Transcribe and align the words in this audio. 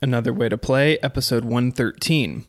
Another 0.00 0.32
Way 0.32 0.48
to 0.48 0.56
Play, 0.56 0.98
episode 0.98 1.44
113. 1.44 2.46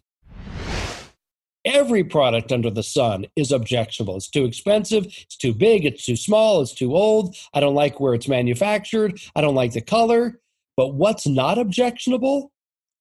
Every 1.65 2.03
product 2.03 2.51
under 2.51 2.69
the 2.69 2.83
sun 2.83 3.25
is 3.35 3.51
objectionable. 3.51 4.15
It's 4.17 4.29
too 4.29 4.45
expensive, 4.45 5.05
it's 5.05 5.35
too 5.35 5.53
big, 5.53 5.83
it's 5.85 6.05
too 6.05 6.15
small, 6.15 6.61
it's 6.61 6.73
too 6.73 6.95
old. 6.95 7.35
I 7.53 7.59
don't 7.59 7.75
like 7.75 7.99
where 7.99 8.13
it's 8.13 8.27
manufactured, 8.27 9.19
I 9.35 9.41
don't 9.41 9.55
like 9.55 9.73
the 9.73 9.81
color. 9.81 10.39
But 10.77 10.93
what's 10.93 11.27
not 11.27 11.57
objectionable? 11.57 12.51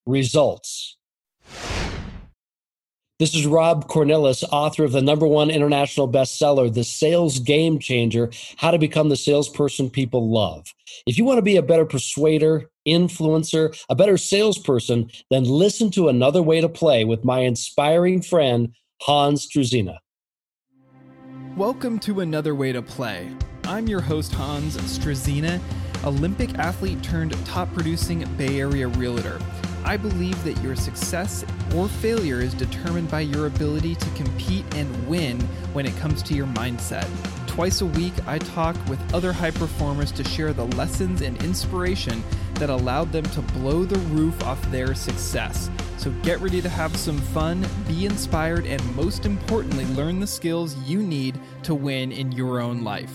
Results. 0.06 0.96
This 3.18 3.34
is 3.34 3.46
Rob 3.46 3.88
Cornilles, 3.88 4.44
author 4.44 4.84
of 4.84 4.92
the 4.92 5.02
number 5.02 5.26
one 5.26 5.50
international 5.50 6.08
bestseller, 6.08 6.72
The 6.72 6.84
Sales 6.84 7.40
Game 7.40 7.80
Changer 7.80 8.30
How 8.56 8.70
to 8.70 8.78
Become 8.78 9.08
the 9.08 9.16
Salesperson 9.16 9.90
People 9.90 10.30
Love. 10.30 10.72
If 11.04 11.18
you 11.18 11.24
want 11.24 11.38
to 11.38 11.42
be 11.42 11.56
a 11.56 11.62
better 11.62 11.84
persuader, 11.84 12.70
influencer, 12.89 13.79
a 13.89 13.95
better 13.95 14.16
salesperson, 14.16 15.11
then 15.30 15.45
listen 15.45 15.91
to 15.93 16.08
Another 16.08 16.43
Way 16.43 16.61
to 16.61 16.68
Play 16.68 17.04
with 17.04 17.25
my 17.25 17.40
inspiring 17.40 18.22
friend, 18.22 18.75
Hans 19.03 19.46
Struzyna. 19.46 19.99
Welcome 21.57 21.98
to 22.00 22.21
Another 22.21 22.54
Way 22.54 22.72
to 22.72 22.82
Play. 22.82 23.31
I'm 23.64 23.86
your 23.86 24.00
host, 24.00 24.32
Hans 24.32 24.76
Struzyna, 24.76 25.61
Olympic 26.04 26.54
athlete 26.59 27.03
turned 27.03 27.35
top 27.45 27.72
producing 27.75 28.25
Bay 28.36 28.61
Area 28.61 28.89
realtor. 28.89 29.40
I 29.84 29.96
believe 29.96 30.43
that 30.45 30.61
your 30.62 30.76
success 30.76 31.45
or 31.75 31.89
failure 31.89 32.41
is 32.41 32.55
determined 32.55 33.11
by 33.11 33.20
your 33.20 33.47
ability 33.47 33.95
to 33.95 34.11
compete 34.11 34.64
and 34.75 35.09
win 35.09 35.41
when 35.73 35.86
it 35.86 35.97
comes 35.97 36.23
to 36.25 36.34
your 36.34 36.47
mindset. 36.47 37.09
Twice 37.47 37.81
a 37.81 37.86
week, 37.86 38.12
I 38.27 38.39
talk 38.39 38.77
with 38.89 39.00
other 39.14 39.33
high 39.33 39.50
performers 39.50 40.12
to 40.12 40.25
share 40.25 40.53
the 40.53 40.67
lessons 40.77 41.23
and 41.23 41.42
inspiration 41.42 42.23
that 42.58 42.70
allowed 42.70 43.12
them 43.12 43.25
to 43.25 43.41
blow 43.41 43.84
the 43.84 43.98
roof 44.11 44.42
off 44.44 44.61
their 44.70 44.94
success. 44.94 45.70
So 45.97 46.11
get 46.22 46.41
ready 46.41 46.61
to 46.61 46.69
have 46.69 46.97
some 46.97 47.19
fun, 47.19 47.67
be 47.86 48.06
inspired, 48.06 48.67
and 48.67 48.97
most 48.97 49.27
importantly, 49.27 49.84
learn 49.87 50.20
the 50.20 50.27
skills 50.27 50.77
you 50.89 51.03
need 51.03 51.39
to 51.64 51.75
win 51.75 52.12
in 52.12 52.33
your 52.33 52.61
own 52.61 52.84
life. 52.84 53.12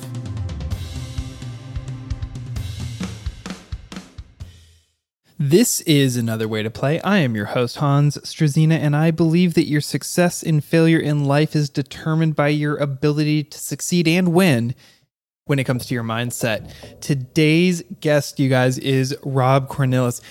This 5.40 5.82
is 5.82 6.16
another 6.16 6.48
way 6.48 6.64
to 6.64 6.70
play. 6.70 7.02
I 7.02 7.18
am 7.18 7.36
your 7.36 7.48
host, 7.48 7.78
Hans 7.78 8.18
Struzyna, 8.20 8.78
and 8.78 8.96
I 8.96 9.12
believe 9.12 9.56
that 9.56 9.68
your 9.68 9.82
success 9.82 10.42
and 10.42 10.64
failure 10.64 11.00
in 11.00 11.26
life 11.26 11.54
is 11.54 11.70
determined 11.70 12.36
by 12.36 12.48
your 12.48 12.78
ability 12.78 13.44
to 13.44 13.58
succeed 13.58 14.08
and 14.08 14.34
win 14.34 14.74
when 15.46 15.60
it 15.60 15.66
comes 15.66 15.86
to 15.86 15.94
your 15.94 16.04
mindset. 16.04 16.72
Today's 17.02 17.84
guest, 18.00 18.40
you 18.40 18.50
guys, 18.50 18.78
is 18.78 19.16
Rob 19.24 19.68
Cornilles. 19.68 20.22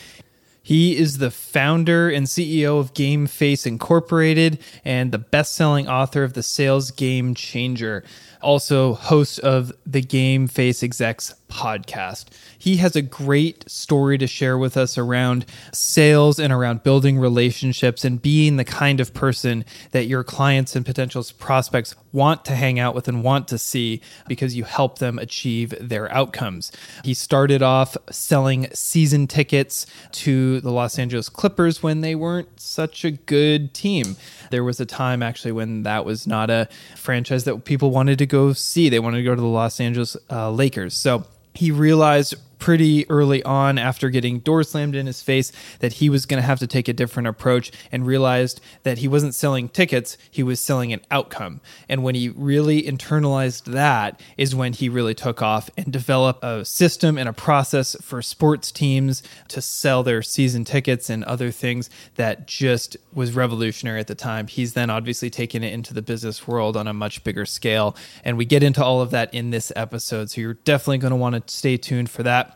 He 0.62 0.96
is 0.96 1.18
the 1.18 1.30
founder 1.30 2.08
and 2.08 2.26
CEO 2.26 2.78
of 2.78 2.94
Game 2.94 3.26
Face 3.26 3.66
Incorporated 3.66 4.60
and 4.84 5.10
the 5.10 5.18
best 5.18 5.54
selling 5.54 5.88
author 5.88 6.22
of 6.22 6.34
The 6.34 6.42
Sales 6.42 6.92
Game 6.92 7.34
Changer, 7.34 8.04
also 8.40 8.94
host 8.94 9.40
of 9.40 9.72
the 9.84 10.00
Game 10.00 10.46
Face 10.46 10.82
Execs 10.82 11.34
podcast. 11.52 12.24
He 12.58 12.76
has 12.78 12.96
a 12.96 13.02
great 13.02 13.70
story 13.70 14.16
to 14.16 14.26
share 14.26 14.56
with 14.56 14.74
us 14.76 14.96
around 14.96 15.44
sales 15.70 16.38
and 16.38 16.50
around 16.50 16.82
building 16.82 17.18
relationships 17.18 18.06
and 18.06 18.20
being 18.20 18.56
the 18.56 18.64
kind 18.64 19.00
of 19.00 19.12
person 19.12 19.66
that 19.90 20.06
your 20.06 20.24
clients 20.24 20.74
and 20.74 20.86
potential 20.86 21.22
prospects 21.38 21.94
want 22.10 22.44
to 22.46 22.54
hang 22.54 22.78
out 22.78 22.94
with 22.94 23.06
and 23.06 23.22
want 23.22 23.48
to 23.48 23.58
see 23.58 24.00
because 24.28 24.56
you 24.56 24.64
help 24.64 24.98
them 24.98 25.18
achieve 25.18 25.74
their 25.78 26.10
outcomes. 26.10 26.72
He 27.04 27.12
started 27.12 27.62
off 27.62 27.96
selling 28.10 28.68
season 28.72 29.26
tickets 29.26 29.86
to 30.12 30.60
the 30.62 30.70
Los 30.70 30.98
Angeles 30.98 31.28
Clippers 31.28 31.82
when 31.82 32.00
they 32.00 32.14
weren't 32.14 32.60
such 32.60 33.04
a 33.04 33.10
good 33.10 33.74
team. 33.74 34.16
There 34.50 34.64
was 34.64 34.80
a 34.80 34.86
time 34.86 35.22
actually 35.22 35.52
when 35.52 35.82
that 35.82 36.06
was 36.06 36.26
not 36.26 36.48
a 36.48 36.68
franchise 36.96 37.44
that 37.44 37.64
people 37.66 37.90
wanted 37.90 38.18
to 38.18 38.26
go 38.26 38.54
see. 38.54 38.88
They 38.88 38.98
wanted 38.98 39.18
to 39.18 39.24
go 39.24 39.34
to 39.34 39.40
the 39.40 39.46
Los 39.46 39.80
Angeles 39.80 40.16
uh, 40.30 40.50
Lakers. 40.50 40.94
So 40.94 41.26
he 41.54 41.70
realized 41.70 42.34
pretty 42.62 43.10
early 43.10 43.42
on 43.42 43.76
after 43.76 44.08
getting 44.08 44.38
door 44.38 44.62
slammed 44.62 44.94
in 44.94 45.06
his 45.06 45.20
face 45.20 45.50
that 45.80 45.94
he 45.94 46.08
was 46.08 46.26
going 46.26 46.40
to 46.40 46.46
have 46.46 46.60
to 46.60 46.66
take 46.68 46.86
a 46.86 46.92
different 46.92 47.26
approach 47.26 47.72
and 47.90 48.06
realized 48.06 48.60
that 48.84 48.98
he 48.98 49.08
wasn't 49.08 49.34
selling 49.34 49.68
tickets, 49.68 50.16
he 50.30 50.44
was 50.44 50.60
selling 50.60 50.92
an 50.92 51.00
outcome. 51.10 51.60
And 51.88 52.04
when 52.04 52.14
he 52.14 52.28
really 52.28 52.84
internalized 52.84 53.64
that 53.72 54.20
is 54.36 54.54
when 54.54 54.74
he 54.74 54.88
really 54.88 55.12
took 55.12 55.42
off 55.42 55.70
and 55.76 55.92
developed 55.92 56.44
a 56.44 56.64
system 56.64 57.18
and 57.18 57.28
a 57.28 57.32
process 57.32 57.96
for 58.00 58.22
sports 58.22 58.70
teams 58.70 59.24
to 59.48 59.60
sell 59.60 60.04
their 60.04 60.22
season 60.22 60.64
tickets 60.64 61.10
and 61.10 61.24
other 61.24 61.50
things 61.50 61.90
that 62.14 62.46
just 62.46 62.96
was 63.12 63.34
revolutionary 63.34 63.98
at 63.98 64.06
the 64.06 64.14
time. 64.14 64.46
He's 64.46 64.74
then 64.74 64.88
obviously 64.88 65.30
taken 65.30 65.64
it 65.64 65.72
into 65.72 65.92
the 65.92 66.00
business 66.00 66.46
world 66.46 66.76
on 66.76 66.86
a 66.86 66.94
much 66.94 67.24
bigger 67.24 67.44
scale. 67.44 67.96
And 68.24 68.38
we 68.38 68.44
get 68.44 68.62
into 68.62 68.84
all 68.84 69.00
of 69.00 69.10
that 69.10 69.34
in 69.34 69.50
this 69.50 69.72
episode. 69.74 70.30
So 70.30 70.40
you're 70.40 70.54
definitely 70.54 70.98
going 70.98 71.10
to 71.10 71.16
want 71.16 71.48
to 71.48 71.52
stay 71.52 71.76
tuned 71.76 72.08
for 72.08 72.22
that. 72.22 72.51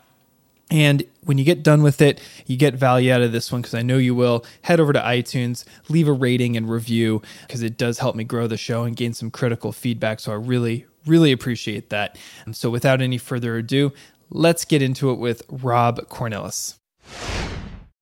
And 0.70 1.04
when 1.24 1.38
you 1.38 1.44
get 1.44 1.62
done 1.62 1.82
with 1.82 2.02
it, 2.02 2.20
you 2.46 2.56
get 2.56 2.74
value 2.74 3.12
out 3.12 3.22
of 3.22 3.32
this 3.32 3.52
one 3.52 3.62
because 3.62 3.74
I 3.74 3.82
know 3.82 3.98
you 3.98 4.14
will. 4.14 4.44
Head 4.62 4.80
over 4.80 4.92
to 4.92 5.00
iTunes, 5.00 5.64
leave 5.88 6.08
a 6.08 6.12
rating 6.12 6.56
and 6.56 6.68
review 6.68 7.22
because 7.46 7.62
it 7.62 7.78
does 7.78 8.00
help 8.00 8.16
me 8.16 8.24
grow 8.24 8.46
the 8.46 8.56
show 8.56 8.84
and 8.84 8.96
gain 8.96 9.14
some 9.14 9.30
critical 9.30 9.70
feedback. 9.70 10.18
So 10.18 10.32
I 10.32 10.36
really, 10.36 10.86
really 11.06 11.30
appreciate 11.30 11.90
that. 11.90 12.18
And 12.44 12.56
so 12.56 12.68
without 12.68 13.00
any 13.00 13.18
further 13.18 13.56
ado, 13.56 13.92
let's 14.30 14.64
get 14.64 14.82
into 14.82 15.10
it 15.10 15.18
with 15.18 15.42
Rob 15.48 16.08
Cornilles. 16.08 16.78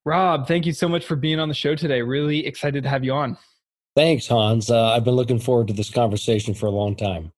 Rob, 0.07 0.47
thank 0.47 0.67
you 0.67 0.73
so 0.73 0.89
much 0.89 1.05
for 1.05 1.17
being 1.17 1.39
on 1.39 1.49
the 1.49 1.55
show 1.55 1.75
today. 1.75 2.03
Really 2.03 2.47
excited 2.47 2.83
to 2.83 2.89
have 2.89 3.05
you 3.05 3.13
on. 3.13 3.37
Thanks, 3.97 4.27
Hans. 4.27 4.71
Uh, 4.71 4.93
I've 4.93 5.05
been 5.05 5.15
looking 5.15 5.39
forward 5.39 5.69
to 5.69 5.73
this 5.73 5.91
conversation 5.91 6.53
for 6.53 6.67
a 6.67 6.71
long 6.71 6.97
time. 6.97 7.33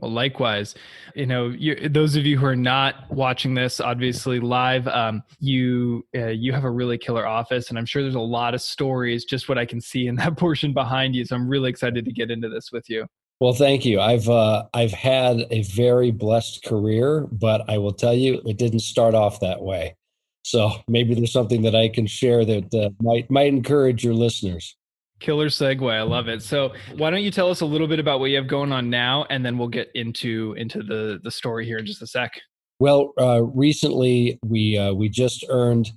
Well, 0.00 0.12
likewise, 0.12 0.74
you 1.14 1.26
know, 1.26 1.48
you, 1.48 1.88
those 1.88 2.16
of 2.16 2.26
you 2.26 2.38
who 2.38 2.46
are 2.46 2.56
not 2.56 3.10
watching 3.10 3.54
this, 3.54 3.80
obviously 3.80 4.40
live, 4.40 4.86
um, 4.88 5.22
you 5.40 6.06
uh, 6.14 6.26
you 6.26 6.52
have 6.52 6.64
a 6.64 6.70
really 6.70 6.98
killer 6.98 7.26
office, 7.26 7.70
and 7.70 7.78
I'm 7.78 7.86
sure 7.86 8.02
there's 8.02 8.14
a 8.14 8.20
lot 8.20 8.54
of 8.54 8.60
stories. 8.60 9.24
Just 9.24 9.48
what 9.48 9.56
I 9.56 9.64
can 9.64 9.80
see 9.80 10.06
in 10.06 10.14
that 10.16 10.36
portion 10.36 10.72
behind 10.72 11.14
you, 11.14 11.24
so 11.24 11.36
I'm 11.36 11.48
really 11.48 11.70
excited 11.70 12.04
to 12.04 12.12
get 12.12 12.30
into 12.30 12.48
this 12.48 12.70
with 12.72 12.88
you. 12.90 13.06
Well, 13.40 13.52
thank 13.52 13.84
you. 13.84 14.00
I've 14.00 14.28
uh, 14.28 14.64
I've 14.74 14.92
had 14.92 15.46
a 15.50 15.62
very 15.62 16.10
blessed 16.10 16.64
career, 16.64 17.26
but 17.32 17.68
I 17.68 17.78
will 17.78 17.92
tell 17.92 18.14
you, 18.14 18.40
it 18.46 18.58
didn't 18.58 18.80
start 18.80 19.14
off 19.14 19.40
that 19.40 19.62
way. 19.62 19.96
So 20.42 20.72
maybe 20.88 21.14
there's 21.14 21.32
something 21.32 21.62
that 21.62 21.74
I 21.74 21.88
can 21.88 22.06
share 22.06 22.44
that 22.44 22.74
uh, 22.74 22.90
might 23.00 23.30
might 23.30 23.48
encourage 23.48 24.04
your 24.04 24.14
listeners. 24.14 24.76
Killer 25.20 25.48
segue. 25.48 25.90
I 25.90 26.02
love 26.02 26.28
it. 26.28 26.42
So 26.42 26.72
why 26.96 27.10
don't 27.10 27.22
you 27.22 27.30
tell 27.30 27.50
us 27.50 27.60
a 27.60 27.66
little 27.66 27.86
bit 27.86 27.98
about 27.98 28.20
what 28.20 28.30
you 28.30 28.36
have 28.36 28.48
going 28.48 28.72
on 28.72 28.90
now, 28.90 29.26
and 29.30 29.44
then 29.44 29.56
we'll 29.58 29.68
get 29.68 29.90
into 29.94 30.54
into 30.58 30.82
the 30.82 31.20
the 31.22 31.30
story 31.30 31.64
here 31.64 31.78
in 31.78 31.86
just 31.86 32.02
a 32.02 32.06
sec. 32.06 32.32
Well, 32.80 33.12
uh, 33.20 33.42
recently 33.42 34.38
we 34.44 34.76
uh, 34.76 34.92
we 34.92 35.08
just 35.08 35.44
earned 35.48 35.90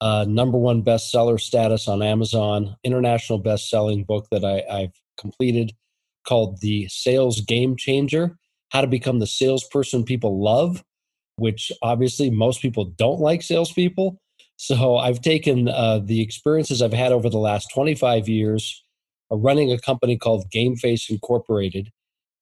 uh, 0.00 0.26
number 0.28 0.58
one 0.58 0.82
bestseller 0.82 1.40
status 1.40 1.88
on 1.88 2.02
Amazon, 2.02 2.76
international 2.84 3.38
best-selling 3.38 4.04
book 4.04 4.26
that 4.30 4.44
I, 4.44 4.62
I've 4.70 4.92
completed 5.18 5.72
called 6.26 6.60
The 6.60 6.86
Sales 6.88 7.40
Game 7.40 7.76
Changer: 7.76 8.36
How 8.70 8.82
to 8.82 8.86
Become 8.86 9.18
the 9.18 9.26
Salesperson 9.26 10.04
People 10.04 10.42
Love. 10.42 10.84
Which 11.36 11.72
obviously 11.80 12.28
most 12.28 12.60
people 12.60 12.84
don't 12.84 13.18
like 13.18 13.40
salespeople, 13.40 14.20
so 14.60 14.98
I've 14.98 15.22
taken 15.22 15.68
uh, 15.68 16.00
the 16.04 16.20
experiences 16.20 16.82
I've 16.82 16.92
had 16.92 17.12
over 17.12 17.30
the 17.30 17.38
last 17.38 17.68
25 17.72 18.28
years 18.28 18.84
uh, 19.32 19.36
running 19.36 19.72
a 19.72 19.78
company 19.78 20.18
called 20.18 20.50
Game 20.50 20.76
Face 20.76 21.08
Incorporated. 21.08 21.88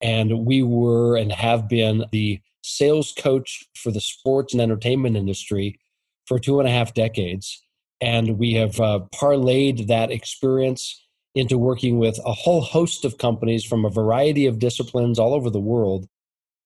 And 0.00 0.44
we 0.44 0.64
were 0.64 1.16
and 1.16 1.30
have 1.30 1.68
been 1.68 2.06
the 2.10 2.40
sales 2.62 3.14
coach 3.16 3.64
for 3.76 3.92
the 3.92 4.00
sports 4.00 4.52
and 4.52 4.60
entertainment 4.60 5.16
industry 5.16 5.78
for 6.26 6.40
two 6.40 6.58
and 6.58 6.68
a 6.68 6.72
half 6.72 6.92
decades. 6.92 7.62
And 8.00 8.36
we 8.36 8.52
have 8.54 8.80
uh, 8.80 8.98
parlayed 9.14 9.86
that 9.86 10.10
experience 10.10 11.00
into 11.36 11.56
working 11.56 12.00
with 12.00 12.18
a 12.26 12.32
whole 12.32 12.62
host 12.62 13.04
of 13.04 13.18
companies 13.18 13.64
from 13.64 13.84
a 13.84 13.90
variety 13.90 14.46
of 14.46 14.58
disciplines 14.58 15.20
all 15.20 15.34
over 15.34 15.50
the 15.50 15.60
world. 15.60 16.08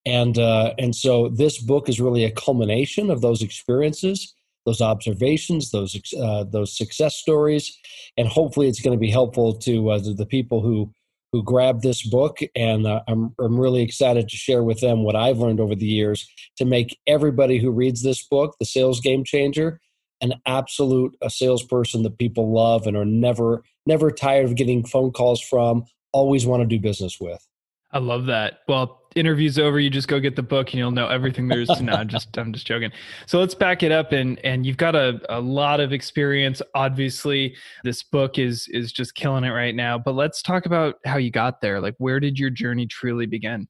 And, 0.06 0.38
uh, 0.38 0.72
and 0.78 0.96
so 0.96 1.28
this 1.28 1.58
book 1.58 1.90
is 1.90 2.00
really 2.00 2.24
a 2.24 2.30
culmination 2.30 3.10
of 3.10 3.20
those 3.20 3.42
experiences 3.42 4.32
those 4.64 4.80
observations, 4.80 5.70
those 5.70 6.00
uh, 6.20 6.44
those 6.44 6.76
success 6.76 7.16
stories, 7.16 7.76
and 8.16 8.28
hopefully 8.28 8.68
it's 8.68 8.80
going 8.80 8.96
to 8.96 9.00
be 9.00 9.10
helpful 9.10 9.54
to, 9.54 9.90
uh, 9.90 9.98
the 9.98 10.26
people 10.26 10.60
who 10.60 10.92
who 11.32 11.42
grab 11.42 11.80
this 11.82 12.06
book. 12.06 12.38
And 12.54 12.86
uh, 12.86 13.02
I'm 13.08 13.34
I'm 13.40 13.58
really 13.58 13.82
excited 13.82 14.28
to 14.28 14.36
share 14.36 14.62
with 14.62 14.80
them 14.80 15.02
what 15.02 15.16
I've 15.16 15.38
learned 15.38 15.60
over 15.60 15.74
the 15.74 15.86
years 15.86 16.28
to 16.56 16.64
make 16.64 16.98
everybody 17.06 17.58
who 17.58 17.70
reads 17.70 18.02
this 18.02 18.22
book, 18.22 18.56
The 18.58 18.66
Sales 18.66 19.00
Game 19.00 19.24
Changer, 19.24 19.80
an 20.20 20.34
absolute 20.46 21.16
a 21.20 21.30
salesperson 21.30 22.02
that 22.04 22.18
people 22.18 22.52
love 22.52 22.86
and 22.86 22.96
are 22.96 23.04
never 23.04 23.64
never 23.86 24.10
tired 24.10 24.44
of 24.44 24.56
getting 24.56 24.84
phone 24.84 25.10
calls 25.10 25.40
from, 25.40 25.84
always 26.12 26.46
want 26.46 26.62
to 26.62 26.66
do 26.66 26.80
business 26.80 27.18
with. 27.20 27.46
I 27.92 27.98
love 27.98 28.26
that. 28.26 28.60
Well, 28.68 29.02
interview's 29.14 29.58
over, 29.58 29.78
you 29.78 29.90
just 29.90 30.08
go 30.08 30.18
get 30.20 30.36
the 30.36 30.42
book 30.42 30.70
and 30.70 30.78
you'll 30.78 30.90
know 30.90 31.08
everything 31.08 31.48
there 31.48 31.60
is 31.60 31.68
to 31.68 31.82
know. 31.82 31.92
I'm 31.92 32.08
just 32.08 32.36
I'm 32.38 32.52
just 32.52 32.66
joking. 32.66 32.90
So 33.26 33.38
let's 33.38 33.54
back 33.54 33.82
it 33.82 33.92
up 33.92 34.12
and 34.12 34.38
and 34.44 34.64
you've 34.64 34.76
got 34.76 34.94
a, 34.94 35.20
a 35.28 35.40
lot 35.40 35.80
of 35.80 35.92
experience. 35.92 36.62
Obviously, 36.74 37.56
this 37.84 38.02
book 38.02 38.38
is 38.38 38.68
is 38.68 38.92
just 38.92 39.14
killing 39.14 39.44
it 39.44 39.50
right 39.50 39.74
now. 39.74 39.98
But 39.98 40.14
let's 40.14 40.42
talk 40.42 40.66
about 40.66 40.96
how 41.04 41.18
you 41.18 41.30
got 41.30 41.60
there. 41.60 41.80
Like 41.80 41.94
where 41.98 42.20
did 42.20 42.38
your 42.38 42.50
journey 42.50 42.86
truly 42.86 43.26
begin? 43.26 43.68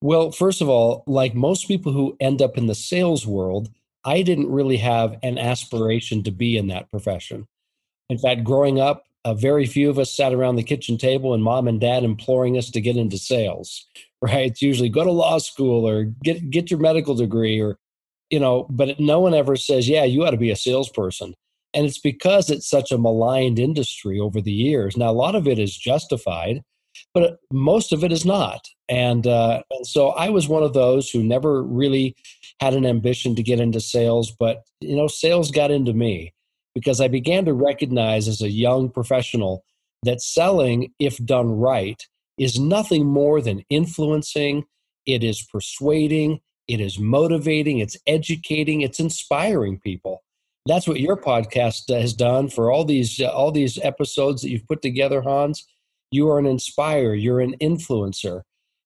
Well, 0.00 0.32
first 0.32 0.60
of 0.60 0.68
all, 0.68 1.04
like 1.06 1.34
most 1.34 1.66
people 1.68 1.92
who 1.92 2.16
end 2.20 2.42
up 2.42 2.58
in 2.58 2.66
the 2.66 2.74
sales 2.74 3.26
world, 3.26 3.70
I 4.04 4.22
didn't 4.22 4.50
really 4.50 4.76
have 4.78 5.18
an 5.22 5.38
aspiration 5.38 6.22
to 6.24 6.30
be 6.30 6.56
in 6.56 6.68
that 6.68 6.90
profession. 6.90 7.46
In 8.10 8.18
fact, 8.18 8.44
growing 8.44 8.80
up, 8.80 9.04
uh, 9.24 9.34
very 9.34 9.66
few 9.66 9.88
of 9.88 9.98
us 9.98 10.14
sat 10.14 10.34
around 10.34 10.56
the 10.56 10.62
kitchen 10.62 10.98
table 10.98 11.34
and 11.34 11.42
mom 11.42 11.66
and 11.66 11.80
dad 11.80 12.04
imploring 12.04 12.58
us 12.58 12.70
to 12.70 12.80
get 12.80 12.96
into 12.96 13.18
sales 13.18 13.86
right? 14.24 14.50
It's 14.50 14.62
usually 14.62 14.88
go 14.88 15.04
to 15.04 15.10
law 15.10 15.38
school 15.38 15.86
or 15.86 16.04
get 16.04 16.50
get 16.50 16.70
your 16.70 16.80
medical 16.80 17.14
degree 17.14 17.60
or 17.60 17.78
you 18.30 18.40
know, 18.40 18.66
but 18.70 18.98
no 18.98 19.20
one 19.20 19.34
ever 19.34 19.54
says, 19.54 19.88
"Yeah, 19.88 20.04
you 20.04 20.24
ought 20.24 20.30
to 20.30 20.36
be 20.36 20.50
a 20.50 20.56
salesperson." 20.56 21.34
And 21.74 21.86
it's 21.86 21.98
because 21.98 22.50
it's 22.50 22.68
such 22.68 22.90
a 22.92 22.98
maligned 22.98 23.58
industry 23.58 24.18
over 24.18 24.40
the 24.40 24.52
years. 24.52 24.96
Now, 24.96 25.10
a 25.10 25.12
lot 25.12 25.34
of 25.34 25.46
it 25.48 25.58
is 25.58 25.76
justified, 25.76 26.62
but 27.12 27.38
most 27.52 27.92
of 27.92 28.04
it 28.04 28.12
is 28.12 28.24
not. 28.24 28.68
And, 28.88 29.26
uh, 29.26 29.62
and 29.72 29.86
so 29.86 30.10
I 30.10 30.28
was 30.30 30.48
one 30.48 30.62
of 30.62 30.72
those 30.72 31.10
who 31.10 31.24
never 31.24 31.64
really 31.64 32.14
had 32.60 32.74
an 32.74 32.86
ambition 32.86 33.34
to 33.34 33.42
get 33.42 33.58
into 33.58 33.80
sales, 33.80 34.30
but 34.30 34.62
you 34.80 34.94
know, 34.94 35.08
sales 35.08 35.50
got 35.50 35.72
into 35.72 35.92
me 35.92 36.33
because 36.74 37.00
I 37.00 37.08
began 37.08 37.44
to 37.44 37.54
recognize 37.54 38.28
as 38.28 38.42
a 38.42 38.50
young 38.50 38.90
professional 38.90 39.64
that 40.02 40.20
selling, 40.20 40.92
if 40.98 41.16
done 41.24 41.50
right, 41.50 42.02
is 42.38 42.58
nothing 42.58 43.06
more 43.06 43.40
than 43.40 43.64
influencing, 43.70 44.64
it 45.06 45.22
is 45.22 45.42
persuading, 45.42 46.40
it 46.66 46.80
is 46.80 46.98
motivating, 46.98 47.78
it's 47.78 47.96
educating, 48.06 48.80
it's 48.80 49.00
inspiring 49.00 49.78
people. 49.78 50.22
That's 50.66 50.88
what 50.88 51.00
your 51.00 51.16
podcast 51.16 51.94
has 51.94 52.14
done 52.14 52.48
for 52.48 52.72
all 52.72 52.84
these 52.84 53.20
uh, 53.20 53.26
all 53.26 53.52
these 53.52 53.78
episodes 53.82 54.40
that 54.42 54.48
you've 54.48 54.66
put 54.66 54.80
together, 54.80 55.20
Hans. 55.20 55.66
You 56.10 56.28
are 56.30 56.38
an 56.38 56.46
inspirer, 56.46 57.14
you're 57.14 57.40
an 57.40 57.54
influencer. 57.60 58.42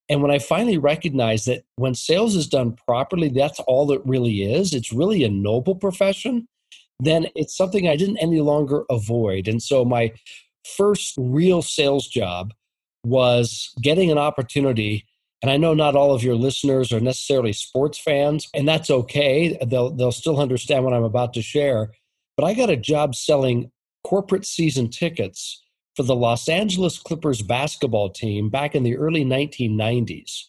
And 0.09 0.21
when 0.21 0.31
I 0.31 0.39
finally 0.39 0.77
recognized 0.77 1.45
that 1.45 1.63
when 1.75 1.93
sales 1.93 2.35
is 2.35 2.47
done 2.47 2.75
properly, 2.87 3.29
that's 3.29 3.59
all 3.61 3.91
it 3.91 4.01
really 4.03 4.41
is. 4.41 4.73
It's 4.73 4.91
really 4.91 5.23
a 5.23 5.29
noble 5.29 5.75
profession. 5.75 6.47
Then 6.99 7.27
it's 7.35 7.55
something 7.55 7.87
I 7.87 7.95
didn't 7.95 8.17
any 8.17 8.41
longer 8.41 8.83
avoid. 8.89 9.47
And 9.47 9.61
so 9.61 9.85
my 9.85 10.11
first 10.75 11.15
real 11.17 11.61
sales 11.61 12.07
job 12.07 12.53
was 13.05 13.71
getting 13.81 14.11
an 14.11 14.17
opportunity 14.17 15.05
and 15.41 15.49
I 15.49 15.57
know 15.57 15.73
not 15.73 15.95
all 15.95 16.13
of 16.13 16.23
your 16.23 16.35
listeners 16.35 16.91
are 16.91 16.99
necessarily 16.99 17.53
sports 17.53 17.97
fans, 17.97 18.49
and 18.53 18.67
that's 18.67 18.89
okay. 18.89 19.57
They'll 19.65 19.91
they'll 19.91 20.11
still 20.11 20.39
understand 20.39 20.83
what 20.83 20.93
I'm 20.93 21.03
about 21.03 21.33
to 21.35 21.41
share. 21.41 21.91
But 22.35 22.45
I 22.45 22.53
got 22.53 22.69
a 22.69 22.75
job 22.75 23.15
selling 23.15 23.71
corporate 24.03 24.45
season 24.45 24.89
tickets 24.89 25.63
for 25.95 26.03
the 26.03 26.15
Los 26.15 26.49
Angeles 26.49 26.99
Clippers 26.99 27.41
basketball 27.41 28.09
team 28.09 28.49
back 28.49 28.75
in 28.75 28.83
the 28.83 28.97
early 28.97 29.23
1990s. 29.23 30.45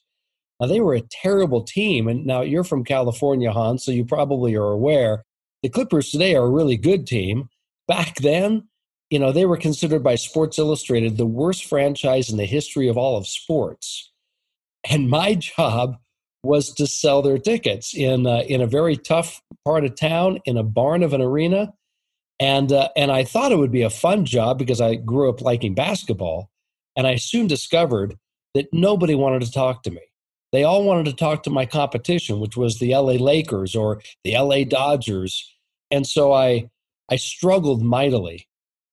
Now 0.61 0.67
they 0.67 0.81
were 0.81 0.94
a 0.94 1.02
terrible 1.23 1.62
team, 1.62 2.08
and 2.08 2.26
now 2.26 2.43
you're 2.43 2.64
from 2.64 2.85
California, 2.85 3.52
Hans, 3.52 3.85
so 3.85 3.93
you 3.93 4.05
probably 4.05 4.56
are 4.56 4.70
aware 4.70 5.25
the 5.62 5.69
Clippers 5.69 6.11
today 6.11 6.35
are 6.35 6.45
a 6.45 6.51
really 6.51 6.77
good 6.77 7.07
team. 7.07 7.49
Back 7.87 8.17
then, 8.17 8.69
you 9.11 9.19
know, 9.19 9.33
they 9.33 9.45
were 9.45 9.57
considered 9.57 10.03
by 10.03 10.15
Sports 10.15 10.59
Illustrated 10.59 11.17
the 11.17 11.27
worst 11.27 11.65
franchise 11.65 12.31
in 12.31 12.37
the 12.37 12.47
history 12.47 12.89
of 12.89 12.97
all 12.97 13.17
of 13.17 13.27
sports. 13.27 14.12
And 14.89 15.11
my 15.11 15.35
job 15.35 15.97
was 16.43 16.73
to 16.75 16.87
sell 16.87 17.21
their 17.21 17.39
tickets 17.39 17.95
in 17.95 18.27
uh, 18.27 18.43
in 18.49 18.61
a 18.61 18.67
very 18.67 18.97
tough 18.97 19.43
part 19.65 19.85
of 19.85 19.95
town 19.95 20.39
in 20.47 20.57
a 20.57 20.62
barn 20.62 21.03
of 21.03 21.12
an 21.12 21.21
arena. 21.21 21.75
And 22.39 22.73
uh, 22.73 22.89
and 22.97 23.12
I 23.12 23.25
thought 23.25 23.53
it 23.53 23.59
would 23.59 23.73
be 23.73 23.83
a 23.83 23.91
fun 23.91 24.25
job 24.25 24.59
because 24.59 24.81
I 24.81 24.95
grew 24.95 25.29
up 25.29 25.43
liking 25.43 25.75
basketball, 25.75 26.51
and 26.97 27.07
I 27.07 27.17
soon 27.17 27.47
discovered 27.47 28.17
that 28.55 28.69
nobody 28.73 29.15
wanted 29.15 29.43
to 29.43 29.53
talk 29.53 29.83
to 29.83 29.91
me. 29.91 30.01
They 30.52 30.64
all 30.64 30.85
wanted 30.85 31.06
to 31.06 31.12
talk 31.12 31.43
to 31.44 31.50
my 31.50 31.67
competition, 31.67 32.41
which 32.41 32.56
was 32.56 32.79
the 32.79 32.94
LA 32.94 33.12
Lakers 33.12 33.75
or 33.75 34.02
the 34.25 34.37
LA 34.37 34.64
Dodgers. 34.64 35.49
And 35.91 36.06
so 36.06 36.32
I 36.32 36.69
I 37.08 37.17
struggled 37.17 37.82
mightily 37.82 38.49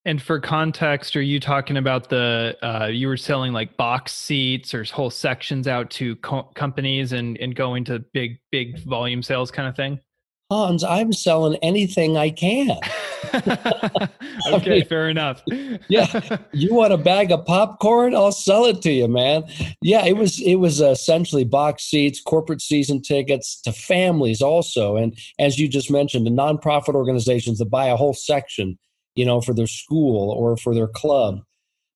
and 0.07 0.21
for 0.21 0.39
context, 0.39 1.17
are 1.17 1.21
you 1.21 1.37
talking 1.37 1.75
about 1.75 2.07
the 2.07 2.57
uh, 2.63 2.85
you 2.85 3.09
were 3.09 3.17
selling 3.17 3.51
like 3.51 3.75
box 3.75 4.13
seats 4.13 4.73
or 4.73 4.85
whole 4.85 5.09
sections 5.09 5.67
out 5.67 5.89
to 5.91 6.15
co- 6.17 6.49
companies 6.55 7.11
and 7.11 7.37
and 7.39 7.53
going 7.53 7.83
to 7.83 7.99
big 8.13 8.39
big 8.49 8.79
volume 8.85 9.21
sales 9.21 9.51
kind 9.51 9.67
of 9.67 9.75
thing? 9.75 9.99
Hans, 10.49 10.83
I'm 10.83 11.11
selling 11.11 11.55
anything 11.57 12.17
I 12.17 12.29
can. 12.29 12.71
okay, 13.33 14.07
I 14.53 14.59
mean, 14.59 14.85
fair 14.85 15.09
enough. 15.09 15.43
yeah, 15.89 16.37
you 16.53 16.73
want 16.73 16.93
a 16.93 16.97
bag 16.97 17.31
of 17.31 17.45
popcorn? 17.45 18.15
I'll 18.15 18.31
sell 18.31 18.65
it 18.65 18.81
to 18.83 18.91
you, 18.91 19.07
man. 19.07 19.43
Yeah, 19.81 20.05
it 20.05 20.15
was 20.15 20.39
it 20.39 20.55
was 20.55 20.81
uh, 20.81 20.91
essentially 20.91 21.43
box 21.43 21.83
seats, 21.83 22.21
corporate 22.21 22.61
season 22.61 23.01
tickets 23.01 23.59
to 23.61 23.73
families 23.73 24.41
also, 24.41 24.95
and 24.95 25.17
as 25.39 25.59
you 25.59 25.67
just 25.67 25.91
mentioned, 25.91 26.25
the 26.25 26.31
nonprofit 26.31 26.95
organizations 26.95 27.57
that 27.57 27.65
buy 27.65 27.87
a 27.87 27.97
whole 27.97 28.13
section 28.13 28.77
you 29.17 29.25
know, 29.25 29.41
for 29.41 29.53
their 29.53 29.67
school 29.67 30.31
or 30.31 30.55
for 30.55 30.73
their 30.73 30.87
club. 30.87 31.41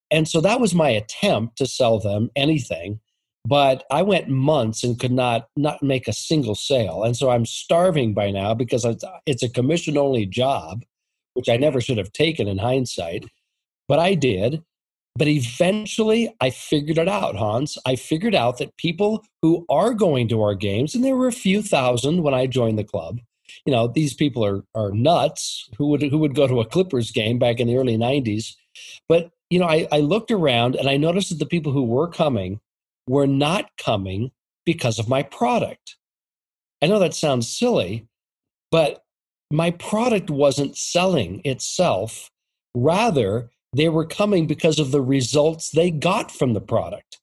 And 0.09 0.27
so 0.27 0.41
that 0.41 0.59
was 0.59 0.75
my 0.75 0.89
attempt 0.89 1.57
to 1.59 1.67
sell 1.67 1.99
them 1.99 2.29
anything. 2.35 2.99
But 3.45 3.83
I 3.91 4.03
went 4.03 4.29
months 4.29 4.83
and 4.83 4.99
could 4.99 5.11
not 5.11 5.47
not 5.55 5.81
make 5.81 6.07
a 6.07 6.13
single 6.13 6.55
sale. 6.55 7.03
And 7.03 7.17
so 7.17 7.31
I'm 7.31 7.45
starving 7.45 8.13
by 8.13 8.31
now 8.31 8.53
because 8.53 8.85
it's 9.25 9.43
a 9.43 9.49
commission 9.49 9.97
only 9.97 10.25
job, 10.25 10.83
which 11.33 11.49
I 11.49 11.57
never 11.57 11.81
should 11.81 11.97
have 11.97 12.13
taken 12.13 12.47
in 12.47 12.59
hindsight. 12.59 13.25
But 13.87 13.99
I 13.99 14.13
did. 14.13 14.63
But 15.17 15.27
eventually 15.27 16.33
I 16.39 16.51
figured 16.51 16.97
it 16.97 17.09
out, 17.09 17.35
Hans. 17.35 17.77
I 17.85 17.97
figured 17.97 18.33
out 18.33 18.59
that 18.59 18.77
people 18.77 19.25
who 19.41 19.65
are 19.69 19.93
going 19.93 20.29
to 20.29 20.41
our 20.41 20.55
games, 20.55 20.95
and 20.95 21.03
there 21.03 21.17
were 21.17 21.27
a 21.27 21.33
few 21.33 21.61
thousand 21.61 22.23
when 22.23 22.33
I 22.33 22.47
joined 22.47 22.79
the 22.79 22.85
club, 22.85 23.19
you 23.65 23.71
know 23.71 23.87
these 23.87 24.13
people 24.13 24.45
are 24.45 24.63
are 24.75 24.91
nuts 24.91 25.69
who 25.77 25.87
would 25.87 26.01
who 26.01 26.17
would 26.17 26.35
go 26.35 26.47
to 26.47 26.61
a 26.61 26.65
clippers 26.65 27.11
game 27.11 27.39
back 27.39 27.59
in 27.59 27.67
the 27.67 27.77
early 27.77 27.97
90s 27.97 28.55
but 29.07 29.31
you 29.49 29.59
know 29.59 29.67
I, 29.67 29.87
I 29.91 29.99
looked 29.99 30.31
around 30.31 30.75
and 30.75 30.89
i 30.89 30.97
noticed 30.97 31.29
that 31.29 31.39
the 31.39 31.45
people 31.45 31.71
who 31.71 31.83
were 31.83 32.07
coming 32.07 32.59
were 33.07 33.27
not 33.27 33.69
coming 33.77 34.31
because 34.65 34.99
of 34.99 35.09
my 35.09 35.23
product. 35.23 35.97
I 36.81 36.87
know 36.87 36.99
that 36.99 37.13
sounds 37.13 37.47
silly 37.55 38.07
but 38.71 39.03
my 39.51 39.71
product 39.71 40.29
wasn't 40.29 40.77
selling 40.77 41.41
itself. 41.43 42.31
Rather 42.73 43.51
they 43.75 43.89
were 43.89 44.05
coming 44.05 44.47
because 44.47 44.79
of 44.79 44.91
the 44.91 45.01
results 45.01 45.69
they 45.69 45.91
got 45.91 46.31
from 46.31 46.53
the 46.53 46.61
product. 46.61 47.19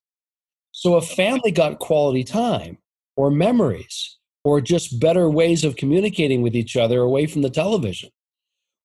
So 0.72 0.94
a 0.94 1.02
family 1.02 1.50
got 1.50 1.78
quality 1.78 2.22
time 2.22 2.78
or 3.16 3.30
memories 3.30 4.18
or 4.44 4.60
just 4.60 5.00
better 5.00 5.28
ways 5.28 5.64
of 5.64 5.76
communicating 5.76 6.42
with 6.42 6.54
each 6.54 6.76
other 6.76 7.00
away 7.00 7.26
from 7.26 7.42
the 7.42 7.50
television. 7.50 8.10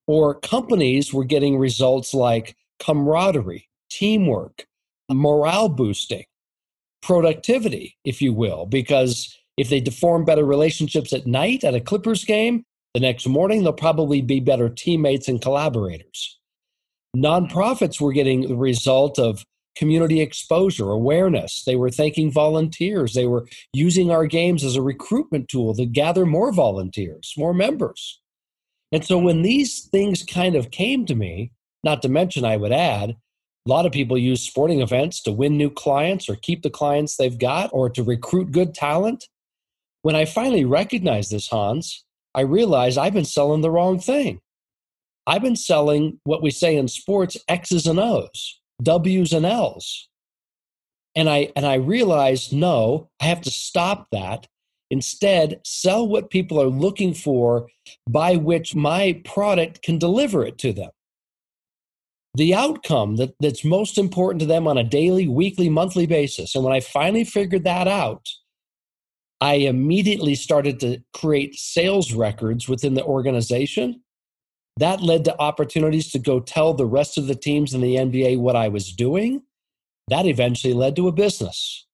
Or 0.08 0.36
companies 0.36 1.14
were 1.14 1.24
getting 1.24 1.58
results 1.58 2.14
like 2.14 2.56
camaraderie, 2.80 3.70
teamwork, 3.90 4.66
morale 5.10 5.70
boosting, 5.70 6.26
productivity, 7.04 7.98
if 8.06 8.22
you 8.22 8.34
will, 8.34 8.66
because 8.66 9.38
if 9.58 9.70
they 9.70 9.84
form 9.92 10.26
better 10.26 10.46
relationships 10.46 11.14
at 11.14 11.28
night 11.28 11.64
at 11.64 11.76
a 11.76 11.82
Clippers 11.82 12.24
game, 12.26 12.64
the 12.94 13.00
next 13.00 13.28
morning 13.28 13.64
they'll 13.64 13.74
probably 13.74 14.22
be 14.22 14.40
better 14.40 14.70
teammates 14.70 15.28
and 15.28 15.42
collaborators. 15.42 16.40
Nonprofits 17.16 18.02
were 18.02 18.14
getting 18.14 18.48
the 18.48 18.56
result 18.56 19.20
of 19.20 19.44
community 19.76 20.22
exposure, 20.22 20.90
awareness. 20.90 21.64
They 21.66 21.76
were 21.76 21.90
thanking 21.90 22.32
volunteers. 22.32 23.14
They 23.14 23.28
were 23.28 23.48
using 23.74 24.10
our 24.10 24.26
games 24.26 24.64
as 24.64 24.76
a 24.76 24.82
recruitment 24.82 25.50
tool 25.50 25.76
to 25.76 25.86
gather 25.86 26.26
more 26.26 26.52
volunteers, 26.52 27.34
more 27.38 27.54
members. 27.54 28.20
And 28.92 29.04
so 29.04 29.18
when 29.18 29.42
these 29.42 29.82
things 29.82 30.24
kind 30.24 30.56
of 30.56 30.72
came 30.72 31.06
to 31.08 31.16
me, 31.16 31.52
not 31.84 32.02
to 32.04 32.10
mention, 32.10 32.46
I 32.46 32.58
would 32.58 32.72
add, 32.72 33.18
a 33.66 33.70
lot 33.70 33.86
of 33.86 33.94
people 33.94 34.18
use 34.18 34.42
sporting 34.42 34.82
events 34.82 35.22
to 35.22 35.32
win 35.32 35.56
new 35.56 35.70
clients 35.70 36.28
or 36.28 36.36
keep 36.36 36.64
the 36.64 36.70
clients 36.70 37.16
they've 37.16 37.38
got 37.38 37.70
or 37.72 37.90
to 37.90 38.04
recruit 38.04 38.52
good 38.52 38.74
talent. 38.74 39.30
When 40.02 40.16
I 40.16 40.26
finally 40.26 40.66
recognized 40.66 41.32
this, 41.32 41.48
Hans, 41.48 42.04
I 42.36 42.42
realized 42.42 42.98
I've 42.98 43.14
been 43.14 43.24
selling 43.24 43.62
the 43.62 43.72
wrong 43.72 44.00
thing. 44.00 44.42
I've 45.26 45.42
been 45.42 45.56
selling 45.56 46.20
what 46.26 46.42
we 46.42 46.52
say 46.52 46.76
in 46.76 46.90
sports 46.90 47.38
X's 47.48 47.88
and 47.88 48.00
O's. 48.00 48.60
W's 48.82 49.32
and 49.32 49.46
L's. 49.46 50.10
And 51.16 51.30
I 51.30 51.52
and 51.56 51.66
I 51.66 51.76
realized 51.76 52.52
no, 52.52 53.10
I 53.22 53.26
have 53.26 53.42
to 53.42 53.52
stop 53.52 54.08
that. 54.12 54.48
Instead, 54.90 55.62
sell 55.64 56.08
what 56.08 56.30
people 56.30 56.62
are 56.62 56.68
looking 56.68 57.14
for 57.14 57.68
by 58.10 58.36
which 58.36 58.76
my 58.76 59.22
product 59.24 59.82
can 59.82 59.98
deliver 59.98 60.46
it 60.46 60.58
to 60.60 60.74
them. 60.74 60.90
The 62.36 62.54
outcome 62.54 63.18
that, 63.18 63.36
that's 63.40 63.64
most 63.64 63.98
important 63.98 64.40
to 64.42 64.46
them 64.46 64.68
on 64.68 64.78
a 64.78 64.84
daily, 64.84 65.28
weekly, 65.28 65.70
monthly 65.70 66.06
basis. 66.08 66.56
And 66.56 66.64
when 66.64 66.74
I 66.74 66.80
finally 66.80 67.24
figured 67.24 67.64
that 67.64 67.88
out, 67.88 68.28
I 69.40 69.56
immediately 69.56 70.36
started 70.36 70.80
to 70.80 71.00
create 71.14 71.56
sales 71.56 72.14
records 72.14 72.68
within 72.68 72.94
the 72.94 73.04
organization. 73.04 74.02
That 74.78 75.02
led 75.02 75.26
to 75.26 75.40
opportunities 75.40 76.12
to 76.12 76.20
go 76.20 76.40
tell 76.40 76.74
the 76.74 76.86
rest 76.86 77.18
of 77.18 77.28
the 77.28 77.36
teams 77.36 77.74
in 77.74 77.82
the 77.82 77.96
NBA 77.96 78.40
what 78.40 78.56
I 78.56 78.70
was 78.70 78.92
doing. 78.92 79.44
That 80.08 80.26
eventually 80.26 80.74
led 80.74 80.96
to 80.96 81.08
a 81.08 81.12
business. 81.12 81.86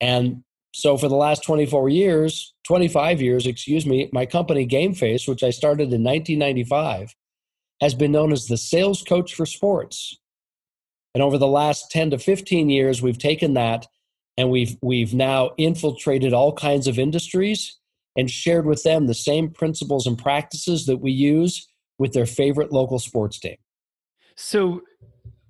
And 0.00 0.42
so 0.74 0.96
for 0.96 1.08
the 1.08 1.14
last 1.14 1.44
24 1.44 1.88
years, 1.88 2.52
25 2.66 3.22
years, 3.22 3.46
excuse 3.46 3.86
me, 3.86 4.10
my 4.12 4.26
company 4.26 4.66
GameFace, 4.66 5.28
which 5.28 5.42
I 5.42 5.50
started 5.50 5.92
in 5.92 6.02
1995, 6.02 7.14
has 7.80 7.94
been 7.94 8.12
known 8.12 8.32
as 8.32 8.46
the 8.46 8.56
sales 8.56 9.02
coach 9.02 9.34
for 9.34 9.46
sports. 9.46 10.18
And 11.14 11.22
over 11.22 11.38
the 11.38 11.46
last 11.46 11.90
10 11.90 12.10
to 12.10 12.18
15 12.18 12.68
years, 12.68 13.02
we've 13.02 13.18
taken 13.18 13.54
that 13.54 13.86
and 14.36 14.50
we've 14.50 14.76
we've 14.82 15.14
now 15.14 15.50
infiltrated 15.58 16.32
all 16.32 16.52
kinds 16.52 16.86
of 16.86 16.98
industries 16.98 17.78
and 18.16 18.30
shared 18.30 18.66
with 18.66 18.82
them 18.82 19.06
the 19.06 19.14
same 19.14 19.50
principles 19.50 20.06
and 20.06 20.18
practices 20.18 20.86
that 20.86 20.98
we 20.98 21.12
use 21.12 21.68
with 21.98 22.12
their 22.12 22.26
favorite 22.26 22.72
local 22.72 22.98
sports 22.98 23.38
team. 23.38 23.56
So 24.36 24.82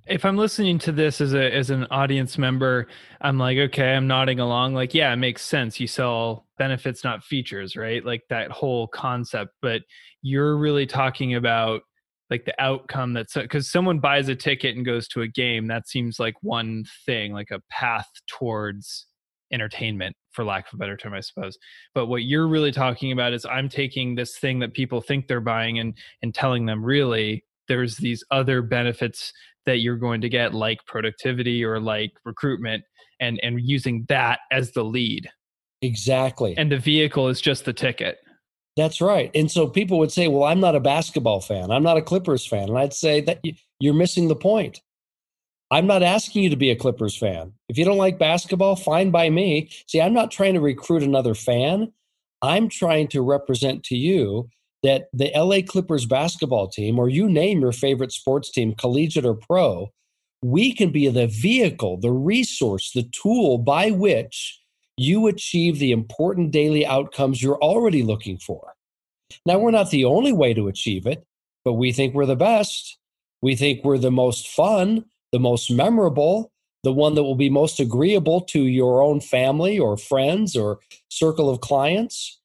if 0.07 0.25
I'm 0.25 0.37
listening 0.37 0.79
to 0.81 0.93
this 0.93 1.21
as 1.21 1.33
a 1.33 1.55
as 1.55 1.71
an 1.71 1.87
audience 1.91 2.37
member, 2.37 2.89
I'm 3.21 3.39
like, 3.39 3.57
okay, 3.57 3.95
I'm 3.95 4.07
nodding 4.07 4.41
along, 4.41 4.75
like, 4.75 4.93
yeah, 4.93 5.13
it 5.13 5.17
makes 5.17 5.43
sense. 5.43 5.81
You 5.81 5.87
sell 5.87 6.47
benefits, 6.59 7.05
not 7.05 7.25
features, 7.25 7.77
right? 7.77 8.05
Like 8.05 8.23
that 8.29 8.51
whole 8.51 8.87
concept. 8.89 9.53
But 9.63 9.83
you're 10.21 10.57
really 10.57 10.87
talking 10.87 11.35
about 11.35 11.83
like 12.31 12.45
the 12.45 12.55
outcome 12.63 13.13
that's 13.13 13.37
uh, 13.37 13.43
because 13.43 13.71
someone 13.71 13.99
buys 13.99 14.29
a 14.29 14.35
ticket 14.35 14.77
and 14.77 14.85
goes 14.85 15.09
to 15.09 15.23
a 15.23 15.29
game 15.29 15.67
that 15.69 15.89
seems 15.89 16.19
like 16.19 16.35
one 16.43 16.85
thing 17.05 17.33
like 17.33 17.51
a 17.51 17.61
path 17.71 18.09
towards 18.27 19.07
entertainment 19.53 20.17
for 20.33 20.45
lack 20.45 20.67
of 20.67 20.75
a 20.75 20.77
better 20.79 20.97
term 20.97 21.15
i 21.15 21.21
suppose. 21.21 21.57
But 21.95 22.07
what 22.07 22.25
you're 22.25 22.49
really 22.49 22.73
talking 22.73 23.13
about 23.13 23.33
is 23.33 23.45
i'm 23.47 23.69
taking 23.69 24.15
this 24.15 24.39
thing 24.39 24.59
that 24.61 24.75
people 24.75 25.01
think 25.01 25.27
they're 25.27 25.41
buying 25.41 25.79
and 25.79 25.97
and 26.23 26.35
telling 26.35 26.67
them 26.67 26.85
really? 26.85 27.45
There's 27.69 27.97
these 27.97 28.25
other 28.31 28.63
benefits 28.63 29.33
that 29.67 29.79
you're 29.79 29.97
going 29.97 30.21
to 30.21 30.29
get 30.29 30.55
like 30.55 30.85
productivity 30.87 31.65
or 31.65 31.81
like 31.81 32.13
recruitment 32.25 32.85
and 33.21 33.39
and 33.43 33.61
using 33.61 34.05
that 34.09 34.41
as 34.51 34.73
the 34.73 34.85
lead. 34.85 35.29
Exactly. 35.83 36.55
And 36.57 36.73
the 36.73 36.79
vehicle 36.79 37.29
is 37.29 37.41
just 37.41 37.65
the 37.67 37.73
ticket 37.73 38.19
that's 38.77 39.01
right. 39.01 39.31
And 39.35 39.51
so 39.51 39.69
people 39.69 39.99
would 39.99 40.13
say, 40.13 40.29
well, 40.29 40.45
I'm 40.45 40.61
not 40.61 40.75
a 40.75 40.81
basketball 40.81 41.41
fan. 41.41 41.71
I'm 41.71 41.83
not 41.83 41.97
a 41.97 42.03
Clippers 42.03 42.47
fan. 42.47 42.69
And 42.69 42.79
I'd 42.79 42.93
say 42.93 43.21
that 43.23 43.41
you're 43.79 43.95
missing 43.95 44.29
the 44.29 44.37
point. 44.37 44.81
I'm 45.71 45.87
not 45.87 46.03
asking 46.03 46.43
you 46.43 46.51
to 46.51 46.57
be 46.57 46.71
a 46.71 46.77
Clippers 46.77 47.17
fan. 47.17 47.53
If 47.69 47.79
you 47.79 47.85
don't 47.85 47.99
like 47.99 48.19
basketball, 48.19 48.77
fine 48.77 49.11
by 49.11 49.31
me. 49.31 49.71
See, 49.87 50.01
I'm 50.01 50.13
not 50.13 50.31
trying 50.31 50.55
to 50.55 50.61
recruit 50.61 51.03
another 51.03 51.35
fan. 51.35 51.93
I'm 52.43 52.69
trying 52.69 53.09
to 53.09 53.23
represent 53.23 53.85
to 53.85 53.97
you 53.97 54.49
that 54.83 55.09
the 55.13 55.33
LA 55.35 55.63
Clippers 55.67 56.05
basketball 56.05 56.69
team, 56.69 56.99
or 56.99 57.09
you 57.09 57.29
name 57.29 57.61
your 57.61 57.73
favorite 57.73 58.13
sports 58.13 58.51
team, 58.51 58.75
collegiate 58.75 59.25
or 59.25 59.35
pro, 59.35 59.91
we 60.43 60.75
can 60.75 60.91
be 60.91 61.09
the 61.09 61.27
vehicle, 61.27 61.97
the 61.97 62.13
resource, 62.13 62.93
the 62.93 63.05
tool 63.05 63.57
by 63.57 63.91
which 63.91 64.61
you 64.97 65.27
achieve 65.27 65.79
the 65.79 65.93
important 65.93 66.51
daily 66.51 66.87
outcomes 66.87 67.43
you're 67.43 67.63
already 67.63 68.03
looking 68.03 68.39
for. 68.39 68.75
Now, 69.47 69.59
we're 69.59 69.71
not 69.71 69.91
the 69.91 70.05
only 70.05 70.33
way 70.33 70.55
to 70.55 70.69
achieve 70.69 71.07
it, 71.07 71.25
but 71.65 71.75
we 71.75 71.93
think 71.93 72.15
we're 72.15 72.27
the 72.27 72.37
best. 72.37 72.99
We 73.43 73.57
think 73.57 73.85
we're 73.85 73.99
the 73.99 74.11
most 74.11 74.49
fun, 74.49 75.05
the 75.33 75.41
most 75.41 75.71
memorable, 75.71 76.53
the 76.83 76.93
one 76.93 77.15
that 77.15 77.25
will 77.25 77.35
be 77.35 77.51
most 77.51 77.81
agreeable 77.81 78.43
to 78.43 78.63
your 78.63 79.03
own 79.03 79.21
family 79.21 79.79
or 79.79 79.97
friends 79.97 80.55
or 80.55 80.79
circle 81.09 81.51
of 81.51 81.61
clients. 81.61 82.41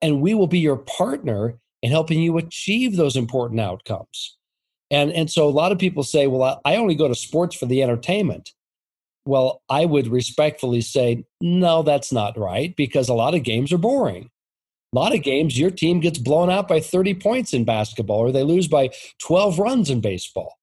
And 0.00 0.20
we 0.20 0.34
will 0.34 0.46
be 0.46 0.60
your 0.60 0.76
partner 0.76 1.58
in 1.82 1.90
helping 1.90 2.22
you 2.22 2.38
achieve 2.38 2.96
those 2.96 3.16
important 3.16 3.60
outcomes. 3.60 4.36
And, 4.90 5.12
and 5.12 5.30
so 5.30 5.48
a 5.48 5.50
lot 5.50 5.72
of 5.72 5.78
people 5.78 6.02
say, 6.02 6.26
well, 6.26 6.60
I 6.64 6.76
only 6.76 6.94
go 6.94 7.08
to 7.08 7.14
sports 7.14 7.56
for 7.56 7.66
the 7.66 7.82
entertainment. 7.82 8.52
Well, 9.28 9.60
I 9.68 9.84
would 9.84 10.08
respectfully 10.08 10.80
say, 10.80 11.26
no, 11.42 11.82
that's 11.82 12.10
not 12.10 12.38
right 12.38 12.74
because 12.74 13.10
a 13.10 13.14
lot 13.14 13.34
of 13.34 13.42
games 13.42 13.70
are 13.74 13.76
boring. 13.78 14.30
A 14.94 14.98
lot 14.98 15.14
of 15.14 15.22
games, 15.22 15.58
your 15.58 15.70
team 15.70 16.00
gets 16.00 16.16
blown 16.16 16.48
out 16.48 16.66
by 16.66 16.80
30 16.80 17.12
points 17.12 17.52
in 17.52 17.64
basketball 17.64 18.20
or 18.20 18.32
they 18.32 18.42
lose 18.42 18.68
by 18.68 18.88
12 19.20 19.58
runs 19.58 19.90
in 19.90 20.00
baseball. 20.00 20.56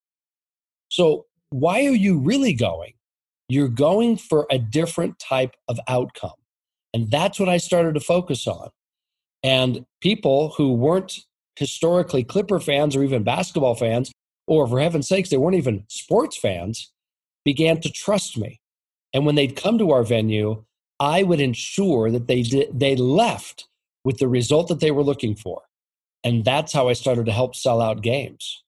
So, 0.89 1.27
why 1.51 1.85
are 1.85 1.93
you 1.93 2.17
really 2.17 2.53
going? 2.53 2.93
You're 3.49 3.67
going 3.67 4.17
for 4.17 4.47
a 4.49 4.57
different 4.57 5.19
type 5.19 5.53
of 5.67 5.79
outcome. 5.87 6.33
And 6.91 7.11
that's 7.11 7.39
what 7.39 7.49
I 7.49 7.57
started 7.57 7.93
to 7.93 7.99
focus 7.99 8.47
on. 8.47 8.69
And 9.43 9.85
people 10.01 10.55
who 10.57 10.73
weren't 10.73 11.19
historically 11.55 12.23
Clipper 12.23 12.59
fans 12.59 12.95
or 12.95 13.03
even 13.03 13.21
basketball 13.21 13.75
fans, 13.75 14.11
or 14.47 14.67
for 14.67 14.79
heaven's 14.79 15.07
sakes, 15.07 15.29
they 15.29 15.37
weren't 15.37 15.55
even 15.55 15.83
sports 15.87 16.35
fans, 16.35 16.91
began 17.45 17.79
to 17.81 17.89
trust 17.89 18.37
me. 18.37 18.59
And 19.13 19.25
when 19.25 19.35
they'd 19.35 19.55
come 19.55 19.77
to 19.77 19.91
our 19.91 20.03
venue, 20.03 20.65
I 20.99 21.23
would 21.23 21.39
ensure 21.39 22.11
that 22.11 22.27
they 22.27 22.41
did, 22.41 22.77
they 22.77 22.95
left 22.95 23.67
with 24.03 24.17
the 24.17 24.27
result 24.27 24.67
that 24.67 24.81
they 24.81 24.91
were 24.91 25.03
looking 25.03 25.35
for. 25.35 25.61
And 26.23 26.43
that's 26.43 26.73
how 26.73 26.89
I 26.89 26.93
started 26.93 27.25
to 27.27 27.31
help 27.31 27.55
sell 27.55 27.81
out 27.81 28.01
games. 28.01 28.63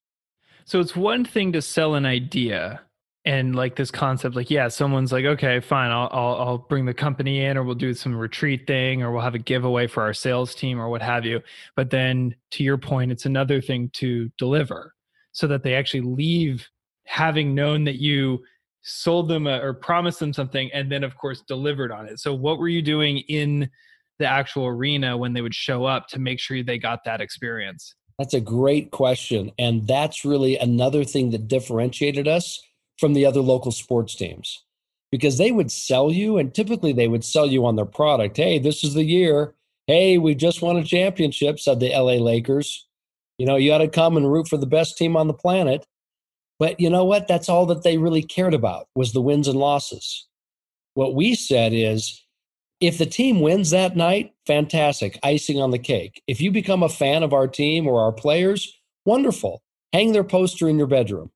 So 0.65 0.79
it's 0.79 0.95
one 0.95 1.25
thing 1.25 1.51
to 1.53 1.61
sell 1.61 1.95
an 1.95 2.05
idea 2.05 2.81
and 3.27 3.57
like 3.57 3.75
this 3.75 3.91
concept 3.91 4.37
like 4.37 4.49
yeah 4.49 4.69
someone's 4.69 5.11
like 5.11 5.25
okay 5.25 5.59
fine 5.59 5.91
I'll, 5.91 6.07
I'll, 6.13 6.35
I'll 6.35 6.57
bring 6.57 6.85
the 6.85 6.93
company 6.93 7.43
in 7.43 7.57
or 7.57 7.63
we'll 7.63 7.75
do 7.75 7.93
some 7.93 8.15
retreat 8.15 8.65
thing 8.65 9.03
or 9.03 9.11
we'll 9.11 9.21
have 9.21 9.35
a 9.35 9.39
giveaway 9.39 9.85
for 9.85 10.01
our 10.01 10.13
sales 10.13 10.55
team 10.55 10.79
or 10.79 10.87
what 10.87 11.01
have 11.01 11.25
you 11.25 11.41
but 11.75 11.89
then 11.89 12.33
to 12.51 12.63
your 12.63 12.77
point 12.77 13.11
it's 13.11 13.25
another 13.25 13.59
thing 13.59 13.89
to 13.95 14.31
deliver 14.37 14.93
so 15.33 15.45
that 15.47 15.61
they 15.61 15.75
actually 15.75 16.01
leave 16.01 16.69
having 17.05 17.53
known 17.53 17.83
that 17.83 17.97
you 17.97 18.41
sold 18.87 19.27
them 19.27 19.47
a, 19.47 19.59
or 19.59 19.73
promised 19.73 20.19
them 20.19 20.31
something 20.31 20.71
and 20.73 20.89
then 20.89 21.03
of 21.03 21.15
course 21.17 21.41
delivered 21.41 21.91
on 21.91 22.07
it. 22.07 22.19
So 22.19 22.33
what 22.33 22.57
were 22.57 22.69
you 22.69 22.81
doing 22.81 23.17
in 23.27 23.69
the 24.17 24.25
actual 24.25 24.65
arena 24.65 25.17
when 25.17 25.33
they 25.33 25.41
would 25.41 25.53
show 25.53 25.85
up 25.85 26.07
to 26.07 26.19
make 26.19 26.39
sure 26.39 26.63
they 26.63 26.77
got 26.77 27.03
that 27.03 27.19
experience? 27.19 27.95
That's 28.17 28.33
a 28.33 28.39
great 28.39 28.91
question 28.91 29.51
and 29.59 29.85
that's 29.85 30.23
really 30.23 30.57
another 30.57 31.03
thing 31.03 31.31
that 31.31 31.47
differentiated 31.47 32.27
us 32.27 32.59
from 32.97 33.13
the 33.13 33.25
other 33.25 33.41
local 33.41 33.71
sports 33.71 34.15
teams. 34.15 34.63
Because 35.11 35.37
they 35.37 35.51
would 35.51 35.71
sell 35.71 36.11
you 36.11 36.37
and 36.37 36.53
typically 36.53 36.93
they 36.93 37.07
would 37.07 37.23
sell 37.23 37.45
you 37.45 37.65
on 37.65 37.75
their 37.75 37.85
product. 37.85 38.37
Hey 38.37 38.57
this 38.57 38.83
is 38.85 38.93
the 38.93 39.03
year. 39.03 39.53
Hey 39.85 40.17
we 40.17 40.33
just 40.33 40.61
won 40.61 40.77
a 40.77 40.83
championship 40.83 41.59
said 41.59 41.81
the 41.81 41.89
la 41.89 42.13
lakers. 42.13 42.87
You 43.37 43.45
know 43.45 43.57
you 43.57 43.69
got 43.69 43.79
to 43.79 43.89
come 43.89 44.15
and 44.15 44.31
root 44.31 44.47
for 44.47 44.57
the 44.57 44.65
best 44.65 44.97
team 44.97 45.17
on 45.17 45.27
the 45.27 45.33
planet 45.33 45.85
but 46.59 46.79
you 46.79 46.89
know 46.89 47.05
what? 47.05 47.27
That's 47.27 47.49
all 47.49 47.65
that 47.67 47.83
they 47.83 47.97
really 47.97 48.23
cared 48.23 48.53
about 48.53 48.87
was 48.95 49.13
the 49.13 49.21
wins 49.21 49.47
and 49.47 49.59
losses. 49.59 50.27
What 50.93 51.15
we 51.15 51.35
said 51.35 51.73
is 51.73 52.23
if 52.79 52.97
the 52.97 53.05
team 53.05 53.41
wins 53.41 53.71
that 53.71 53.95
night, 53.95 54.33
fantastic, 54.45 55.19
icing 55.23 55.59
on 55.61 55.71
the 55.71 55.79
cake. 55.79 56.21
If 56.27 56.41
you 56.41 56.51
become 56.51 56.83
a 56.83 56.89
fan 56.89 57.23
of 57.23 57.33
our 57.33 57.47
team 57.47 57.87
or 57.87 58.01
our 58.01 58.11
players, 58.11 58.71
wonderful. 59.05 59.61
Hang 59.93 60.11
their 60.11 60.23
poster 60.23 60.67
in 60.67 60.77
your 60.77 60.87
bedroom. 60.87 61.31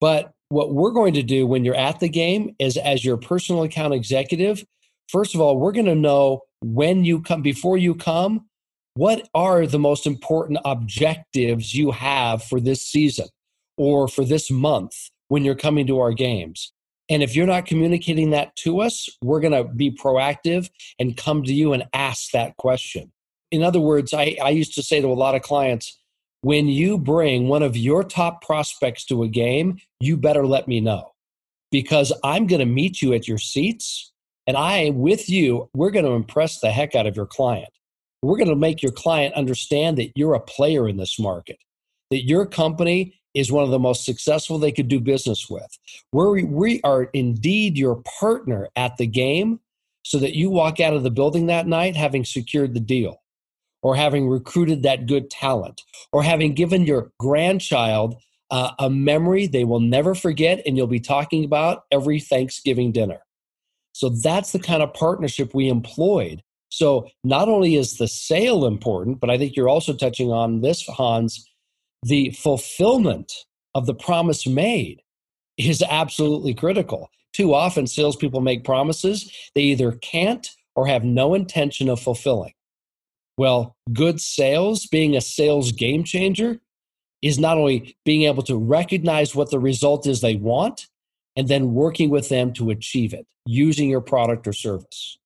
But 0.00 0.32
what 0.48 0.74
we're 0.74 0.90
going 0.90 1.14
to 1.14 1.22
do 1.22 1.46
when 1.46 1.64
you're 1.64 1.74
at 1.74 2.00
the 2.00 2.08
game 2.08 2.54
is 2.58 2.76
as 2.76 3.04
your 3.04 3.16
personal 3.16 3.62
account 3.62 3.94
executive, 3.94 4.64
first 5.08 5.34
of 5.34 5.40
all, 5.40 5.58
we're 5.58 5.72
going 5.72 5.86
to 5.86 5.94
know 5.94 6.42
when 6.62 7.04
you 7.04 7.22
come, 7.22 7.42
before 7.42 7.78
you 7.78 7.94
come, 7.94 8.46
what 8.94 9.28
are 9.34 9.66
the 9.66 9.78
most 9.78 10.06
important 10.06 10.58
objectives 10.64 11.74
you 11.74 11.90
have 11.90 12.42
for 12.42 12.60
this 12.60 12.82
season? 12.82 13.26
Or 13.80 14.06
for 14.06 14.26
this 14.26 14.50
month 14.50 14.92
when 15.28 15.42
you're 15.42 15.54
coming 15.54 15.86
to 15.86 15.98
our 15.98 16.12
games. 16.12 16.70
And 17.08 17.22
if 17.22 17.34
you're 17.34 17.46
not 17.46 17.64
communicating 17.64 18.28
that 18.30 18.54
to 18.56 18.80
us, 18.82 19.08
we're 19.22 19.40
going 19.40 19.54
to 19.54 19.64
be 19.64 19.90
proactive 19.90 20.68
and 20.98 21.16
come 21.16 21.42
to 21.44 21.54
you 21.54 21.72
and 21.72 21.84
ask 21.94 22.30
that 22.32 22.58
question. 22.58 23.10
In 23.50 23.62
other 23.62 23.80
words, 23.80 24.12
I, 24.12 24.36
I 24.44 24.50
used 24.50 24.74
to 24.74 24.82
say 24.82 25.00
to 25.00 25.06
a 25.06 25.14
lot 25.14 25.34
of 25.34 25.40
clients, 25.40 25.98
when 26.42 26.68
you 26.68 26.98
bring 26.98 27.48
one 27.48 27.62
of 27.62 27.74
your 27.74 28.04
top 28.04 28.44
prospects 28.44 29.06
to 29.06 29.22
a 29.22 29.28
game, 29.28 29.78
you 29.98 30.18
better 30.18 30.46
let 30.46 30.68
me 30.68 30.80
know 30.80 31.12
because 31.70 32.12
I'm 32.22 32.46
going 32.46 32.60
to 32.60 32.66
meet 32.66 33.00
you 33.00 33.14
at 33.14 33.26
your 33.26 33.38
seats 33.38 34.12
and 34.46 34.58
I, 34.58 34.90
with 34.90 35.30
you, 35.30 35.70
we're 35.74 35.90
going 35.90 36.04
to 36.04 36.12
impress 36.12 36.60
the 36.60 36.70
heck 36.70 36.94
out 36.94 37.06
of 37.06 37.16
your 37.16 37.26
client. 37.26 37.70
We're 38.20 38.36
going 38.36 38.50
to 38.50 38.56
make 38.56 38.82
your 38.82 38.92
client 38.92 39.34
understand 39.34 39.96
that 39.96 40.12
you're 40.16 40.34
a 40.34 40.40
player 40.40 40.86
in 40.86 40.98
this 40.98 41.18
market, 41.18 41.56
that 42.10 42.24
your 42.24 42.44
company 42.44 43.19
is 43.34 43.52
one 43.52 43.64
of 43.64 43.70
the 43.70 43.78
most 43.78 44.04
successful 44.04 44.58
they 44.58 44.72
could 44.72 44.88
do 44.88 45.00
business 45.00 45.48
with. 45.48 45.78
We're, 46.12 46.44
we 46.44 46.80
are 46.82 47.04
indeed 47.12 47.78
your 47.78 48.02
partner 48.18 48.68
at 48.76 48.96
the 48.96 49.06
game 49.06 49.60
so 50.02 50.18
that 50.18 50.34
you 50.34 50.50
walk 50.50 50.80
out 50.80 50.94
of 50.94 51.02
the 51.02 51.10
building 51.10 51.46
that 51.46 51.66
night 51.66 51.96
having 51.96 52.24
secured 52.24 52.74
the 52.74 52.80
deal 52.80 53.22
or 53.82 53.96
having 53.96 54.28
recruited 54.28 54.82
that 54.82 55.06
good 55.06 55.30
talent 55.30 55.82
or 56.12 56.22
having 56.22 56.54
given 56.54 56.86
your 56.86 57.12
grandchild 57.18 58.16
uh, 58.50 58.72
a 58.78 58.90
memory 58.90 59.46
they 59.46 59.64
will 59.64 59.80
never 59.80 60.14
forget 60.14 60.60
and 60.66 60.76
you'll 60.76 60.86
be 60.86 61.00
talking 61.00 61.44
about 61.44 61.84
every 61.90 62.18
Thanksgiving 62.18 62.92
dinner. 62.92 63.20
So 63.92 64.08
that's 64.08 64.52
the 64.52 64.58
kind 64.58 64.82
of 64.82 64.94
partnership 64.94 65.54
we 65.54 65.68
employed. 65.68 66.42
So 66.68 67.08
not 67.24 67.48
only 67.48 67.74
is 67.74 67.96
the 67.96 68.08
sale 68.08 68.66
important, 68.66 69.20
but 69.20 69.30
I 69.30 69.38
think 69.38 69.56
you're 69.56 69.68
also 69.68 69.92
touching 69.92 70.32
on 70.32 70.60
this, 70.60 70.86
Hans, 70.86 71.49
the 72.02 72.30
fulfillment 72.30 73.32
of 73.74 73.86
the 73.86 73.94
promise 73.94 74.46
made 74.46 75.02
is 75.56 75.82
absolutely 75.82 76.54
critical. 76.54 77.10
Too 77.32 77.54
often, 77.54 77.86
salespeople 77.86 78.40
make 78.40 78.64
promises 78.64 79.30
they 79.54 79.62
either 79.62 79.92
can't 79.92 80.48
or 80.74 80.86
have 80.86 81.04
no 81.04 81.34
intention 81.34 81.88
of 81.88 82.00
fulfilling. 82.00 82.52
Well, 83.36 83.76
good 83.92 84.20
sales, 84.20 84.86
being 84.86 85.16
a 85.16 85.20
sales 85.20 85.72
game 85.72 86.04
changer, 86.04 86.60
is 87.22 87.38
not 87.38 87.58
only 87.58 87.96
being 88.04 88.22
able 88.22 88.42
to 88.44 88.56
recognize 88.56 89.34
what 89.34 89.50
the 89.50 89.58
result 89.58 90.06
is 90.06 90.20
they 90.20 90.36
want 90.36 90.88
and 91.36 91.48
then 91.48 91.74
working 91.74 92.10
with 92.10 92.28
them 92.28 92.52
to 92.54 92.70
achieve 92.70 93.14
it 93.14 93.26
using 93.46 93.88
your 93.88 94.00
product 94.00 94.46
or 94.46 94.52
service. 94.52 95.18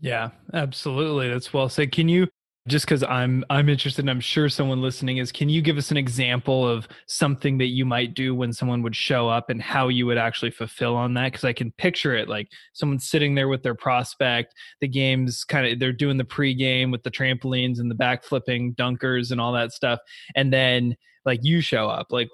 Yeah, 0.00 0.30
absolutely. 0.54 1.28
That's 1.28 1.52
well 1.52 1.68
said. 1.68 1.92
Can 1.92 2.08
you 2.08 2.28
just 2.68 2.86
because 2.86 3.02
I'm 3.02 3.44
I'm 3.50 3.68
interested 3.68 4.02
and 4.02 4.10
I'm 4.10 4.20
sure 4.20 4.48
someone 4.48 4.82
listening 4.82 5.16
is 5.16 5.32
can 5.32 5.48
you 5.48 5.62
give 5.62 5.78
us 5.78 5.90
an 5.90 5.96
example 5.96 6.68
of 6.68 6.86
something 7.06 7.58
that 7.58 7.66
you 7.66 7.84
might 7.84 8.14
do 8.14 8.34
when 8.34 8.52
someone 8.52 8.82
would 8.82 8.94
show 8.94 9.28
up 9.28 9.50
and 9.50 9.60
how 9.60 9.88
you 9.88 10.06
would 10.06 10.18
actually 10.18 10.50
fulfill 10.50 10.94
on 10.94 11.14
that? 11.14 11.32
Because 11.32 11.44
I 11.44 11.52
can 11.52 11.72
picture 11.72 12.14
it 12.14 12.28
like 12.28 12.48
someone 12.74 12.98
sitting 12.98 13.34
there 13.34 13.48
with 13.48 13.62
their 13.62 13.74
prospect 13.74 14.54
the 14.80 14.88
game's 14.88 15.44
kind 15.44 15.66
of 15.66 15.78
they're 15.78 15.92
doing 15.92 16.16
the 16.16 16.24
pregame 16.24 16.92
with 16.92 17.02
the 17.02 17.10
trampolines 17.10 17.78
and 17.78 17.90
the 17.90 17.94
back 17.94 18.24
flipping 18.24 18.74
dunkers 18.74 19.30
and 19.30 19.40
all 19.40 19.52
that 19.52 19.72
stuff 19.72 19.98
and 20.36 20.52
then 20.52 20.96
like 21.24 21.40
you 21.42 21.60
show 21.60 21.88
up 21.88 22.08
like 22.10 22.28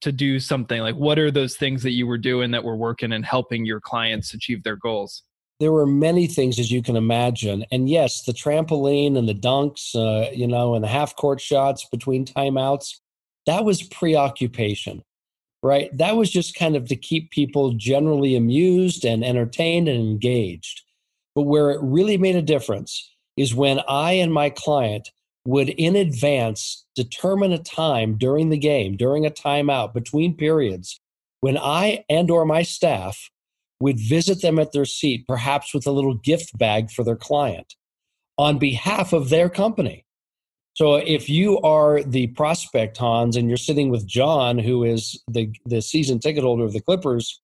to 0.00 0.12
do 0.12 0.40
something 0.40 0.80
like 0.80 0.96
what 0.96 1.18
are 1.18 1.30
those 1.30 1.56
things 1.56 1.82
that 1.82 1.92
you 1.92 2.06
were 2.06 2.18
doing 2.18 2.50
that 2.50 2.64
were 2.64 2.76
working 2.76 3.12
and 3.12 3.24
helping 3.24 3.64
your 3.64 3.80
clients 3.80 4.34
achieve 4.34 4.62
their 4.62 4.76
goals 4.76 5.22
there 5.62 5.72
were 5.72 5.86
many 5.86 6.26
things 6.26 6.58
as 6.58 6.70
you 6.70 6.82
can 6.82 6.96
imagine. 6.96 7.64
And 7.70 7.88
yes 7.88 8.22
the 8.22 8.32
trampoline 8.32 9.16
and 9.16 9.28
the 9.28 9.34
dunks 9.34 9.94
uh, 9.94 10.30
you 10.32 10.46
know 10.46 10.74
and 10.74 10.84
the 10.84 10.88
half 10.88 11.16
court 11.16 11.40
shots 11.40 11.86
between 11.90 12.26
timeouts 12.26 12.98
that 13.46 13.64
was 13.64 13.82
preoccupation 13.82 15.02
right? 15.64 15.96
That 15.96 16.16
was 16.16 16.28
just 16.28 16.56
kind 16.56 16.74
of 16.74 16.88
to 16.88 16.96
keep 16.96 17.30
people 17.30 17.74
generally 17.74 18.34
amused 18.34 19.04
and 19.04 19.24
entertained 19.24 19.86
and 19.88 20.00
engaged. 20.00 20.82
But 21.36 21.42
where 21.42 21.70
it 21.70 21.78
really 21.80 22.18
made 22.18 22.34
a 22.34 22.42
difference 22.42 23.12
is 23.36 23.54
when 23.54 23.80
i 23.88 24.12
and 24.12 24.32
my 24.32 24.50
client 24.50 25.10
would 25.44 25.70
in 25.70 25.96
advance 25.96 26.84
determine 26.94 27.52
a 27.52 27.58
time 27.58 28.16
during 28.16 28.50
the 28.50 28.58
game 28.58 28.96
during 28.96 29.26
a 29.26 29.30
timeout 29.30 29.92
between 29.94 30.36
periods 30.36 31.00
when 31.40 31.56
i 31.58 32.04
and 32.08 32.30
or 32.30 32.44
my 32.44 32.62
staff 32.62 33.30
would 33.82 33.98
visit 33.98 34.42
them 34.42 34.60
at 34.60 34.70
their 34.70 34.84
seat, 34.84 35.26
perhaps 35.26 35.74
with 35.74 35.88
a 35.88 35.90
little 35.90 36.14
gift 36.14 36.56
bag 36.56 36.88
for 36.88 37.02
their 37.02 37.16
client 37.16 37.74
on 38.38 38.56
behalf 38.56 39.12
of 39.12 39.28
their 39.28 39.48
company. 39.48 40.06
So 40.74 40.94
if 40.94 41.28
you 41.28 41.60
are 41.62 42.00
the 42.00 42.28
prospect, 42.28 42.96
Hans, 42.96 43.36
and 43.36 43.48
you're 43.48 43.56
sitting 43.56 43.90
with 43.90 44.06
John, 44.06 44.56
who 44.56 44.84
is 44.84 45.20
the, 45.28 45.52
the 45.66 45.82
season 45.82 46.20
ticket 46.20 46.44
holder 46.44 46.64
of 46.64 46.72
the 46.72 46.80
Clippers, 46.80 47.42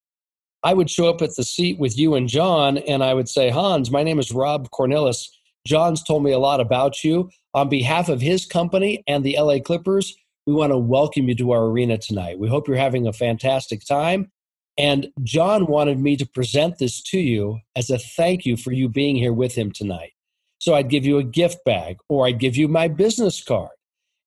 I 0.63 0.75
would 0.75 0.89
show 0.89 1.09
up 1.09 1.23
at 1.23 1.35
the 1.35 1.43
seat 1.43 1.81
with 1.81 1.99
you 1.99 2.15
and 2.15 2.29
John, 2.29 2.79
and 2.79 3.03
I 3.03 3.15
would 3.15 3.29
say, 3.29 3.51
Hans, 3.51 3.91
my 3.91 4.05
name 4.05 4.21
is 4.21 4.31
Rob 4.31 4.71
Cornilles. 4.71 5.29
John's 5.67 6.05
told 6.05 6.23
me 6.23 6.31
a 6.31 6.39
lot 6.39 6.61
about 6.61 7.03
you. 7.03 7.31
On 7.53 7.69
behalf 7.69 8.09
of 8.09 8.21
his 8.21 8.47
company 8.47 9.03
and 9.09 9.25
the 9.25 9.37
LA 9.41 9.59
Clippers, 9.59 10.17
we 10.47 10.55
want 10.55 10.71
to 10.71 10.79
welcome 10.79 11.29
you 11.29 11.35
to 11.35 11.51
our 11.51 11.65
arena 11.65 11.99
tonight. 11.99 12.39
We 12.39 12.49
hope 12.49 12.69
you're 12.69 12.77
having 12.77 13.09
a 13.09 13.13
fantastic 13.13 13.85
time. 13.85 14.31
And 14.79 15.09
John 15.25 15.67
wanted 15.67 15.99
me 15.99 16.17
to 16.17 16.25
present 16.25 16.79
this 16.79 17.03
to 17.03 17.19
you 17.19 17.59
as 17.75 17.91
a 17.91 17.99
thank 17.99 18.47
you 18.47 18.57
for 18.57 18.71
you 18.71 18.89
being 18.89 19.17
here 19.17 19.33
with 19.33 19.57
him 19.57 19.73
tonight. 19.73 20.13
So 20.61 20.75
I'd 20.75 20.89
give 20.89 21.05
you 21.05 21.19
a 21.19 21.25
gift 21.25 21.65
bag 21.65 21.99
or 22.09 22.27
I'd 22.27 22.39
give 22.39 22.57
you 22.57 22.69
my 22.69 22.87
business 22.87 23.43
card. 23.43 23.71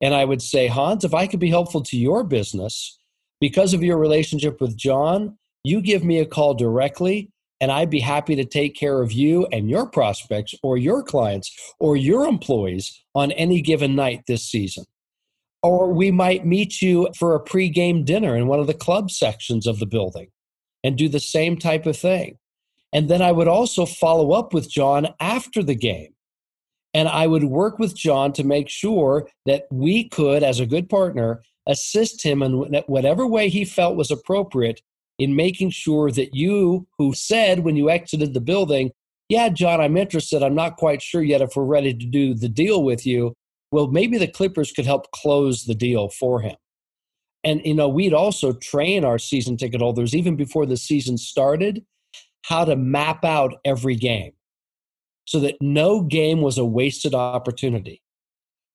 And 0.02 0.14
I 0.14 0.26
would 0.26 0.42
say, 0.42 0.68
Hans, 0.68 1.06
if 1.06 1.14
I 1.14 1.28
could 1.28 1.40
be 1.40 1.50
helpful 1.50 1.82
to 1.84 1.98
your 1.98 2.26
business 2.26 3.00
because 3.40 3.74
of 3.74 3.82
your 3.82 3.98
relationship 3.98 4.60
with 4.60 4.76
John, 4.76 5.38
you 5.64 5.80
give 5.80 6.04
me 6.04 6.20
a 6.20 6.26
call 6.26 6.54
directly 6.54 7.32
and 7.62 7.72
I'd 7.72 7.90
be 7.90 8.00
happy 8.00 8.36
to 8.36 8.44
take 8.44 8.76
care 8.76 9.02
of 9.02 9.14
you 9.14 9.46
and 9.54 9.70
your 9.70 9.86
prospects 9.86 10.54
or 10.64 10.78
your 10.78 11.02
clients 11.02 11.74
or 11.80 11.96
your 11.96 12.26
employees 12.26 13.04
on 13.16 13.32
any 13.34 13.62
given 13.62 13.96
night 13.96 14.24
this 14.28 14.44
season. 14.44 14.86
Or 15.64 15.94
we 15.94 16.12
might 16.12 16.46
meet 16.46 16.82
you 16.82 17.08
for 17.16 17.36
a 17.36 17.44
pregame 17.44 18.04
dinner 18.04 18.36
in 18.36 18.48
one 18.48 18.60
of 18.60 18.68
the 18.68 18.74
club 18.74 19.12
sections 19.12 19.68
of 19.68 19.80
the 19.80 19.86
building 19.86 20.28
and 20.84 20.98
do 20.98 21.08
the 21.08 21.20
same 21.20 21.58
type 21.58 21.86
of 21.86 21.98
thing. 21.98 22.38
And 22.94 23.10
then 23.10 23.22
I 23.22 23.32
would 23.32 23.48
also 23.48 23.86
follow 23.86 24.32
up 24.34 24.54
with 24.54 24.70
John 24.70 25.10
after 25.20 25.64
the 25.64 25.76
game. 25.76 26.14
And 26.94 27.08
I 27.08 27.26
would 27.28 27.46
work 27.46 27.80
with 27.80 27.96
John 27.96 28.34
to 28.34 28.44
make 28.44 28.68
sure 28.68 29.30
that 29.46 29.64
we 29.72 30.10
could, 30.10 30.44
as 30.44 30.60
a 30.60 30.66
good 30.66 30.90
partner, 30.90 31.42
assist 31.68 32.24
him 32.24 32.42
in 32.42 32.82
whatever 32.88 33.26
way 33.26 33.48
he 33.48 33.64
felt 33.64 33.96
was 33.96 34.12
appropriate 34.12 34.82
in 35.18 35.36
making 35.36 35.70
sure 35.70 36.12
that 36.12 36.34
you, 36.34 36.88
who 36.98 37.14
said 37.14 37.60
when 37.60 37.76
you 37.76 37.90
exited 37.90 38.34
the 38.34 38.42
building, 38.42 38.92
Yeah, 39.30 39.50
John, 39.50 39.80
I'm 39.80 39.96
interested. 39.96 40.44
I'm 40.44 40.56
not 40.56 40.76
quite 40.76 41.02
sure 41.02 41.24
yet 41.24 41.42
if 41.42 41.56
we're 41.56 41.64
ready 41.64 41.94
to 41.94 42.06
do 42.06 42.34
the 42.34 42.50
deal 42.50 42.84
with 42.84 43.06
you. 43.06 43.34
Well, 43.72 43.88
maybe 43.88 44.18
the 44.18 44.28
Clippers 44.28 44.74
could 44.74 44.86
help 44.86 45.12
close 45.12 45.64
the 45.64 45.76
deal 45.76 46.10
for 46.10 46.42
him. 46.42 46.56
And 47.44 47.62
you 47.66 47.74
know, 47.74 47.90
we'd 47.90 48.14
also 48.14 48.54
train 48.54 49.04
our 49.04 49.18
season 49.18 49.58
ticket 49.58 49.82
holders 49.82 50.16
even 50.16 50.36
before 50.36 50.66
the 50.66 50.78
season 50.78 51.18
started 51.18 51.84
how 52.44 52.66
to 52.66 52.76
map 52.76 53.24
out 53.24 53.56
every 53.66 53.96
game 53.96 54.34
so 55.26 55.40
that 55.40 55.56
no 55.62 56.02
game 56.02 56.42
was 56.42 56.58
a 56.58 56.66
wasted 56.66 57.14
opportunity. 57.14 58.02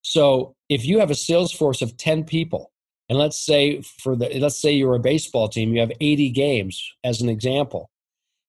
So 0.03 0.55
if 0.69 0.85
you 0.85 1.01
have 1.01 1.11
a 1.11 1.17
sales 1.17 1.53
force 1.53 1.83
of 1.83 1.97
10 1.97 2.25
people, 2.25 2.73
and 3.09 3.19
let's 3.19 3.45
say 3.45 3.83
for 3.83 4.17
the 4.17 4.29
let's 4.39 4.59
say 4.59 4.73
you're 4.73 4.95
a 4.95 5.01
baseball 5.01 5.49
team, 5.49 5.73
you 5.73 5.81
have 5.81 5.93
80 6.01 6.31
games 6.31 6.83
as 7.05 7.21
an 7.21 7.29
example. 7.29 7.91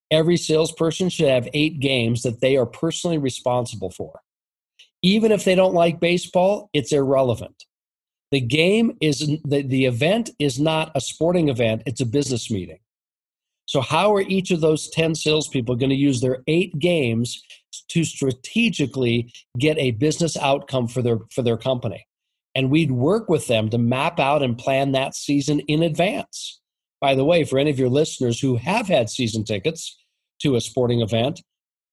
Every 0.10 0.38
salesperson 0.38 1.10
should 1.10 1.27
have 1.27 1.49
eight 1.53 1.80
games 1.80 2.23
that 2.23 2.41
they 2.41 2.56
are 2.58 2.65
personally 2.65 3.17
responsible 3.17 3.91
for. 3.91 4.21
Even 5.03 5.32
if 5.32 5.43
they 5.43 5.53
don't 5.53 5.73
like 5.73 5.99
baseball, 5.99 6.69
it's 6.73 6.91
irrelevant. 6.91 7.66
The 8.31 8.41
game 8.41 8.97
is 8.99 9.19
the, 9.45 9.61
the 9.61 9.85
event 9.85 10.31
is 10.37 10.59
not 10.59 10.91
a 10.95 11.01
sporting 11.01 11.47
event, 11.47 11.83
it's 11.85 12.01
a 12.01 12.05
business 12.05 12.51
meeting. 12.51 12.79
So, 13.65 13.81
how 13.81 14.13
are 14.15 14.21
each 14.21 14.51
of 14.51 14.61
those 14.61 14.89
10 14.89 15.15
salespeople 15.15 15.75
going 15.75 15.89
to 15.89 15.95
use 15.95 16.19
their 16.19 16.43
eight 16.47 16.77
games 16.77 17.41
to 17.89 18.03
strategically 18.03 19.31
get 19.57 19.77
a 19.77 19.91
business 19.91 20.35
outcome 20.37 20.87
for 20.87 21.01
their, 21.01 21.19
for 21.31 21.41
their 21.41 21.57
company? 21.57 22.05
And 22.53 22.69
we'd 22.69 22.91
work 22.91 23.29
with 23.29 23.47
them 23.47 23.69
to 23.69 23.77
map 23.77 24.19
out 24.19 24.41
and 24.41 24.57
plan 24.57 24.91
that 24.93 25.15
season 25.15 25.59
in 25.61 25.83
advance. 25.83 26.59
By 26.99 27.13
the 27.13 27.25
way, 27.25 27.43
for 27.43 27.59
any 27.59 27.69
of 27.69 27.79
your 27.79 27.89
listeners 27.89 28.39
who 28.39 28.57
have 28.57 28.87
had 28.87 29.09
season 29.09 29.43
tickets 29.43 29.97
to 30.41 30.55
a 30.55 30.61
sporting 30.61 31.01
event, 31.01 31.41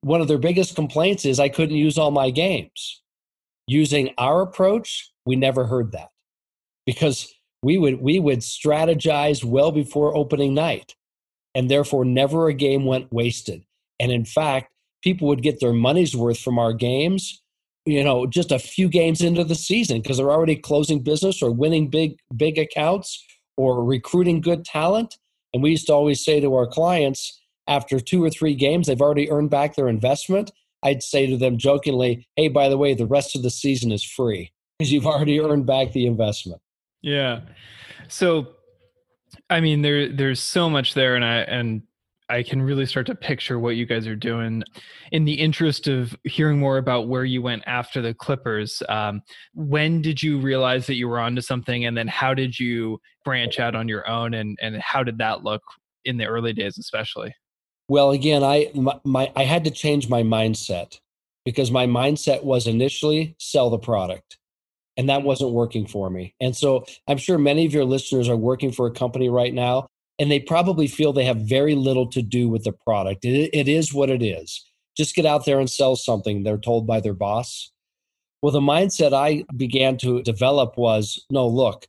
one 0.01 0.21
of 0.21 0.29
their 0.29 0.39
biggest 0.39 0.75
complaints 0.75 1.25
is 1.25 1.39
I 1.39 1.49
couldn't 1.49 1.77
use 1.77 1.99
all 1.99 2.11
my 2.11 2.31
games. 2.31 3.03
Using 3.67 4.11
our 4.17 4.43
approach, 4.43 5.11
we 5.27 5.37
never 5.37 5.67
heard 5.67 5.93
that 5.93 6.09
because 6.87 7.33
we 7.63 7.79
would 7.79 8.01
we 8.01 8.19
would 8.19 8.41
strategize 8.41 9.45
well 9.45 9.73
before 9.73 10.17
opening 10.17 10.55
night 10.55 10.95
and 11.55 11.71
therefore 11.71 12.05
never 12.05 12.49
a 12.49 12.55
game 12.55 12.85
went 12.85 13.13
wasted. 13.13 13.65
And 14.01 14.13
in 14.13 14.25
fact 14.25 14.73
people 15.03 15.29
would 15.29 15.43
get 15.43 15.61
their 15.61 15.73
money's 15.73 16.17
worth 16.17 16.39
from 16.39 16.59
our 16.59 16.73
games 16.73 17.43
you 17.87 18.03
know 18.03 18.27
just 18.27 18.51
a 18.51 18.59
few 18.59 18.89
games 18.89 19.21
into 19.21 19.45
the 19.45 19.55
season 19.55 20.01
because 20.01 20.17
they're 20.17 20.31
already 20.31 20.57
closing 20.57 21.03
business 21.03 21.43
or 21.43 21.51
winning 21.51 21.89
big 21.89 22.19
big 22.37 22.59
accounts 22.59 23.25
or 23.57 23.85
recruiting 23.85 24.41
good 24.41 24.65
talent. 24.65 25.17
And 25.53 25.63
we 25.63 25.71
used 25.71 25.87
to 25.87 25.93
always 25.93 26.25
say 26.25 26.41
to 26.41 26.55
our 26.55 26.67
clients 26.67 27.41
after 27.67 28.01
two 28.01 28.23
or 28.23 28.31
three 28.31 28.55
games 28.55 28.87
they've 28.87 29.01
already 29.01 29.31
earned 29.31 29.51
back 29.51 29.75
their 29.75 29.89
investment 29.89 30.51
i'd 30.83 31.03
say 31.03 31.27
to 31.27 31.37
them 31.37 31.57
jokingly 31.57 32.27
hey 32.37 32.49
by 32.49 32.69
the 32.69 32.79
way 32.79 32.95
the 32.95 33.07
rest 33.07 33.37
of 33.37 33.43
the 33.43 33.51
season 33.51 33.93
is 33.93 34.05
free 34.05 34.53
because 34.79 34.93
you've 34.93 35.07
already 35.07 35.41
earned 35.41 35.67
back 35.67 35.93
the 35.93 36.07
investment 36.07 36.61
yeah. 37.05 37.41
So 38.09 38.49
I 39.51 39.61
mean 39.61 39.83
there 39.83 40.09
there's 40.09 40.41
so 40.41 40.71
much 40.71 40.95
there 40.95 41.17
and 41.17 41.25
I 41.25 41.37
and 41.41 41.83
I 42.31 42.43
can 42.43 42.63
really 42.63 42.87
start 42.87 43.07
to 43.09 43.15
picture 43.15 43.59
what 43.59 43.77
you 43.77 43.85
guys 43.85 44.07
are 44.07 44.17
doing. 44.17 44.63
In 45.13 45.27
the 45.27 45.35
interest 45.35 45.87
of 45.87 46.17
hearing 46.25 46.59
more 46.59 46.79
about 46.79 47.07
where 47.07 47.27
you 47.27 47.43
went 47.43 47.63
after 47.67 48.01
the 48.01 48.15
Clippers, 48.15 48.83
um, 48.89 49.21
when 49.53 50.01
did 50.01 50.23
you 50.23 50.39
realize 50.39 50.87
that 50.87 50.95
you 50.95 51.07
were 51.07 51.21
onto 51.21 51.43
something, 51.43 51.85
and 51.85 51.95
then 51.97 52.09
how 52.09 52.33
did 52.33 52.59
you 52.59 52.99
branch 53.27 53.61
out 53.61 53.75
on 53.75 53.89
your 53.89 54.09
own, 54.09 54.33
and 54.33 54.59
and 54.63 54.81
how 54.81 55.03
did 55.03 55.19
that 55.19 55.45
look 55.45 55.63
in 56.07 56.17
the 56.17 56.25
early 56.25 56.55
days, 56.55 56.79
especially? 56.79 57.35
Well, 57.89 58.13
again, 58.13 58.43
I 58.43 58.71
my, 58.75 58.99
my 59.05 59.33
I 59.37 59.45
had 59.45 59.65
to 59.65 59.71
change 59.71 60.09
my 60.09 60.23
mindset 60.23 60.99
because 61.45 61.71
my 61.71 61.87
mindset 61.87 62.43
was 62.43 62.67
initially 62.67 63.37
sell 63.39 63.69
the 63.69 63.79
product 63.79 64.39
and 64.97 65.09
that 65.09 65.23
wasn't 65.23 65.53
working 65.53 65.87
for 65.87 66.11
me. 66.11 66.35
And 66.41 66.57
so 66.57 66.85
I'm 67.09 67.19
sure 67.19 67.39
many 67.39 67.67
of 67.67 67.73
your 67.73 67.85
listeners 67.85 68.29
are 68.29 68.37
working 68.37 68.73
for 68.73 68.87
a 68.87 68.93
company 68.93 69.29
right 69.29 69.53
now, 69.53 69.87
and 70.19 70.31
they 70.31 70.41
probably 70.41 70.87
feel 70.87 71.13
they 71.13 71.25
have 71.25 71.39
very 71.39 71.75
little 71.75 72.09
to 72.11 72.23
do 72.23 72.49
with 72.49 72.65
the 72.65 72.73
product. 72.73 73.25
it, 73.25 73.51
it 73.53 73.69
is 73.69 73.93
what 73.93 74.11
it 74.11 74.23
is. 74.23 74.65
Just 74.97 75.17
get 75.17 75.27
out 75.27 75.45
there 75.45 75.59
and 75.59 75.69
sell 75.69 75.97
something, 75.97 76.43
they're 76.43 76.59
told 76.59 76.87
by 76.87 77.01
their 77.01 77.15
boss. 77.15 77.73
Well, 78.43 78.53
the 78.53 78.61
mindset 78.61 79.13
I 79.13 79.45
began 79.57 79.97
to 79.99 80.23
develop 80.23 80.77
was 80.77 81.25
no, 81.31 81.49
look, 81.49 81.87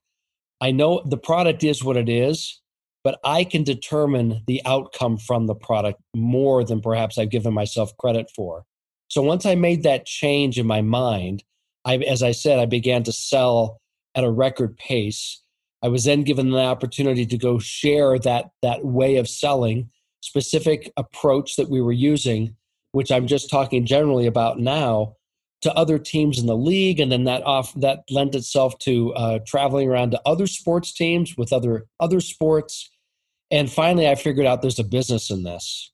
I 0.62 0.72
know 0.72 1.04
the 1.06 1.18
product 1.18 1.64
is 1.64 1.84
what 1.84 1.98
it 1.98 2.10
is, 2.10 2.62
but 3.04 3.20
I 3.24 3.44
can 3.44 3.64
determine 3.64 4.42
the 4.48 4.62
outcome 4.66 5.18
from 5.18 5.46
the 5.46 5.54
product 5.54 6.02
more 6.16 6.64
than 6.64 6.82
perhaps 6.82 7.18
I've 7.18 7.30
given 7.30 7.54
myself 7.54 7.96
credit 7.98 8.32
for. 8.36 8.64
So 9.10 9.22
once 9.22 9.46
I 9.46 9.56
made 9.56 9.84
that 9.84 10.06
change 10.06 10.58
in 10.58 10.66
my 10.66 10.82
mind, 10.82 11.44
I, 11.86 11.98
as 11.98 12.24
I 12.24 12.32
said, 12.32 12.60
I 12.60 12.66
began 12.66 13.04
to 13.04 13.12
sell 13.12 13.80
at 14.16 14.24
a 14.24 14.32
record 14.32 14.78
pace. 14.78 15.42
I 15.82 15.88
was 15.88 16.04
then 16.06 16.24
given 16.24 16.50
the 16.50 16.60
opportunity 16.60 17.26
to 17.28 17.38
go 17.38 17.60
share 17.60 18.18
that 18.20 18.50
that 18.62 18.84
way 18.84 19.18
of 19.18 19.30
selling, 19.30 19.90
specific 20.22 20.92
approach 20.98 21.56
that 21.58 21.70
we 21.70 21.82
were 21.82 21.92
using, 21.92 22.56
which 22.92 23.12
I'm 23.12 23.28
just 23.28 23.50
talking 23.50 23.86
generally 23.86 24.26
about 24.26 24.60
now, 24.60 25.16
to 25.62 25.74
other 25.74 26.00
teams 26.00 26.40
in 26.40 26.48
the 26.48 26.58
league, 26.58 27.00
and 27.00 27.12
then 27.12 27.26
that 27.26 27.44
off 27.44 27.74
that 27.76 28.04
lent 28.10 28.36
itself 28.36 28.78
to 28.80 29.14
uh, 29.14 29.40
traveling 29.46 29.90
around 29.90 30.12
to 30.12 30.22
other 30.26 30.48
sports 30.48 30.94
teams 30.94 31.36
with 31.38 31.54
other 31.54 31.86
other 32.00 32.20
sports, 32.20 32.90
and 33.52 33.72
finally, 33.72 34.08
I 34.08 34.16
figured 34.16 34.48
out 34.48 34.62
there's 34.62 34.80
a 34.80 34.84
business 34.84 35.30
in 35.30 35.44
this. 35.44 35.92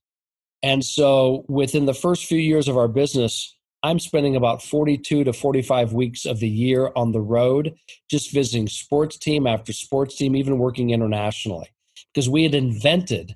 And 0.64 0.86
so, 0.86 1.44
within 1.48 1.86
the 1.86 1.94
first 1.94 2.26
few 2.26 2.38
years 2.38 2.68
of 2.68 2.78
our 2.78 2.88
business, 2.88 3.56
I'm 3.84 4.00
spending 4.00 4.36
about 4.36 4.62
42 4.62 5.24
to 5.24 5.34
45 5.34 5.94
weeks 5.94 6.26
of 6.26 6.40
the 6.40 6.50
year 6.50 6.92
on 6.96 7.12
the 7.12 7.22
road, 7.22 7.76
just 8.10 8.32
visiting 8.32 8.68
sports 8.68 9.18
team 9.18 9.48
after 9.48 9.74
sports 9.74 10.16
team, 10.16 10.36
even 10.36 10.60
working 10.60 10.92
internationally, 10.92 11.70
because 12.14 12.30
we 12.30 12.44
had 12.44 12.54
invented 12.54 13.36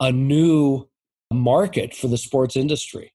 a 0.00 0.10
new 0.10 0.88
market 1.32 1.94
for 1.94 2.08
the 2.08 2.16
sports 2.16 2.56
industry. 2.56 3.12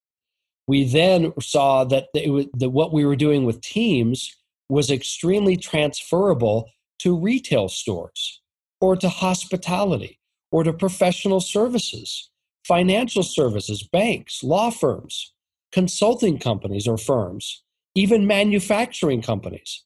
We 0.68 0.84
then 0.84 1.34
saw 1.42 1.84
that, 1.86 2.10
was, 2.14 2.46
that 2.54 2.70
what 2.70 2.94
we 2.94 3.04
were 3.04 3.16
doing 3.16 3.46
with 3.46 3.62
teams 3.62 4.36
was 4.70 4.92
extremely 4.92 5.58
transferable 5.58 6.70
to 7.00 7.18
retail 7.18 7.70
stores 7.70 8.42
or 8.80 8.96
to 8.98 9.10
hospitality 9.10 10.20
or 10.52 10.64
to 10.64 10.74
professional 10.74 11.42
services, 11.42 12.30
financial 12.68 13.24
services, 13.24 13.82
banks, 13.82 14.44
law 14.44 14.70
firms 14.70 15.34
consulting 15.72 16.40
companies 16.40 16.88
or 16.88 16.98
firms, 16.98 17.64
even 17.96 18.28
manufacturing 18.28 19.22
companies. 19.22 19.84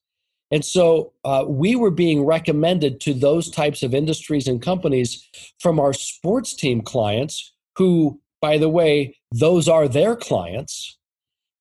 And 0.52 0.64
so 0.64 1.14
uh, 1.26 1.46
we 1.48 1.76
were 1.76 1.92
being 1.92 2.26
recommended 2.26 3.02
to 3.02 3.14
those 3.14 3.50
types 3.50 3.82
of 3.82 3.94
industries 3.94 4.48
and 4.48 4.62
companies 4.62 5.28
from 5.60 5.80
our 5.80 5.94
sports 5.94 6.54
team 6.54 6.82
clients, 6.82 7.54
who, 7.76 8.22
by 8.40 8.60
the 8.60 8.70
way, 8.70 9.18
those 9.32 9.68
are 9.68 9.88
their 9.88 10.16
clients. 10.16 10.98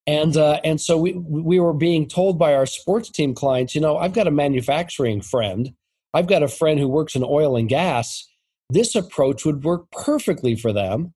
And, 0.07 0.37
uh, 0.37 0.61
and 0.63 0.81
so 0.81 0.99
we, 0.99 1.13
we 1.15 1.59
were 1.59 1.73
being 1.73 2.07
told 2.07 2.39
by 2.39 2.55
our 2.55 2.67
sports 2.67 3.09
team 3.09 3.35
clients, 3.35 3.75
you 3.75 3.81
know, 3.81 3.97
I've 3.97 4.13
got 4.13 4.27
a 4.27 4.33
manufacturing 4.33 5.23
friend, 5.23 5.73
I've 6.13 6.27
got 6.27 6.43
a 6.43 6.49
friend 6.49 6.79
who 6.79 6.89
works 6.89 7.15
in 7.15 7.25
oil 7.25 7.57
and 7.57 7.69
gas. 7.69 8.29
This 8.69 8.95
approach 8.95 9.45
would 9.45 9.65
work 9.65 9.91
perfectly 9.91 10.55
for 10.57 10.73
them. 10.73 11.15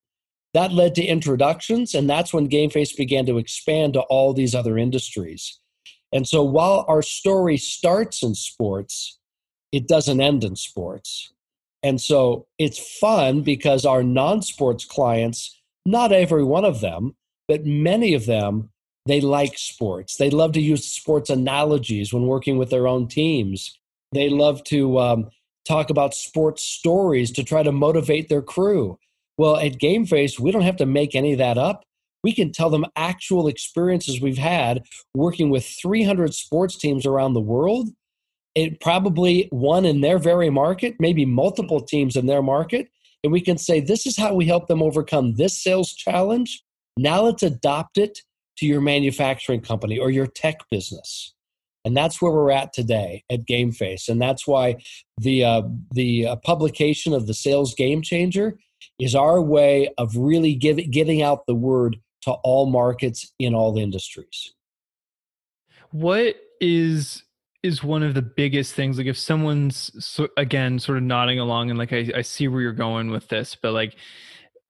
That 0.54 0.72
led 0.72 0.94
to 0.94 1.04
introductions, 1.04 1.94
and 1.94 2.08
that's 2.08 2.32
when 2.32 2.48
GameFace 2.48 2.96
began 2.96 3.26
to 3.26 3.38
expand 3.38 3.94
to 3.94 4.00
all 4.02 4.32
these 4.32 4.54
other 4.54 4.78
industries. 4.78 5.60
And 6.12 6.26
so 6.26 6.42
while 6.42 6.84
our 6.88 7.02
story 7.02 7.56
starts 7.56 8.22
in 8.22 8.34
sports, 8.34 9.18
it 9.72 9.88
doesn't 9.88 10.20
end 10.20 10.44
in 10.44 10.56
sports. 10.56 11.32
And 11.82 12.00
so 12.00 12.46
it's 12.58 12.98
fun 12.98 13.42
because 13.42 13.84
our 13.84 14.02
non 14.02 14.42
sports 14.42 14.84
clients, 14.84 15.60
not 15.84 16.12
every 16.12 16.42
one 16.42 16.64
of 16.64 16.80
them, 16.80 17.16
but 17.48 17.66
many 17.66 18.14
of 18.14 18.26
them, 18.26 18.70
they 19.06 19.20
like 19.20 19.56
sports. 19.56 20.16
They 20.16 20.30
love 20.30 20.52
to 20.52 20.60
use 20.60 20.86
sports 20.86 21.30
analogies 21.30 22.12
when 22.12 22.26
working 22.26 22.58
with 22.58 22.70
their 22.70 22.88
own 22.88 23.06
teams. 23.06 23.78
They 24.12 24.28
love 24.28 24.64
to 24.64 24.98
um, 24.98 25.30
talk 25.66 25.90
about 25.90 26.14
sports 26.14 26.62
stories 26.62 27.30
to 27.32 27.44
try 27.44 27.62
to 27.62 27.72
motivate 27.72 28.28
their 28.28 28.42
crew. 28.42 28.98
Well, 29.38 29.56
at 29.56 29.78
GameFace, 29.78 30.38
we 30.40 30.50
don't 30.50 30.62
have 30.62 30.76
to 30.76 30.86
make 30.86 31.14
any 31.14 31.32
of 31.32 31.38
that 31.38 31.58
up. 31.58 31.84
We 32.22 32.32
can 32.32 32.52
tell 32.52 32.70
them 32.70 32.86
actual 32.96 33.46
experiences 33.46 34.20
we've 34.20 34.38
had 34.38 34.82
working 35.14 35.50
with 35.50 35.64
300 35.64 36.34
sports 36.34 36.76
teams 36.76 37.06
around 37.06 37.34
the 37.34 37.40
world. 37.40 37.90
It 38.54 38.80
probably 38.80 39.48
one 39.50 39.84
in 39.84 40.00
their 40.00 40.18
very 40.18 40.50
market, 40.50 40.96
maybe 40.98 41.26
multiple 41.26 41.80
teams 41.80 42.16
in 42.16 42.26
their 42.26 42.42
market. 42.42 42.88
And 43.22 43.32
we 43.32 43.40
can 43.40 43.58
say, 43.58 43.80
this 43.80 44.06
is 44.06 44.16
how 44.16 44.34
we 44.34 44.46
help 44.46 44.66
them 44.66 44.82
overcome 44.82 45.34
this 45.34 45.62
sales 45.62 45.92
challenge. 45.92 46.62
Now 46.96 47.22
let's 47.22 47.42
adopt 47.42 47.98
it 47.98 48.20
to 48.58 48.66
your 48.66 48.80
manufacturing 48.80 49.60
company 49.60 49.98
or 49.98 50.10
your 50.10 50.26
tech 50.26 50.60
business. 50.70 51.34
And 51.84 51.96
that's 51.96 52.20
where 52.20 52.32
we're 52.32 52.50
at 52.50 52.72
today 52.72 53.22
at 53.30 53.46
GameFace. 53.46 54.08
And 54.08 54.20
that's 54.20 54.46
why 54.46 54.76
the, 55.18 55.44
uh, 55.44 55.62
the 55.92 56.26
uh, 56.26 56.36
publication 56.36 57.12
of 57.12 57.26
the 57.26 57.34
Sales 57.34 57.74
Game 57.74 58.02
Changer 58.02 58.58
is 58.98 59.14
our 59.14 59.40
way 59.40 59.88
of 59.98 60.16
really 60.16 60.54
give, 60.54 60.78
getting 60.90 61.22
out 61.22 61.46
the 61.46 61.54
word 61.54 61.96
to 62.22 62.32
all 62.32 62.66
markets 62.66 63.32
in 63.38 63.54
all 63.54 63.78
industries. 63.78 64.52
What 65.90 66.36
is 66.60 67.22
is 67.62 67.82
one 67.82 68.02
of 68.02 68.14
the 68.14 68.22
biggest 68.22 68.74
things 68.74 68.96
like 68.96 69.06
if 69.06 69.18
someone's 69.18 69.90
so, 70.04 70.28
again 70.36 70.78
sort 70.78 70.98
of 70.98 71.04
nodding 71.04 71.40
along 71.40 71.68
and 71.68 71.78
like 71.78 71.92
I, 71.92 72.10
I 72.14 72.22
see 72.22 72.48
where 72.48 72.60
you're 72.60 72.72
going 72.72 73.10
with 73.10 73.28
this 73.28 73.56
but 73.60 73.72
like 73.72 73.96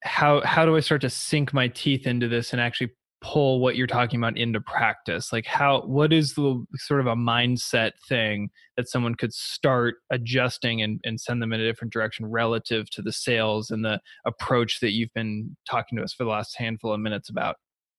how 0.03 0.41
how 0.41 0.65
do 0.65 0.75
i 0.75 0.79
start 0.79 1.01
to 1.01 1.09
sink 1.09 1.53
my 1.53 1.67
teeth 1.67 2.07
into 2.07 2.27
this 2.27 2.53
and 2.53 2.61
actually 2.61 2.91
pull 3.21 3.59
what 3.59 3.75
you're 3.75 3.87
talking 3.87 4.19
about 4.19 4.37
into 4.37 4.61
practice? 4.61 5.31
Like 5.33 5.45
how 5.45 5.81
what 5.81 6.13
is 6.13 6.33
the 6.33 6.63
sort 6.75 6.99
of 6.99 7.07
a 7.07 7.15
mindset 7.15 7.91
thing 8.07 8.49
that 8.75 8.89
someone 8.89 9.15
could 9.15 9.33
start 9.33 9.95
adjusting 10.11 10.81
and, 10.81 10.99
and 11.03 11.19
send 11.19 11.41
them 11.41 11.53
in 11.53 11.59
a 11.59 11.67
different 11.67 11.93
direction 11.93 12.25
relative 12.25 12.89
to 12.91 13.01
the 13.01 13.11
sales 13.11 13.71
and 13.71 13.83
the 13.83 13.99
approach 14.25 14.79
that 14.81 14.91
you've 14.91 15.13
been 15.13 15.55
talking 15.69 15.97
to 15.97 16.03
us 16.03 16.13
for 16.13 16.23
the 16.23 16.29
last 16.29 16.57
handful 16.57 16.93
of 16.93 16.99
minutes 16.99 17.29
about? 17.29 17.55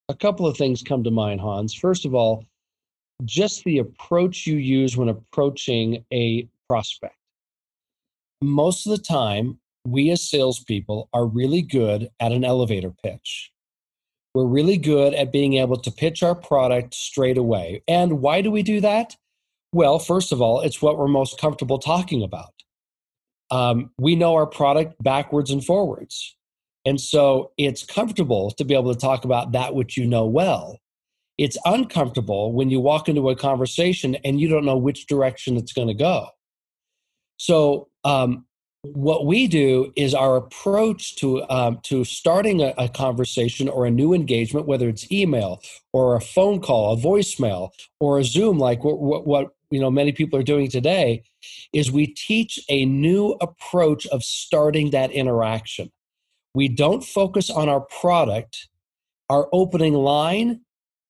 A 0.08 0.14
couple 0.14 0.46
of 0.46 0.56
things 0.56 0.82
come 0.82 1.04
to 1.04 1.10
mind 1.10 1.40
hans. 1.40 1.74
First 1.74 2.04
of 2.04 2.14
all 2.14 2.44
just 3.24 3.64
the 3.64 3.78
approach 3.78 4.46
you 4.46 4.56
use 4.56 4.96
when 4.96 5.08
approaching 5.08 6.04
a 6.12 6.48
prospect. 6.68 7.16
Most 8.40 8.86
of 8.86 8.96
the 8.96 9.02
time 9.02 9.58
we 9.84 10.10
as 10.10 10.28
salespeople 10.28 11.08
are 11.12 11.26
really 11.26 11.62
good 11.62 12.08
at 12.20 12.32
an 12.32 12.44
elevator 12.44 12.92
pitch 13.02 13.50
we're 14.34 14.46
really 14.46 14.76
good 14.76 15.14
at 15.14 15.32
being 15.32 15.54
able 15.54 15.78
to 15.78 15.90
pitch 15.90 16.22
our 16.22 16.34
product 16.34 16.94
straight 16.94 17.38
away. 17.38 17.82
And 17.88 18.20
why 18.20 18.40
do 18.40 18.50
we 18.50 18.62
do 18.62 18.80
that? 18.80 19.16
Well, 19.72 19.98
first 19.98 20.32
of 20.32 20.40
all, 20.40 20.60
it's 20.60 20.80
what 20.80 20.98
we're 20.98 21.08
most 21.08 21.40
comfortable 21.40 21.78
talking 21.78 22.22
about. 22.22 22.52
Um, 23.50 23.90
we 23.98 24.16
know 24.16 24.34
our 24.34 24.46
product 24.46 25.02
backwards 25.02 25.50
and 25.50 25.64
forwards. 25.64 26.36
And 26.84 27.00
so 27.00 27.52
it's 27.58 27.84
comfortable 27.84 28.50
to 28.52 28.64
be 28.64 28.74
able 28.74 28.94
to 28.94 29.00
talk 29.00 29.24
about 29.24 29.52
that 29.52 29.74
which 29.74 29.96
you 29.96 30.06
know 30.06 30.26
well. 30.26 30.78
It's 31.36 31.58
uncomfortable 31.64 32.52
when 32.52 32.70
you 32.70 32.80
walk 32.80 33.08
into 33.08 33.28
a 33.30 33.36
conversation 33.36 34.16
and 34.24 34.40
you 34.40 34.48
don't 34.48 34.64
know 34.64 34.76
which 34.76 35.06
direction 35.06 35.56
it's 35.56 35.72
going 35.72 35.88
to 35.88 35.94
go. 35.94 36.28
So 37.36 37.88
um, 38.04 38.44
what 38.94 39.26
we 39.26 39.46
do 39.46 39.92
is 39.96 40.14
our 40.14 40.36
approach 40.36 41.16
to 41.16 41.48
um, 41.50 41.78
to 41.84 42.04
starting 42.04 42.62
a, 42.62 42.74
a, 42.78 42.88
conversation 42.88 43.68
or 43.68 43.86
a 43.86 43.90
new 43.90 44.12
engagement, 44.12 44.66
whether 44.66 44.88
it's 44.88 45.10
email 45.10 45.62
or 45.92 46.16
a 46.16 46.20
phone 46.20 46.60
call, 46.60 46.92
a 46.92 46.96
voicemail, 46.96 47.70
or 48.00 48.18
a 48.18 48.24
Zoom, 48.24 48.58
like 48.58 48.84
what, 48.84 49.00
what, 49.00 49.26
what 49.26 49.48
you 49.70 49.80
know 49.80 49.90
many 49.90 50.12
people 50.12 50.38
are 50.38 50.44
doing 50.44 50.70
today, 50.70 51.22
is 51.72 51.90
we 51.90 52.06
teach 52.06 52.58
a 52.68 52.84
new 52.84 53.36
approach 53.40 54.06
of 54.06 54.22
starting 54.22 54.90
that 54.90 55.10
interaction. 55.10 55.90
We 56.54 56.68
don't 56.68 57.04
focus 57.04 57.50
on 57.50 57.68
our 57.68 57.80
product. 57.80 58.68
Our 59.30 59.48
opening 59.52 59.94
line 59.94 60.60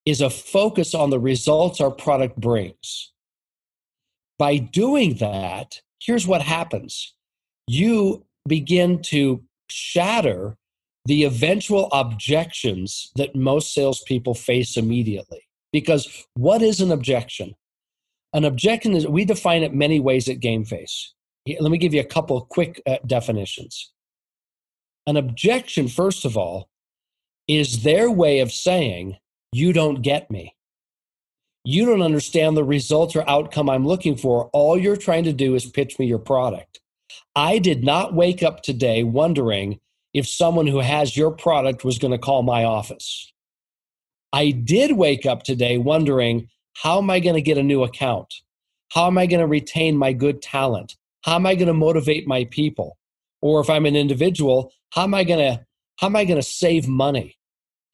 is 0.04 0.20
a 0.20 0.30
focus 0.30 0.94
on 0.94 1.10
the 1.10 1.20
results 1.20 1.80
our 1.80 1.90
product 1.90 2.40
brings. 2.40 3.12
By 4.38 4.58
doing 4.58 5.14
that, 5.14 5.80
here's 6.00 6.26
what 6.26 6.42
happens 6.42 7.14
you 7.68 8.24
begin 8.46 9.02
to 9.02 9.42
shatter 9.68 10.56
the 11.04 11.24
eventual 11.24 11.88
objections 11.92 13.12
that 13.16 13.36
most 13.36 13.72
salespeople 13.72 14.34
face 14.34 14.76
immediately. 14.76 15.42
Because 15.72 16.26
what 16.34 16.62
is 16.62 16.80
an 16.80 16.90
objection? 16.90 17.54
An 18.32 18.44
objection 18.44 18.94
is, 18.94 19.06
we 19.06 19.24
define 19.24 19.62
it 19.62 19.74
many 19.74 20.00
ways 20.00 20.28
at 20.28 20.40
GameFace. 20.40 21.08
Let 21.60 21.70
me 21.70 21.78
give 21.78 21.94
you 21.94 22.00
a 22.00 22.04
couple 22.04 22.40
quick 22.42 22.82
uh, 22.86 22.96
definitions. 23.06 23.92
An 25.06 25.16
objection, 25.16 25.88
first 25.88 26.24
of 26.24 26.36
all, 26.36 26.68
is 27.46 27.82
their 27.82 28.10
way 28.10 28.40
of 28.40 28.52
saying, 28.52 29.16
You 29.52 29.72
don't 29.72 30.02
get 30.02 30.30
me. 30.30 30.54
You 31.64 31.86
don't 31.86 32.02
understand 32.02 32.56
the 32.56 32.64
result 32.64 33.16
or 33.16 33.28
outcome 33.28 33.70
I'm 33.70 33.86
looking 33.86 34.16
for. 34.16 34.50
All 34.52 34.78
you're 34.78 34.96
trying 34.96 35.24
to 35.24 35.32
do 35.32 35.54
is 35.54 35.64
pitch 35.66 35.98
me 35.98 36.06
your 36.06 36.18
product. 36.18 36.80
I 37.34 37.58
did 37.58 37.84
not 37.84 38.14
wake 38.14 38.42
up 38.42 38.62
today 38.62 39.02
wondering 39.02 39.80
if 40.14 40.28
someone 40.28 40.66
who 40.66 40.80
has 40.80 41.16
your 41.16 41.30
product 41.30 41.84
was 41.84 41.98
going 41.98 42.12
to 42.12 42.18
call 42.18 42.42
my 42.42 42.64
office. 42.64 43.32
I 44.32 44.50
did 44.50 44.92
wake 44.92 45.26
up 45.26 45.42
today 45.42 45.78
wondering 45.78 46.48
how 46.82 46.98
am 46.98 47.10
I 47.10 47.20
going 47.20 47.34
to 47.34 47.42
get 47.42 47.58
a 47.58 47.62
new 47.62 47.82
account? 47.82 48.32
How 48.92 49.06
am 49.06 49.18
I 49.18 49.26
going 49.26 49.40
to 49.40 49.46
retain 49.46 49.96
my 49.96 50.12
good 50.12 50.42
talent? 50.42 50.96
How 51.22 51.34
am 51.34 51.46
I 51.46 51.54
going 51.54 51.68
to 51.68 51.74
motivate 51.74 52.26
my 52.26 52.44
people? 52.44 52.96
Or 53.40 53.60
if 53.60 53.70
I'm 53.70 53.86
an 53.86 53.96
individual, 53.96 54.72
how 54.92 55.04
am 55.04 55.14
I 55.14 55.24
going 55.24 55.40
to 55.40 55.64
how 56.00 56.06
am 56.06 56.16
I 56.16 56.24
going 56.24 56.40
to 56.40 56.46
save 56.46 56.86
money? 56.86 57.36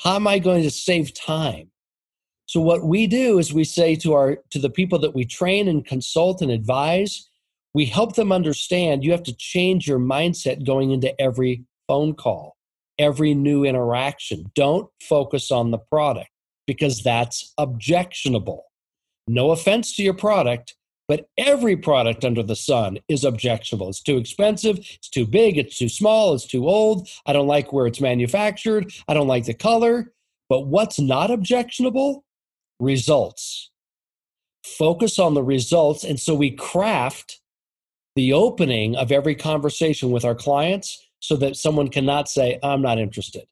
How 0.01 0.17
am 0.17 0.27
I 0.27 0.39
going 0.39 0.63
to 0.63 0.71
save 0.71 1.15
time? 1.15 1.71
So 2.47 2.61
what 2.61 2.85
we 2.85 3.07
do 3.07 3.39
is 3.39 3.55
we 3.55 3.65
say 3.65 3.97
to 3.97 4.13
our 4.13 4.39
to 4.51 4.59
the 4.59 4.71
people 4.71 4.99
that 5.01 5.15
we 5.15 5.25
train 5.25 5.69
and 5.69 5.85
consult 5.85 6.43
and 6.43 6.51
advise, 6.51 7.29
we 7.75 7.85
help 7.85 8.15
them 8.15 8.33
understand 8.33 9.05
you 9.05 9.11
have 9.11 9.25
to 9.25 9.37
change 9.37 9.87
your 9.87 9.99
mindset 9.99 10.65
going 10.65 10.93
into 10.93 11.19
every 11.21 11.65
phone 11.89 12.15
call, 12.15 12.57
every 12.99 13.35
new 13.35 13.65
interaction. 13.65 14.51
Don't 14.55 14.89
focus 15.03 15.51
on 15.51 15.73
the 15.73 15.79
product 15.79 16.31
because 16.67 17.03
that's 17.03 17.53
objectionable. 17.59 18.65
No 19.27 19.51
offense 19.51 19.97
to 19.97 20.03
your 20.03 20.15
product, 20.15 20.77
but 21.09 21.27
every 21.37 21.77
product 21.77 22.25
under 22.25 22.43
the 22.43 22.57
sun 22.57 22.99
is 23.09 23.25
objectionable. 23.25 23.89
It's 23.89 24.03
too 24.03 24.17
expensive, 24.17 24.79
it's 24.79 25.11
too 25.11 25.27
big, 25.27 25.59
it's 25.59 25.77
too 25.77 25.89
small, 25.89 26.35
it's 26.35 26.47
too 26.47 26.69
old. 26.69 27.09
I 27.27 27.33
don't 27.33 27.47
like 27.47 27.73
where 27.73 27.87
it's 27.87 28.01
manufactured, 28.01 28.93
I 29.09 29.15
don't 29.15 29.29
like 29.29 29.47
the 29.47 29.55
color. 29.55 30.13
But 30.49 30.67
what's 30.67 31.01
not 31.01 31.31
objectionable? 31.31 32.25
Results. 32.79 33.71
Focus 34.63 35.19
on 35.19 35.35
the 35.35 35.43
results. 35.43 36.05
And 36.05 36.21
so 36.21 36.35
we 36.35 36.51
craft 36.51 37.41
the 38.17 38.33
opening 38.33 38.97
of 38.97 39.11
every 39.11 39.35
conversation 39.35 40.11
with 40.11 40.25
our 40.25 40.35
clients 40.35 41.09
so 41.21 41.37
that 41.37 41.57
someone 41.57 41.89
cannot 41.89 42.29
say, 42.29 42.59
I'm 42.63 42.83
not 42.83 42.99
interested. 42.99 43.47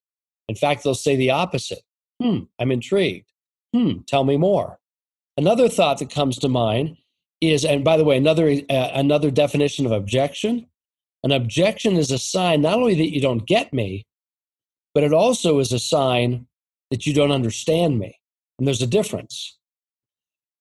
In 0.49 0.55
fact, 0.55 0.85
they'll 0.85 0.95
say 0.95 1.17
the 1.17 1.31
opposite. 1.31 1.83
Hmm, 2.23 2.41
I'm 2.59 2.71
intrigued. 2.71 3.33
Hmm, 3.75 4.01
tell 4.07 4.25
me 4.25 4.37
more. 4.37 4.79
Another 5.37 5.69
thought 5.69 5.99
that 5.99 6.11
comes 6.11 6.39
to 6.39 6.49
mind 6.49 6.97
is, 7.41 7.65
and 7.65 7.83
by 7.83 7.97
the 7.97 8.05
way, 8.05 8.17
another 8.17 8.51
uh, 8.69 8.91
another 8.95 9.31
definition 9.31 9.87
of 9.87 9.93
objection. 9.93 10.67
An 11.25 11.33
objection 11.33 11.97
is 11.97 12.11
a 12.11 12.19
sign 12.19 12.63
not 12.63 12.75
only 12.75 12.95
that 12.97 13.15
you 13.15 13.21
don't 13.21 13.47
get 13.47 13.73
me, 13.73 14.05
but 14.95 15.05
it 15.05 15.13
also 15.13 15.59
is 15.59 15.73
a 15.73 15.79
sign 15.79 16.47
that 16.91 17.07
you 17.07 17.15
don't 17.15 17.33
understand 17.33 17.99
me. 17.99 18.19
And 18.59 18.67
there's 18.67 18.83
a 18.83 18.87
difference. 18.87 19.59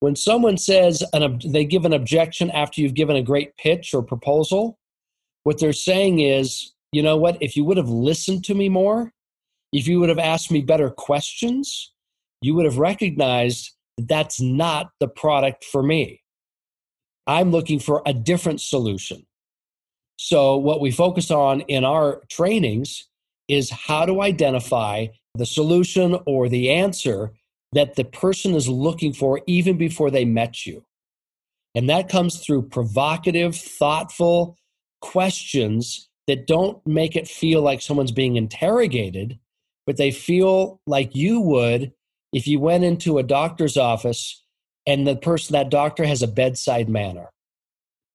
When 0.01 0.15
someone 0.15 0.57
says 0.57 1.03
an, 1.13 1.39
they 1.45 1.63
give 1.63 1.85
an 1.85 1.93
objection 1.93 2.49
after 2.49 2.81
you've 2.81 2.95
given 2.95 3.15
a 3.15 3.21
great 3.21 3.55
pitch 3.57 3.93
or 3.93 4.01
proposal, 4.01 4.79
what 5.43 5.59
they're 5.59 5.73
saying 5.73 6.19
is, 6.19 6.73
you 6.91 7.03
know 7.03 7.17
what, 7.17 7.37
if 7.39 7.55
you 7.55 7.63
would 7.65 7.77
have 7.77 7.87
listened 7.87 8.43
to 8.45 8.55
me 8.55 8.67
more, 8.67 9.13
if 9.71 9.87
you 9.87 9.99
would 9.99 10.09
have 10.09 10.17
asked 10.17 10.51
me 10.51 10.61
better 10.61 10.89
questions, 10.89 11.93
you 12.41 12.55
would 12.55 12.65
have 12.65 12.79
recognized 12.79 13.75
that 13.97 14.07
that's 14.07 14.41
not 14.41 14.89
the 14.99 15.07
product 15.07 15.63
for 15.63 15.83
me. 15.83 16.23
I'm 17.27 17.51
looking 17.51 17.79
for 17.79 18.01
a 18.07 18.13
different 18.13 18.59
solution. 18.59 19.27
So, 20.17 20.57
what 20.57 20.81
we 20.81 20.89
focus 20.89 21.29
on 21.29 21.61
in 21.61 21.85
our 21.85 22.23
trainings 22.27 23.07
is 23.47 23.69
how 23.69 24.07
to 24.07 24.23
identify 24.23 25.07
the 25.35 25.45
solution 25.45 26.17
or 26.25 26.49
the 26.49 26.71
answer 26.71 27.33
that 27.73 27.95
the 27.95 28.03
person 28.03 28.53
is 28.55 28.67
looking 28.67 29.13
for 29.13 29.41
even 29.47 29.77
before 29.77 30.11
they 30.11 30.25
met 30.25 30.65
you. 30.65 30.83
And 31.75 31.89
that 31.89 32.09
comes 32.09 32.39
through 32.39 32.63
provocative, 32.63 33.55
thoughtful 33.55 34.57
questions 34.99 36.09
that 36.27 36.47
don't 36.47 36.85
make 36.85 37.15
it 37.15 37.27
feel 37.27 37.61
like 37.61 37.81
someone's 37.81 38.11
being 38.11 38.35
interrogated, 38.35 39.39
but 39.85 39.97
they 39.97 40.11
feel 40.11 40.81
like 40.85 41.15
you 41.15 41.39
would 41.39 41.93
if 42.33 42.47
you 42.47 42.59
went 42.59 42.83
into 42.83 43.17
a 43.17 43.23
doctor's 43.23 43.77
office 43.77 44.43
and 44.87 45.05
the 45.05 45.15
person, 45.15 45.53
that 45.53 45.69
doctor 45.69 46.05
has 46.05 46.21
a 46.21 46.27
bedside 46.27 46.89
manner. 46.89 47.29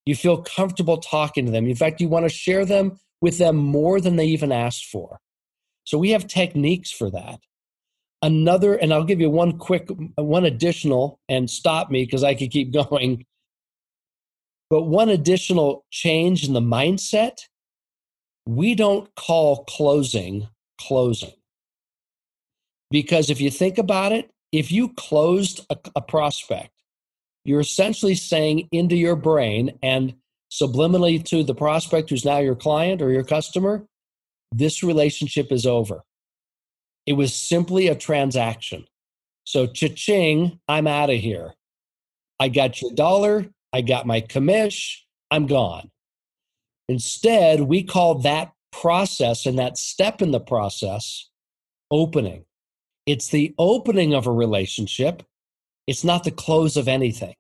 You 0.05 0.15
feel 0.15 0.43
comfortable 0.43 0.99
talking 0.99 1.47
to 1.47 1.53
them. 1.53 1.67
In 1.67 1.77
fact, 1.77 2.01
you 2.01 2.09
want 2.09 2.25
to 2.25 2.31
share 2.31 2.65
them 2.65 2.99
with 3.21 3.39
them 3.39 3.57
more 3.57 4.01
than 4.01 4.17
they 4.17 4.27
even 4.27 4.53
asked 4.53 4.87
for. 4.87 5.19
So 5.85 5.99
we 5.99 6.11
have 6.11 6.27
techniques 6.27 6.91
for 6.91 7.11
that. 7.11 7.41
Another, 8.23 8.75
and 8.75 8.93
I'll 8.93 9.05
give 9.05 9.21
you 9.21 9.31
one 9.31 9.59
quick, 9.59 9.89
one 10.17 10.45
additional, 10.45 11.21
and 11.29 11.49
stop 11.49 11.91
me 11.91 12.05
because 12.05 12.25
I 12.25 12.35
could 12.35 12.51
keep 12.51 12.73
going. 12.91 13.25
But 14.69 14.83
one 14.83 15.11
additional 15.11 15.85
change 15.91 16.47
in 16.47 16.53
the 16.53 16.61
mindset 16.61 17.39
we 18.47 18.77
don't 18.77 19.13
call 19.17 19.65
closing 19.65 20.49
closing. 20.81 21.33
Because 22.91 23.31
if 23.31 23.41
you 23.41 23.51
think 23.51 23.79
about 23.79 24.13
it, 24.13 24.31
if 24.53 24.71
you 24.71 24.91
closed 24.91 25.67
a, 25.71 25.77
a 25.97 26.01
prospect, 26.01 26.71
you're 27.45 27.61
essentially 27.61 28.15
saying 28.15 28.69
into 28.73 28.97
your 28.97 29.17
brain 29.17 29.79
and 29.83 30.15
subliminally 30.51 31.25
to 31.25 31.43
the 31.43 31.55
prospect 31.55 32.11
who's 32.11 32.25
now 32.25 32.39
your 32.39 32.55
client 32.55 33.03
or 33.03 33.11
your 33.11 33.25
customer, 33.25 33.87
this 34.53 34.83
relationship 34.83 35.51
is 35.51 35.67
over. 35.67 36.03
It 37.07 37.15
was 37.15 37.35
simply 37.35 37.89
a 37.89 37.95
transaction. 37.95 38.87
So, 39.45 39.67
cha-ching, 39.67 40.59
I'm 40.69 40.87
out 40.87 41.11
of 41.11 41.21
here. 41.21 41.55
I 42.41 42.49
got 42.49 42.83
your 42.83 42.93
dollar, 42.93 43.47
I 43.73 43.81
got 43.81 44.07
my 44.07 44.21
commish, 44.21 44.99
I'm 45.31 45.47
gone. 45.47 45.91
Instead, 46.89 47.63
we 47.63 47.83
call 47.83 48.17
that 48.17 48.53
process 48.73 49.47
and 49.47 49.59
that 49.59 49.79
step 49.79 50.21
in 50.21 50.33
the 50.33 50.41
process 50.41 51.31
opening. 51.91 52.45
It's 53.07 53.29
the 53.29 53.55
opening 53.59 54.15
of 54.15 54.27
a 54.27 54.33
relationship, 54.33 55.23
it's 55.87 56.05
not 56.05 56.25
the 56.25 56.33
close 56.33 56.77
of 56.77 56.89
anything. 56.89 57.35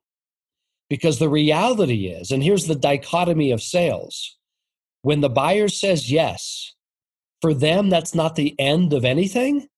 Because 0.88 1.18
the 1.18 1.28
reality 1.28 2.06
is, 2.06 2.30
and 2.30 2.44
here's 2.44 2.66
the 2.66 2.76
dichotomy 2.76 3.50
of 3.50 3.60
sales 3.60 4.36
when 5.02 5.20
the 5.20 5.28
buyer 5.28 5.68
says 5.68 6.10
yes, 6.10 6.75
for 7.40 7.54
them, 7.54 7.90
that's 7.90 8.14
not 8.14 8.36
the 8.36 8.54
end 8.58 8.92
of 8.92 9.04
anything, 9.04 9.68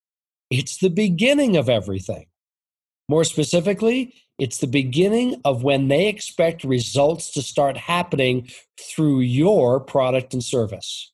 it's 0.49 0.77
the 0.77 0.89
beginning 0.89 1.57
of 1.57 1.69
everything. 1.69 2.25
More 3.07 3.23
specifically, 3.23 4.13
it's 4.37 4.59
the 4.59 4.67
beginning 4.67 5.41
of 5.43 5.63
when 5.63 5.87
they 5.87 6.07
expect 6.07 6.63
results 6.63 7.31
to 7.31 7.41
start 7.41 7.75
happening 7.75 8.49
through 8.79 9.19
your 9.19 9.79
product 9.79 10.33
and 10.33 10.43
service. 10.43 11.11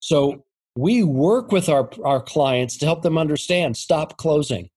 So 0.00 0.44
we 0.76 1.02
work 1.02 1.52
with 1.52 1.68
our, 1.68 1.90
our 2.04 2.20
clients 2.20 2.76
to 2.78 2.86
help 2.86 3.02
them 3.02 3.18
understand 3.18 3.76
stop 3.76 4.16
closing 4.16 4.70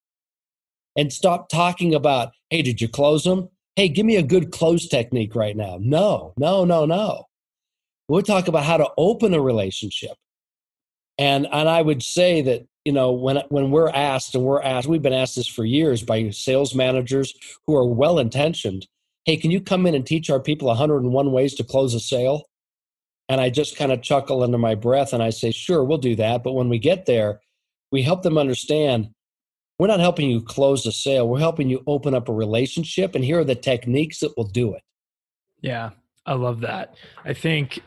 and 0.96 1.12
stop 1.12 1.50
talking 1.50 1.96
about, 1.96 2.34
hey, 2.50 2.62
did 2.62 2.82
you 2.82 2.88
close 2.88 3.24
them? 3.24 3.50
Hey, 3.76 3.90
give 3.90 4.06
me 4.06 4.18
a 4.18 4.24
good 4.24 4.52
close 4.52 4.88
technique 4.88 5.34
right 5.34 5.58
now. 5.58 5.80
No, 5.82 6.34
no, 6.38 6.66
no, 6.66 6.86
no. 6.86 7.26
We'll 8.08 8.22
talk 8.22 8.48
about 8.48 8.66
how 8.66 8.78
to 8.78 8.90
open 8.98 9.34
a 9.34 9.42
relationship. 9.42 10.18
And, 11.18 11.48
and 11.52 11.70
I 11.70 11.82
would 11.82 12.02
say 12.02 12.42
that 12.42 12.66
you 12.86 12.92
know 12.92 13.12
when 13.12 13.38
when 13.50 13.72
we're 13.72 13.90
asked 13.90 14.36
and 14.36 14.44
we're 14.44 14.62
asked 14.62 14.88
we've 14.88 15.02
been 15.02 15.14
asked 15.14 15.36
this 15.36 15.48
for 15.48 15.64
years 15.64 16.04
by 16.04 16.30
sales 16.32 16.76
managers 16.76 17.34
who 17.66 17.76
are 17.76 17.88
well 17.88 18.20
intentioned 18.20 18.88
hey 19.26 19.38
can 19.38 19.52
you 19.52 19.62
come 19.62 19.86
in 19.86 19.96
and 19.96 20.06
teach 20.06 20.30
our 20.30 20.40
people 20.40 20.68
101 20.68 21.32
ways 21.32 21.54
to 21.56 21.64
close 21.64 21.94
a 21.94 22.00
sale? 22.00 22.44
And 23.30 23.40
i 23.40 23.50
just 23.50 23.78
kind 23.78 23.92
of 23.92 24.02
chuckle 24.02 24.44
under 24.44 24.58
my 24.58 24.76
breath 24.76 25.14
and 25.14 25.24
i 25.24 25.30
say 25.30 25.52
sure 25.52 25.84
we'll 25.84 25.98
do 25.98 26.16
that. 26.18 26.44
But 26.44 26.54
when 26.54 26.70
we 26.70 26.78
get 26.78 27.06
there 27.06 27.40
we 27.92 28.02
help 28.04 28.24
them 28.24 28.38
understand 28.38 29.10
we're 29.80 29.88
not 29.88 30.00
helping 30.00 30.30
you 30.30 30.40
close 30.40 30.86
a 30.86 30.92
sale. 30.92 31.28
We're 31.28 31.40
helping 31.40 31.68
you 31.68 31.84
open 31.88 32.14
up 32.14 32.30
a 32.30 32.34
relationship 32.34 33.16
and 33.16 33.24
here 33.24 33.40
are 33.40 33.46
the 33.46 33.56
techniques 33.56 34.20
that 34.20 34.36
will 34.38 34.48
do 34.48 34.74
it. 34.74 34.82
Yeah 35.62 35.92
i 36.26 36.34
love 36.34 36.62
that. 36.62 36.96
I 37.26 37.34
think 37.34 37.82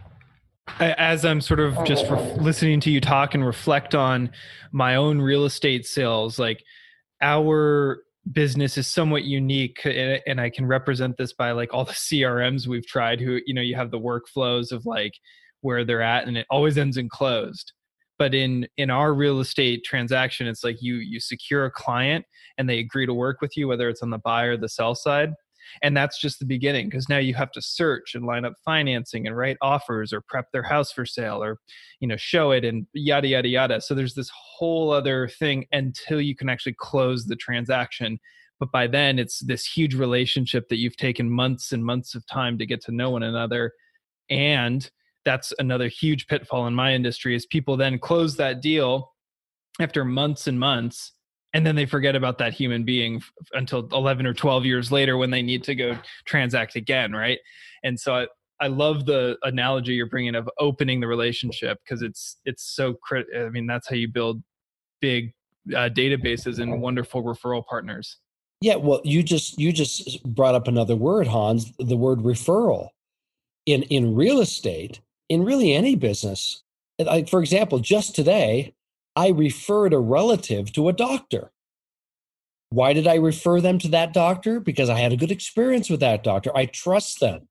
as 0.80 1.24
I'm 1.24 1.40
sort 1.40 1.60
of 1.60 1.82
just 1.84 2.08
ref- 2.10 2.36
listening 2.36 2.80
to 2.80 2.90
you 2.90 3.00
talk 3.00 3.34
and 3.34 3.44
reflect 3.44 3.94
on 3.94 4.30
my 4.72 4.96
own 4.96 5.20
real 5.20 5.44
estate 5.44 5.86
sales, 5.86 6.38
like 6.38 6.62
our 7.22 8.02
business 8.32 8.76
is 8.76 8.86
somewhat 8.86 9.24
unique 9.24 9.80
and, 9.84 10.40
I 10.40 10.50
can 10.50 10.66
represent 10.66 11.16
this 11.16 11.32
by 11.32 11.52
like 11.52 11.72
all 11.72 11.84
the 11.84 11.92
CRMs 11.92 12.66
we've 12.66 12.86
tried 12.86 13.20
who, 13.20 13.40
you 13.46 13.54
know, 13.54 13.62
you 13.62 13.76
have 13.76 13.90
the 13.90 14.00
workflows 14.00 14.72
of 14.72 14.84
like 14.84 15.12
where 15.60 15.84
they're 15.84 16.02
at 16.02 16.26
and 16.26 16.36
it 16.36 16.46
always 16.50 16.76
ends 16.76 16.96
in 16.96 17.08
closed. 17.08 17.72
But 18.18 18.34
in 18.34 18.66
in 18.78 18.90
our 18.90 19.12
real 19.12 19.40
estate 19.40 19.84
transaction, 19.84 20.46
it's 20.46 20.64
like 20.64 20.80
you 20.80 20.96
you 20.96 21.20
secure 21.20 21.66
a 21.66 21.70
client 21.70 22.24
and 22.56 22.68
they 22.68 22.78
agree 22.78 23.04
to 23.04 23.12
work 23.12 23.42
with 23.42 23.56
you, 23.56 23.68
whether 23.68 23.90
it's 23.90 24.02
on 24.02 24.10
the 24.10 24.18
buy 24.18 24.44
or 24.44 24.56
the 24.56 24.70
sell 24.70 24.94
side 24.94 25.34
and 25.82 25.96
that's 25.96 26.20
just 26.20 26.38
the 26.38 26.44
beginning 26.44 26.88
because 26.88 27.08
now 27.08 27.18
you 27.18 27.34
have 27.34 27.52
to 27.52 27.62
search 27.62 28.14
and 28.14 28.24
line 28.24 28.44
up 28.44 28.54
financing 28.64 29.26
and 29.26 29.36
write 29.36 29.56
offers 29.60 30.12
or 30.12 30.20
prep 30.20 30.50
their 30.52 30.62
house 30.62 30.92
for 30.92 31.06
sale 31.06 31.42
or 31.42 31.58
you 32.00 32.08
know 32.08 32.16
show 32.16 32.50
it 32.50 32.64
and 32.64 32.86
yada 32.92 33.28
yada 33.28 33.48
yada. 33.48 33.80
So 33.80 33.94
there's 33.94 34.14
this 34.14 34.30
whole 34.34 34.92
other 34.92 35.28
thing 35.28 35.66
until 35.72 36.20
you 36.20 36.34
can 36.34 36.48
actually 36.48 36.76
close 36.78 37.26
the 37.26 37.36
transaction. 37.36 38.18
But 38.58 38.72
by 38.72 38.86
then 38.86 39.18
it's 39.18 39.40
this 39.40 39.66
huge 39.66 39.94
relationship 39.94 40.68
that 40.68 40.78
you've 40.78 40.96
taken 40.96 41.30
months 41.30 41.72
and 41.72 41.84
months 41.84 42.14
of 42.14 42.26
time 42.26 42.58
to 42.58 42.66
get 42.66 42.82
to 42.84 42.92
know 42.92 43.10
one 43.10 43.22
another. 43.22 43.72
And 44.30 44.88
that's 45.24 45.52
another 45.58 45.88
huge 45.88 46.26
pitfall 46.26 46.66
in 46.66 46.74
my 46.74 46.94
industry 46.94 47.34
is 47.34 47.44
people 47.46 47.76
then 47.76 47.98
close 47.98 48.36
that 48.36 48.62
deal 48.62 49.12
after 49.80 50.04
months 50.04 50.46
and 50.46 50.58
months 50.58 51.12
and 51.56 51.66
then 51.66 51.74
they 51.74 51.86
forget 51.86 52.14
about 52.14 52.38
that 52.38 52.52
human 52.52 52.84
being 52.84 53.22
until 53.54 53.88
11 53.92 54.26
or 54.26 54.34
12 54.34 54.66
years 54.66 54.92
later 54.92 55.16
when 55.16 55.30
they 55.30 55.42
need 55.42 55.64
to 55.64 55.74
go 55.74 55.96
transact 56.26 56.76
again 56.76 57.12
right 57.12 57.38
and 57.82 57.98
so 57.98 58.14
I, 58.14 58.26
I 58.60 58.68
love 58.68 59.06
the 59.06 59.36
analogy 59.42 59.94
you're 59.94 60.06
bringing 60.06 60.34
of 60.34 60.48
opening 60.58 61.00
the 61.00 61.06
relationship 61.06 61.78
because 61.84 62.02
it's 62.02 62.38
it's 62.44 62.62
so 62.74 62.94
crit. 62.94 63.26
I 63.36 63.48
mean, 63.50 63.66
that's 63.66 63.88
how 63.88 63.96
you 63.96 64.08
build 64.08 64.42
big 65.00 65.34
uh, 65.70 65.90
databases 65.92 66.58
and 66.58 66.80
wonderful 66.80 67.22
referral 67.22 67.64
partners. 67.66 68.18
Yeah, 68.62 68.76
well, 68.76 69.02
you 69.04 69.22
just 69.22 69.58
you 69.58 69.72
just 69.72 70.22
brought 70.24 70.54
up 70.54 70.68
another 70.68 70.96
word, 70.96 71.26
Hans, 71.26 71.72
the 71.78 71.96
word 71.96 72.20
referral. 72.20 72.88
In 73.66 73.82
in 73.84 74.14
real 74.14 74.40
estate, 74.40 75.00
in 75.28 75.44
really 75.44 75.74
any 75.74 75.94
business, 75.94 76.62
like 76.98 77.28
for 77.28 77.40
example, 77.40 77.78
just 77.78 78.14
today, 78.14 78.72
I 79.16 79.28
referred 79.28 79.94
a 79.94 79.98
relative 79.98 80.72
to 80.74 80.88
a 80.88 80.92
doctor. 80.92 81.50
Why 82.70 82.92
did 82.92 83.06
I 83.06 83.14
refer 83.14 83.60
them 83.60 83.78
to 83.80 83.88
that 83.88 84.12
doctor? 84.12 84.60
Because 84.60 84.90
I 84.90 84.98
had 84.98 85.12
a 85.12 85.16
good 85.16 85.30
experience 85.30 85.88
with 85.88 86.00
that 86.00 86.22
doctor. 86.22 86.54
I 86.54 86.66
trust 86.66 87.20
them. 87.20 87.48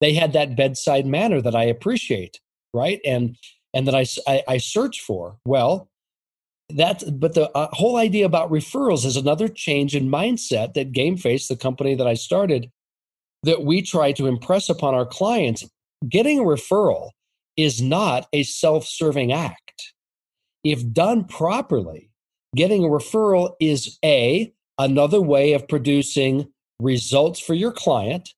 They 0.00 0.14
had 0.14 0.32
that 0.34 0.56
bedside 0.56 1.06
manner 1.06 1.40
that 1.40 1.56
I 1.56 1.64
appreciate, 1.64 2.40
right? 2.72 3.00
And 3.04 3.36
and 3.74 3.86
that 3.86 3.94
I 3.94 4.06
I, 4.26 4.42
I 4.46 4.58
search 4.58 5.00
for. 5.00 5.38
Well, 5.44 5.90
that 6.68 7.02
but 7.18 7.34
the 7.34 7.50
uh, 7.50 7.68
whole 7.72 7.96
idea 7.96 8.26
about 8.26 8.50
referrals 8.50 9.04
is 9.04 9.16
another 9.16 9.48
change 9.48 9.96
in 9.96 10.08
mindset 10.08 10.74
that 10.74 10.92
GameFace, 10.92 11.48
the 11.48 11.56
company 11.56 11.94
that 11.94 12.06
I 12.06 12.14
started, 12.14 12.70
that 13.42 13.64
we 13.64 13.82
try 13.82 14.12
to 14.12 14.26
impress 14.26 14.68
upon 14.68 14.94
our 14.94 15.06
clients. 15.06 15.64
Getting 16.08 16.38
a 16.38 16.42
referral 16.42 17.10
is 17.56 17.82
not 17.82 18.28
a 18.32 18.44
self-serving 18.44 19.32
act. 19.32 19.94
If 20.64 20.92
done 20.92 21.24
properly, 21.24 22.10
getting 22.54 22.84
a 22.84 22.88
referral 22.88 23.54
is 23.60 23.98
a 24.04 24.52
another 24.78 25.20
way 25.20 25.52
of 25.52 25.68
producing 25.68 26.48
results 26.80 27.40
for 27.40 27.54
your 27.54 27.72
client 27.72 28.30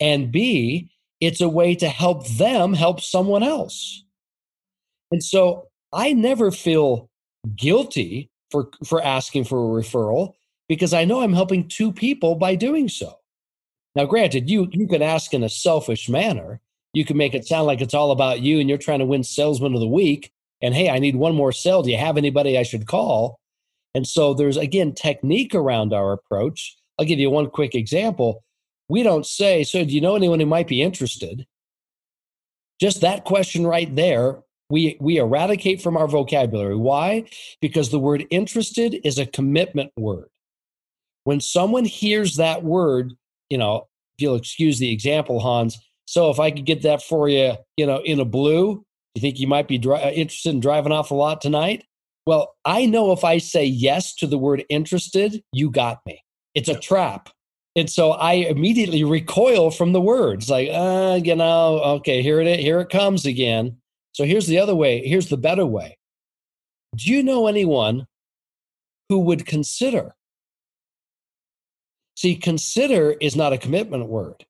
and 0.00 0.32
b 0.32 0.90
it's 1.20 1.40
a 1.40 1.48
way 1.48 1.76
to 1.76 1.88
help 1.88 2.26
them 2.26 2.74
help 2.74 3.00
someone 3.00 3.44
else 3.44 4.02
and 5.12 5.22
so 5.22 5.68
i 5.92 6.12
never 6.12 6.50
feel 6.50 7.08
guilty 7.54 8.28
for 8.50 8.70
for 8.84 9.02
asking 9.02 9.44
for 9.44 9.58
a 9.58 9.82
referral 9.82 10.34
because 10.68 10.94
I 10.94 11.04
know 11.04 11.20
I'm 11.20 11.32
helping 11.32 11.68
two 11.68 11.92
people 11.92 12.36
by 12.36 12.54
doing 12.54 12.88
so. 12.88 13.18
Now, 13.94 14.04
granted, 14.04 14.48
you 14.48 14.68
you 14.72 14.86
can 14.86 15.02
ask 15.02 15.34
in 15.34 15.42
a 15.42 15.48
selfish 15.48 16.08
manner. 16.08 16.60
You 16.92 17.04
can 17.04 17.16
make 17.16 17.34
it 17.34 17.46
sound 17.46 17.66
like 17.66 17.80
it's 17.80 17.94
all 17.94 18.12
about 18.12 18.40
you 18.40 18.60
and 18.60 18.68
you're 18.68 18.78
trying 18.78 19.00
to 19.00 19.04
win 19.04 19.24
salesman 19.24 19.74
of 19.74 19.80
the 19.80 19.88
week. 19.88 20.30
And 20.64 20.74
hey, 20.74 20.88
I 20.88 20.98
need 20.98 21.16
one 21.16 21.34
more 21.34 21.52
sale. 21.52 21.82
Do 21.82 21.90
you 21.90 21.98
have 21.98 22.16
anybody 22.16 22.56
I 22.56 22.62
should 22.62 22.86
call? 22.86 23.38
And 23.94 24.06
so 24.06 24.32
there's 24.32 24.56
again 24.56 24.94
technique 24.94 25.54
around 25.54 25.92
our 25.92 26.12
approach. 26.12 26.74
I'll 26.98 27.04
give 27.04 27.18
you 27.18 27.28
one 27.28 27.50
quick 27.50 27.74
example. 27.74 28.42
We 28.88 29.02
don't 29.02 29.26
say, 29.26 29.62
so 29.62 29.84
do 29.84 29.92
you 29.92 30.00
know 30.00 30.16
anyone 30.16 30.40
who 30.40 30.46
might 30.46 30.66
be 30.66 30.80
interested? 30.80 31.46
Just 32.80 33.02
that 33.02 33.24
question 33.24 33.66
right 33.66 33.94
there 33.94 34.42
we 34.70 34.96
we 35.00 35.18
eradicate 35.18 35.82
from 35.82 35.96
our 35.96 36.08
vocabulary 36.08 36.76
why 36.76 37.24
because 37.60 37.90
the 37.90 37.98
word 37.98 38.26
interested 38.30 38.98
is 39.04 39.18
a 39.18 39.26
commitment 39.26 39.92
word 39.96 40.28
when 41.24 41.40
someone 41.40 41.84
hears 41.84 42.36
that 42.36 42.62
word 42.62 43.12
you 43.50 43.58
know 43.58 43.86
if 44.16 44.22
you'll 44.22 44.36
excuse 44.36 44.78
the 44.78 44.90
example 44.90 45.38
hans 45.38 45.78
so 46.06 46.30
if 46.30 46.40
i 46.40 46.50
could 46.50 46.64
get 46.64 46.82
that 46.82 47.02
for 47.02 47.28
you 47.28 47.52
you 47.76 47.86
know 47.86 48.00
in 48.04 48.20
a 48.20 48.24
blue 48.24 48.84
you 49.14 49.20
think 49.20 49.38
you 49.38 49.46
might 49.46 49.68
be 49.68 49.78
dri- 49.78 50.02
uh, 50.02 50.10
interested 50.10 50.50
in 50.50 50.60
driving 50.60 50.92
off 50.92 51.10
a 51.10 51.14
lot 51.14 51.40
tonight 51.40 51.84
well 52.26 52.54
i 52.64 52.86
know 52.86 53.12
if 53.12 53.24
i 53.24 53.38
say 53.38 53.64
yes 53.64 54.14
to 54.14 54.26
the 54.26 54.38
word 54.38 54.64
interested 54.68 55.42
you 55.52 55.70
got 55.70 56.00
me 56.06 56.22
it's 56.54 56.68
a 56.68 56.78
trap 56.78 57.28
and 57.76 57.90
so 57.90 58.12
I 58.12 58.34
immediately 58.34 59.02
recoil 59.02 59.70
from 59.70 59.92
the 59.92 60.00
words, 60.00 60.48
like, 60.48 60.68
uh, 60.72 61.20
you 61.22 61.34
know, 61.34 61.80
okay, 61.96 62.22
here 62.22 62.40
it 62.40 62.60
here 62.60 62.80
it 62.80 62.88
comes 62.88 63.26
again. 63.26 63.78
So 64.12 64.24
here's 64.24 64.46
the 64.46 64.58
other 64.58 64.76
way. 64.76 65.06
Here's 65.06 65.28
the 65.28 65.36
better 65.36 65.66
way. 65.66 65.98
Do 66.94 67.10
you 67.10 67.22
know 67.22 67.48
anyone 67.48 68.06
who 69.08 69.20
would 69.20 69.44
consider? 69.44 70.14
See, 72.16 72.36
consider 72.36 73.10
is 73.20 73.34
not 73.34 73.52
a 73.52 73.58
commitment 73.58 74.06
word. 74.06 74.46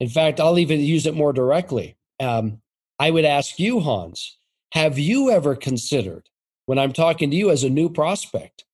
In 0.00 0.08
fact, 0.08 0.40
I'll 0.40 0.58
even 0.58 0.80
use 0.80 1.06
it 1.06 1.14
more 1.14 1.32
directly. 1.32 1.96
Um, 2.18 2.60
I 2.98 3.10
would 3.10 3.24
ask 3.24 3.58
you, 3.58 3.80
Hans, 3.80 4.38
have 4.72 4.98
you 4.98 5.30
ever 5.30 5.54
considered, 5.54 6.28
when 6.66 6.78
I'm 6.78 6.92
talking 6.92 7.30
to 7.30 7.36
you 7.36 7.50
as 7.50 7.62
a 7.62 7.70
new 7.70 7.88
prospect, 7.88 8.64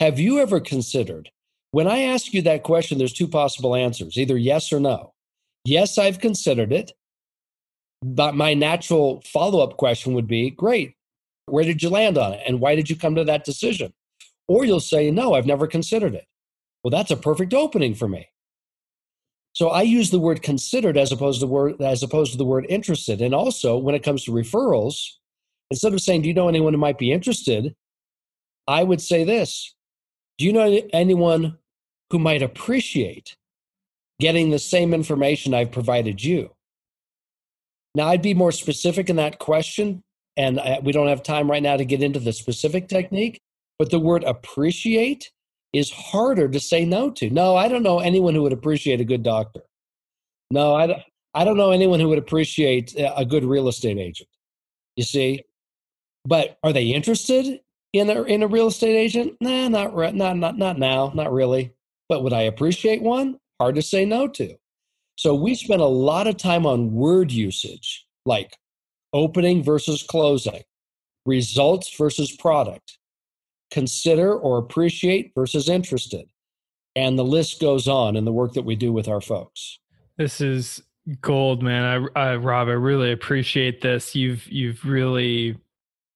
have 0.00 0.18
you 0.18 0.38
ever 0.38 0.60
considered? 0.60 1.30
When 1.72 1.88
I 1.88 2.00
ask 2.02 2.32
you 2.32 2.42
that 2.42 2.62
question, 2.62 2.98
there's 2.98 3.12
two 3.12 3.28
possible 3.28 3.74
answers 3.74 4.16
either 4.16 4.36
yes 4.36 4.72
or 4.72 4.80
no. 4.80 5.14
Yes, 5.64 5.98
I've 5.98 6.20
considered 6.20 6.72
it. 6.72 6.92
But 8.04 8.34
my 8.34 8.52
natural 8.52 9.22
follow 9.24 9.62
up 9.62 9.76
question 9.76 10.12
would 10.14 10.26
be 10.26 10.50
great. 10.50 10.94
Where 11.46 11.64
did 11.64 11.82
you 11.82 11.88
land 11.88 12.18
on 12.18 12.32
it? 12.32 12.42
And 12.46 12.60
why 12.60 12.74
did 12.74 12.90
you 12.90 12.96
come 12.96 13.14
to 13.14 13.24
that 13.24 13.44
decision? 13.44 13.92
Or 14.48 14.64
you'll 14.64 14.80
say, 14.80 15.10
no, 15.10 15.34
I've 15.34 15.46
never 15.46 15.66
considered 15.66 16.14
it. 16.14 16.26
Well, 16.82 16.90
that's 16.90 17.12
a 17.12 17.16
perfect 17.16 17.54
opening 17.54 17.94
for 17.94 18.08
me. 18.08 18.28
So 19.54 19.68
I 19.68 19.82
use 19.82 20.10
the 20.10 20.18
word 20.18 20.42
considered 20.42 20.96
as 20.96 21.12
opposed 21.12 21.40
to 21.40 21.46
word 21.46 21.80
as 21.80 22.02
opposed 22.02 22.32
to 22.32 22.38
the 22.38 22.44
word 22.44 22.66
interested. 22.68 23.20
And 23.20 23.34
also 23.34 23.76
when 23.76 23.94
it 23.94 24.02
comes 24.02 24.24
to 24.24 24.32
referrals, 24.32 25.08
instead 25.70 25.92
of 25.92 26.00
saying, 26.00 26.22
Do 26.22 26.28
you 26.28 26.34
know 26.34 26.48
anyone 26.48 26.72
who 26.72 26.80
might 26.80 26.98
be 26.98 27.12
interested? 27.12 27.74
I 28.66 28.82
would 28.82 29.00
say 29.00 29.24
this. 29.24 29.74
Do 30.38 30.46
you 30.46 30.52
know 30.52 30.80
anyone 30.92 31.58
who 32.10 32.18
might 32.18 32.42
appreciate 32.42 33.36
getting 34.20 34.50
the 34.50 34.58
same 34.58 34.94
information 34.94 35.52
I've 35.52 35.72
provided 35.72 36.22
you? 36.22 36.50
Now, 37.94 38.08
I'd 38.08 38.22
be 38.22 38.34
more 38.34 38.52
specific 38.52 39.10
in 39.10 39.16
that 39.16 39.38
question, 39.38 40.02
and 40.36 40.58
I, 40.58 40.80
we 40.82 40.92
don't 40.92 41.08
have 41.08 41.22
time 41.22 41.50
right 41.50 41.62
now 41.62 41.76
to 41.76 41.84
get 41.84 42.02
into 42.02 42.20
the 42.20 42.32
specific 42.32 42.88
technique, 42.88 43.40
but 43.78 43.90
the 43.90 44.00
word 44.00 44.24
appreciate 44.24 45.30
is 45.72 45.90
harder 45.90 46.48
to 46.48 46.60
say 46.60 46.84
no 46.84 47.10
to. 47.10 47.30
No, 47.30 47.56
I 47.56 47.68
don't 47.68 47.82
know 47.82 48.00
anyone 48.00 48.34
who 48.34 48.42
would 48.42 48.52
appreciate 48.52 49.00
a 49.00 49.04
good 49.04 49.22
doctor. 49.22 49.60
No, 50.50 50.74
I 50.74 50.86
don't, 50.86 51.02
I 51.34 51.44
don't 51.44 51.56
know 51.56 51.70
anyone 51.70 51.98
who 51.98 52.08
would 52.08 52.18
appreciate 52.18 52.94
a 52.98 53.24
good 53.24 53.44
real 53.44 53.68
estate 53.68 53.98
agent. 53.98 54.28
You 54.96 55.04
see? 55.04 55.44
But 56.24 56.58
are 56.62 56.72
they 56.72 56.84
interested 56.86 57.60
in 57.92 58.10
a, 58.10 58.22
in 58.22 58.42
a 58.42 58.46
real 58.46 58.68
estate 58.68 58.96
agent? 58.96 59.36
Nah, 59.40 59.68
not, 59.68 59.96
re- 59.96 60.12
not, 60.12 60.36
not, 60.36 60.58
not 60.58 60.78
now, 60.78 61.10
not 61.14 61.32
really. 61.32 61.72
But 62.08 62.22
would 62.22 62.34
I 62.34 62.42
appreciate 62.42 63.02
one? 63.02 63.38
Hard 63.58 63.76
to 63.76 63.82
say 63.82 64.04
no 64.04 64.28
to. 64.28 64.56
So 65.16 65.34
we 65.34 65.54
spent 65.54 65.80
a 65.80 65.86
lot 65.86 66.26
of 66.26 66.36
time 66.36 66.66
on 66.66 66.92
word 66.92 67.32
usage, 67.32 68.06
like 68.26 68.56
opening 69.12 69.62
versus 69.62 70.02
closing, 70.02 70.62
results 71.26 71.94
versus 71.96 72.32
product, 72.32 72.98
consider 73.72 74.34
or 74.34 74.58
appreciate 74.58 75.32
versus 75.34 75.68
interested. 75.68 76.26
And 76.94 77.18
the 77.18 77.24
list 77.24 77.60
goes 77.60 77.88
on 77.88 78.16
in 78.16 78.24
the 78.24 78.32
work 78.32 78.52
that 78.52 78.64
we 78.64 78.76
do 78.76 78.92
with 78.92 79.08
our 79.08 79.20
folks. 79.20 79.78
This 80.18 80.40
is 80.40 80.82
gold, 81.22 81.62
man. 81.62 82.08
I, 82.14 82.20
I 82.20 82.36
Rob, 82.36 82.68
I 82.68 82.72
really 82.72 83.12
appreciate 83.12 83.80
this. 83.80 84.14
You've 84.14 84.46
you've 84.46 84.84
really 84.84 85.56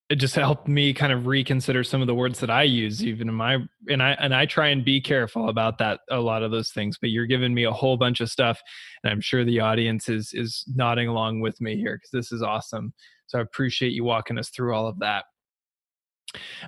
it 0.09 0.15
just 0.15 0.35
helped 0.35 0.69
me 0.69 0.93
kind 0.93 1.11
of 1.11 1.27
reconsider 1.27 1.83
some 1.83 1.99
of 1.99 2.07
the 2.07 2.15
words 2.15 2.39
that 2.39 2.49
I 2.49 2.63
use 2.63 3.03
even 3.03 3.27
in 3.27 3.35
my 3.35 3.57
and 3.89 4.01
I 4.01 4.11
and 4.11 4.33
I 4.33 4.45
try 4.45 4.69
and 4.69 4.85
be 4.85 5.01
careful 5.01 5.49
about 5.49 5.77
that 5.79 5.99
a 6.09 6.19
lot 6.19 6.43
of 6.43 6.51
those 6.51 6.69
things 6.69 6.97
but 6.99 7.09
you're 7.09 7.25
giving 7.25 7.53
me 7.53 7.65
a 7.65 7.71
whole 7.71 7.97
bunch 7.97 8.21
of 8.21 8.29
stuff 8.29 8.61
and 9.03 9.11
I'm 9.11 9.19
sure 9.19 9.43
the 9.43 9.59
audience 9.59 10.07
is 10.07 10.31
is 10.33 10.63
nodding 10.73 11.09
along 11.09 11.41
with 11.41 11.59
me 11.59 11.75
here 11.75 11.99
cuz 11.99 12.09
this 12.13 12.31
is 12.31 12.41
awesome 12.41 12.93
so 13.25 13.39
I 13.39 13.41
appreciate 13.41 13.91
you 13.91 14.05
walking 14.05 14.37
us 14.37 14.49
through 14.49 14.73
all 14.73 14.87
of 14.87 14.97
that 14.99 15.25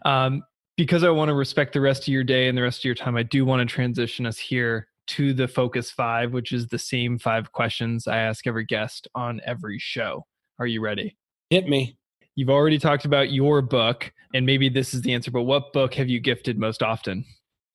um 0.04 0.44
because 0.80 1.04
I 1.04 1.10
want 1.10 1.30
to 1.30 1.36
respect 1.36 1.74
the 1.74 1.82
rest 1.82 2.04
of 2.04 2.08
your 2.08 2.24
day 2.24 2.48
and 2.48 2.58
the 2.58 2.64
rest 2.64 2.80
of 2.80 2.86
your 2.86 2.96
time 2.96 3.16
I 3.16 3.24
do 3.24 3.46
want 3.46 3.68
to 3.68 3.74
transition 3.74 4.26
us 4.26 4.38
here 4.38 4.88
to 5.08 5.34
the 5.34 5.48
focus 5.48 5.92
5 5.92 6.34
which 6.34 6.52
is 6.52 6.68
the 6.68 6.80
same 6.80 7.20
5 7.20 7.52
questions 7.52 8.08
I 8.08 8.18
ask 8.18 8.48
every 8.48 8.66
guest 8.66 9.08
on 9.14 9.42
every 9.46 9.78
show 9.80 10.26
are 10.58 10.68
you 10.68 10.82
ready 10.82 11.18
hit 11.50 11.68
me 11.68 11.98
You've 12.40 12.50
already 12.50 12.80
talked 12.80 13.04
about 13.04 13.34
your 13.34 13.62
book, 13.62 14.14
and 14.34 14.46
maybe 14.46 14.70
this 14.70 14.94
is 14.94 15.02
the 15.02 15.14
answer, 15.14 15.30
but 15.30 15.42
what 15.42 15.74
book 15.74 15.94
have 15.96 16.08
you 16.08 16.22
gifted 16.22 16.58
most 16.58 16.82
often? 16.82 17.26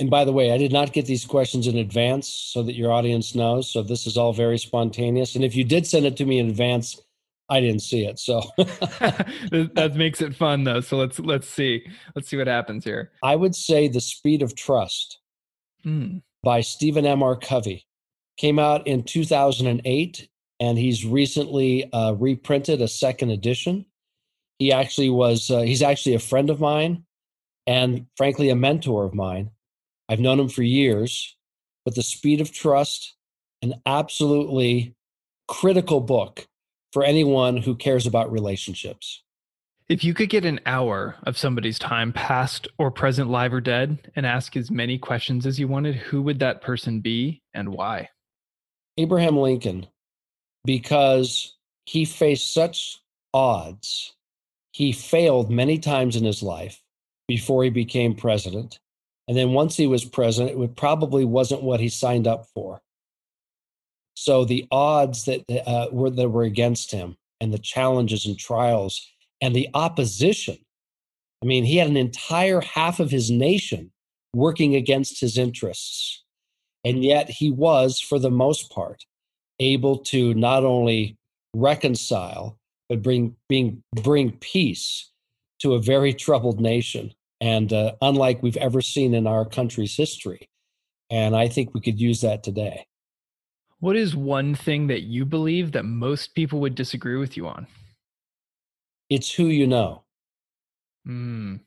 And 0.01 0.09
by 0.09 0.25
the 0.25 0.33
way, 0.33 0.53
I 0.53 0.57
did 0.57 0.73
not 0.73 0.95
get 0.95 1.05
these 1.05 1.27
questions 1.27 1.67
in 1.67 1.77
advance 1.77 2.29
so 2.29 2.63
that 2.63 2.75
your 2.75 2.91
audience 2.91 3.35
knows. 3.35 3.71
So 3.71 3.83
this 3.83 4.07
is 4.07 4.17
all 4.17 4.33
very 4.33 4.57
spontaneous. 4.57 5.35
And 5.35 5.45
if 5.45 5.55
you 5.55 5.65
did 5.65 5.87
send 5.87 6.07
it 6.07 6.17
to 6.17 6.25
me 6.25 6.39
in 6.39 6.49
advance, 6.49 6.99
I 7.49 7.61
didn't 7.61 7.83
see 7.83 8.07
it. 8.07 8.19
So 8.19 8.43
that 8.57 9.93
makes 9.97 10.21
it 10.21 10.35
fun 10.35 10.65
though. 10.65 10.81
So 10.81 10.97
let's 10.97 11.19
let's 11.19 11.49
see. 11.49 11.87
Let's 12.15 12.29
see 12.29 12.37
what 12.37 12.47
happens 12.47 12.85
here. 12.85 13.13
I 13.23 13.37
would 13.37 13.55
say 13.55 13.89
the 13.89 14.01
speed 14.01 14.43
of 14.43 14.55
trust. 14.55 15.19
Mm. 15.85 16.23
by 16.43 16.61
Stephen 16.61 17.05
M. 17.05 17.23
R. 17.23 17.37
Covey. 17.37 17.87
Came 18.39 18.59
out 18.59 18.87
in 18.87 19.03
2008, 19.03 20.29
and 20.61 20.79
he's 20.79 21.05
recently 21.05 21.93
uh, 21.93 22.13
reprinted 22.13 22.81
a 22.81 22.89
second 22.89 23.31
edition. 23.31 23.85
He 24.59 24.73
actually 24.73 25.11
was, 25.11 25.51
uh, 25.51 25.61
he's 25.61 25.83
actually 25.83 26.15
a 26.15 26.21
friend 26.21 26.49
of 26.49 26.61
mine 26.61 27.05
and 27.67 28.07
frankly, 28.17 28.51
a 28.51 28.57
mentor 28.57 29.05
of 29.05 29.15
mine. 29.15 29.51
I've 30.09 30.21
known 30.21 30.39
him 30.39 30.49
for 30.49 30.63
years, 30.63 31.37
but 31.85 31.95
The 31.95 32.03
Speed 32.03 32.41
of 32.41 32.53
Trust, 32.53 33.15
an 33.63 33.75
absolutely 33.87 34.95
critical 35.49 36.01
book 36.01 36.47
for 36.95 37.03
anyone 37.03 37.57
who 37.57 37.75
cares 37.75 38.07
about 38.07 38.31
relationships. 38.31 39.25
If 39.89 40.05
you 40.05 40.15
could 40.15 40.31
get 40.31 40.45
an 40.45 40.61
hour 40.65 41.17
of 41.25 41.37
somebody's 41.37 41.77
time, 41.77 42.13
past 42.13 42.69
or 42.79 42.93
present, 42.93 43.29
live 43.29 43.53
or 43.53 43.61
dead, 43.61 44.13
and 44.15 44.25
ask 44.25 44.57
as 44.57 44.71
many 44.71 44.97
questions 44.97 45.45
as 45.45 45.59
you 45.59 45.67
wanted, 45.67 45.97
who 45.97 46.23
would 46.23 46.39
that 46.39 46.63
person 46.63 47.01
be 47.01 47.43
and 47.53 47.71
why? 47.71 48.11
Abraham 48.97 49.37
Lincoln, 49.37 49.89
because 50.65 51.57
he 51.85 52.05
faced 52.05 52.55
such 52.55 53.01
odds. 53.35 54.15
He 54.71 54.93
failed 54.93 55.51
many 55.51 55.79
times 55.79 56.15
in 56.15 56.25
his 56.25 56.45
life 56.45 56.81
before 57.27 57.65
he 57.65 57.71
became 57.71 58.15
president. 58.15 58.79
And 59.27 59.37
then 59.37 59.53
once 59.53 59.77
he 59.77 59.89
was 59.89 60.05
president, 60.05 60.63
it 60.63 60.77
probably 60.77 61.25
wasn't 61.25 61.65
what 61.65 61.81
he 61.81 61.89
signed 61.89 62.29
up 62.29 62.47
for. 62.55 62.81
So 64.15 64.45
the 64.45 64.67
odds 64.71 65.25
that 65.25 65.45
uh, 65.67 65.89
were 65.91 66.11
that 66.11 66.29
were 66.29 66.45
against 66.45 66.91
him, 66.91 67.17
and 67.41 67.53
the 67.53 67.59
challenges 67.59 68.27
and 68.27 68.39
trials, 68.39 69.07
and 69.41 69.55
the 69.55 69.69
opposition. 69.75 70.57
I 71.43 71.47
mean, 71.47 71.65
he 71.65 71.77
had 71.77 71.89
an 71.89 71.97
entire 71.97 72.61
half 72.61 73.01
of 73.01 73.11
his 73.11 73.31
nation 73.31 73.91
working 74.35 74.75
against 74.75 75.21
his 75.21 75.37
interests, 75.37 76.25
and 76.85 77.05
yet 77.05 77.29
he 77.29 77.51
was, 77.51 78.01
for 78.01 78.19
the 78.19 78.31
most 78.31 78.71
part, 78.71 79.05
able 79.61 79.99
to 79.99 80.33
not 80.35 80.65
only 80.65 81.17
reconcile 81.55 82.59
but 82.89 83.03
bring 83.03 83.35
bring 83.49 83.83
bring 84.03 84.33
peace 84.39 85.11
to 85.61 85.75
a 85.75 85.83
very 85.83 86.13
troubled 86.13 86.61
nation, 86.61 87.13
and 87.41 87.73
uh, 87.73 87.93
unlike 88.03 88.43
we've 88.43 88.57
ever 88.59 88.81
seen 88.81 89.15
in 89.15 89.27
our 89.27 89.45
country's 89.45 89.97
history. 89.97 90.49
And 91.11 91.37
I 91.37 91.49
think 91.49 91.75
we 91.75 91.81
could 91.81 92.01
use 92.01 92.21
that 92.23 92.43
today. 92.43 92.87
What 93.85 93.97
is 93.97 94.17
one 94.17 94.55
thing 94.55 94.87
that 94.87 95.03
you 95.03 95.27
believe 95.27 95.73
that 95.73 95.85
most 95.85 96.35
people 96.35 96.59
would 96.61 96.75
disagree 96.75 97.19
with 97.19 97.37
you 97.37 97.47
on? 97.47 97.67
It's 99.11 99.31
who 99.31 99.49
you 99.49 99.67
know. 99.67 100.05
Mm. 101.07 101.61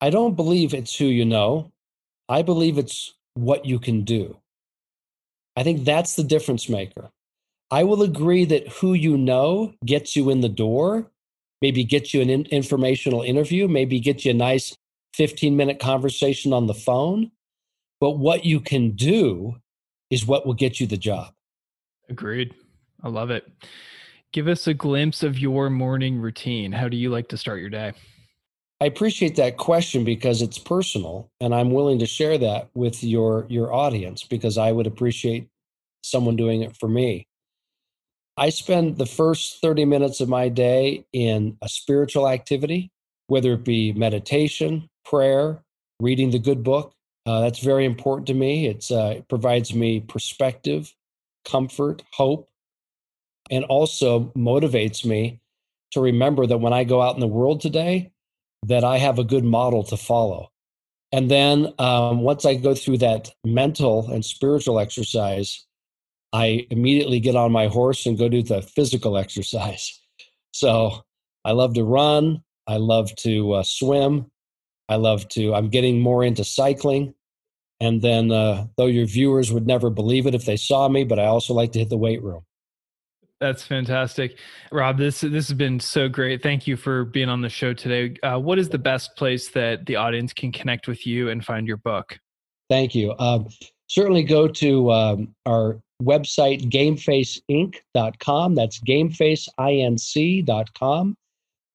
I 0.00 0.10
don't 0.10 0.34
believe 0.34 0.74
it's 0.74 0.96
who 0.96 1.04
you 1.04 1.24
know. 1.24 1.70
I 2.28 2.42
believe 2.42 2.78
it's 2.78 3.14
what 3.34 3.64
you 3.64 3.78
can 3.78 4.02
do. 4.02 4.38
I 5.56 5.62
think 5.62 5.84
that's 5.84 6.16
the 6.16 6.24
difference 6.24 6.68
maker. 6.68 7.12
I 7.70 7.84
will 7.84 8.02
agree 8.02 8.44
that 8.46 8.66
who 8.66 8.94
you 8.94 9.16
know 9.16 9.74
gets 9.86 10.16
you 10.16 10.30
in 10.30 10.40
the 10.40 10.48
door, 10.48 11.12
maybe 11.62 11.84
gets 11.84 12.12
you 12.12 12.22
an 12.22 12.30
in- 12.30 12.46
informational 12.46 13.22
interview, 13.22 13.68
maybe 13.68 14.00
gets 14.00 14.24
you 14.24 14.32
a 14.32 14.34
nice 14.34 14.76
15 15.14 15.56
minute 15.56 15.78
conversation 15.78 16.52
on 16.52 16.66
the 16.66 16.74
phone. 16.74 17.30
But 18.00 18.18
what 18.18 18.44
you 18.44 18.58
can 18.58 18.96
do 18.96 19.60
is 20.10 20.26
what 20.26 20.46
will 20.46 20.54
get 20.54 20.80
you 20.80 20.86
the 20.86 20.96
job. 20.96 21.32
Agreed. 22.08 22.54
I 23.02 23.08
love 23.08 23.30
it. 23.30 23.50
Give 24.32 24.48
us 24.48 24.66
a 24.66 24.74
glimpse 24.74 25.22
of 25.22 25.38
your 25.38 25.70
morning 25.70 26.20
routine. 26.20 26.72
How 26.72 26.88
do 26.88 26.96
you 26.96 27.10
like 27.10 27.28
to 27.28 27.36
start 27.36 27.60
your 27.60 27.70
day? 27.70 27.92
I 28.80 28.86
appreciate 28.86 29.36
that 29.36 29.56
question 29.56 30.04
because 30.04 30.40
it's 30.40 30.58
personal 30.58 31.30
and 31.40 31.54
I'm 31.54 31.70
willing 31.70 31.98
to 31.98 32.06
share 32.06 32.38
that 32.38 32.70
with 32.74 33.04
your 33.04 33.46
your 33.48 33.74
audience 33.74 34.24
because 34.24 34.56
I 34.56 34.72
would 34.72 34.86
appreciate 34.86 35.48
someone 36.02 36.36
doing 36.36 36.62
it 36.62 36.76
for 36.76 36.88
me. 36.88 37.26
I 38.36 38.48
spend 38.48 38.96
the 38.96 39.04
first 39.04 39.60
30 39.60 39.84
minutes 39.84 40.20
of 40.20 40.30
my 40.30 40.48
day 40.48 41.04
in 41.12 41.58
a 41.60 41.68
spiritual 41.68 42.26
activity, 42.26 42.90
whether 43.26 43.52
it 43.52 43.64
be 43.64 43.92
meditation, 43.92 44.88
prayer, 45.04 45.62
reading 46.00 46.30
the 46.30 46.38
good 46.38 46.62
book. 46.64 46.94
Uh, 47.26 47.40
that's 47.40 47.60
very 47.60 47.84
important 47.84 48.26
to 48.28 48.34
me. 48.34 48.66
It's, 48.66 48.90
uh, 48.90 49.14
it 49.18 49.28
provides 49.28 49.74
me 49.74 50.00
perspective, 50.00 50.94
comfort, 51.44 52.02
hope, 52.12 52.48
and 53.50 53.64
also 53.64 54.32
motivates 54.36 55.04
me 55.04 55.40
to 55.92 56.00
remember 56.00 56.46
that 56.46 56.58
when 56.58 56.72
I 56.72 56.84
go 56.84 57.02
out 57.02 57.14
in 57.14 57.20
the 57.20 57.26
world 57.26 57.60
today, 57.60 58.12
that 58.66 58.84
I 58.84 58.98
have 58.98 59.18
a 59.18 59.24
good 59.24 59.44
model 59.44 59.82
to 59.84 59.96
follow. 59.96 60.50
And 61.12 61.30
then 61.30 61.72
um, 61.78 62.20
once 62.20 62.44
I 62.44 62.54
go 62.54 62.74
through 62.74 62.98
that 62.98 63.30
mental 63.44 64.08
and 64.10 64.24
spiritual 64.24 64.78
exercise, 64.78 65.66
I 66.32 66.66
immediately 66.70 67.18
get 67.18 67.34
on 67.34 67.50
my 67.50 67.66
horse 67.66 68.06
and 68.06 68.18
go 68.18 68.28
do 68.28 68.42
the 68.42 68.62
physical 68.62 69.16
exercise. 69.24 69.98
So 70.52 71.02
I 71.44 71.52
love 71.52 71.74
to 71.74 71.84
run. 71.84 72.42
I 72.66 72.76
love 72.76 73.14
to 73.16 73.54
uh, 73.54 73.62
swim. 73.64 74.29
I 74.90 74.96
love 74.96 75.28
to, 75.30 75.54
I'm 75.54 75.68
getting 75.68 76.00
more 76.00 76.22
into 76.22 76.44
cycling. 76.44 77.14
And 77.80 78.02
then, 78.02 78.30
uh, 78.30 78.66
though 78.76 78.86
your 78.86 79.06
viewers 79.06 79.50
would 79.50 79.66
never 79.66 79.88
believe 79.88 80.26
it 80.26 80.34
if 80.34 80.44
they 80.44 80.58
saw 80.58 80.88
me, 80.88 81.04
but 81.04 81.18
I 81.18 81.24
also 81.24 81.54
like 81.54 81.72
to 81.72 81.78
hit 81.78 81.88
the 81.88 81.96
weight 81.96 82.22
room. 82.22 82.44
That's 83.40 83.64
fantastic, 83.64 84.36
Rob. 84.70 84.98
This 84.98 85.22
this 85.22 85.48
has 85.48 85.56
been 85.56 85.80
so 85.80 86.10
great. 86.10 86.42
Thank 86.42 86.66
you 86.66 86.76
for 86.76 87.06
being 87.06 87.30
on 87.30 87.40
the 87.40 87.48
show 87.48 87.72
today. 87.72 88.14
Uh, 88.22 88.38
what 88.38 88.58
is 88.58 88.68
the 88.68 88.76
best 88.76 89.16
place 89.16 89.48
that 89.52 89.86
the 89.86 89.96
audience 89.96 90.34
can 90.34 90.52
connect 90.52 90.86
with 90.86 91.06
you 91.06 91.30
and 91.30 91.42
find 91.42 91.66
your 91.66 91.78
book? 91.78 92.18
Thank 92.68 92.94
you. 92.94 93.14
Um, 93.18 93.48
certainly 93.86 94.24
go 94.24 94.46
to 94.46 94.92
um, 94.92 95.34
our 95.46 95.80
website, 96.02 96.70
gamefaceinc.com. 96.70 98.54
That's 98.54 98.78
gamefaceinc.com. 98.80 101.16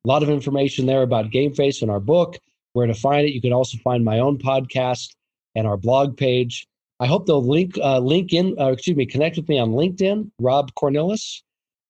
A 0.05 0.07
lot 0.07 0.21
of 0.21 0.29
information 0.29 0.85
there 0.85 1.01
about 1.01 1.31
GameFace 1.31 1.81
and 1.81 1.89
our 1.89 1.99
book, 1.99 2.37
where 2.75 2.87
to 2.87 2.93
find 2.93 3.25
it. 3.25 3.33
You 3.33 3.41
can 3.41 3.53
also 3.53 3.77
find 3.83 4.03
my 4.03 4.19
own 4.19 4.37
podcast 4.37 5.15
and 5.55 5.65
our 5.65 5.77
blog 5.77 6.17
page. 6.17 6.67
I 6.99 7.07
hope 7.07 7.25
they'll 7.25 7.45
link 7.45 7.77
uh, 7.81 7.99
link 7.99 8.33
in, 8.33 8.55
uh, 8.59 8.71
excuse 8.71 8.97
me, 8.97 9.05
connect 9.05 9.37
with 9.37 9.47
me 9.47 9.57
on 9.59 9.71
LinkedIn, 9.71 10.29
Rob 10.39 10.73
Cornilles. 10.75 11.41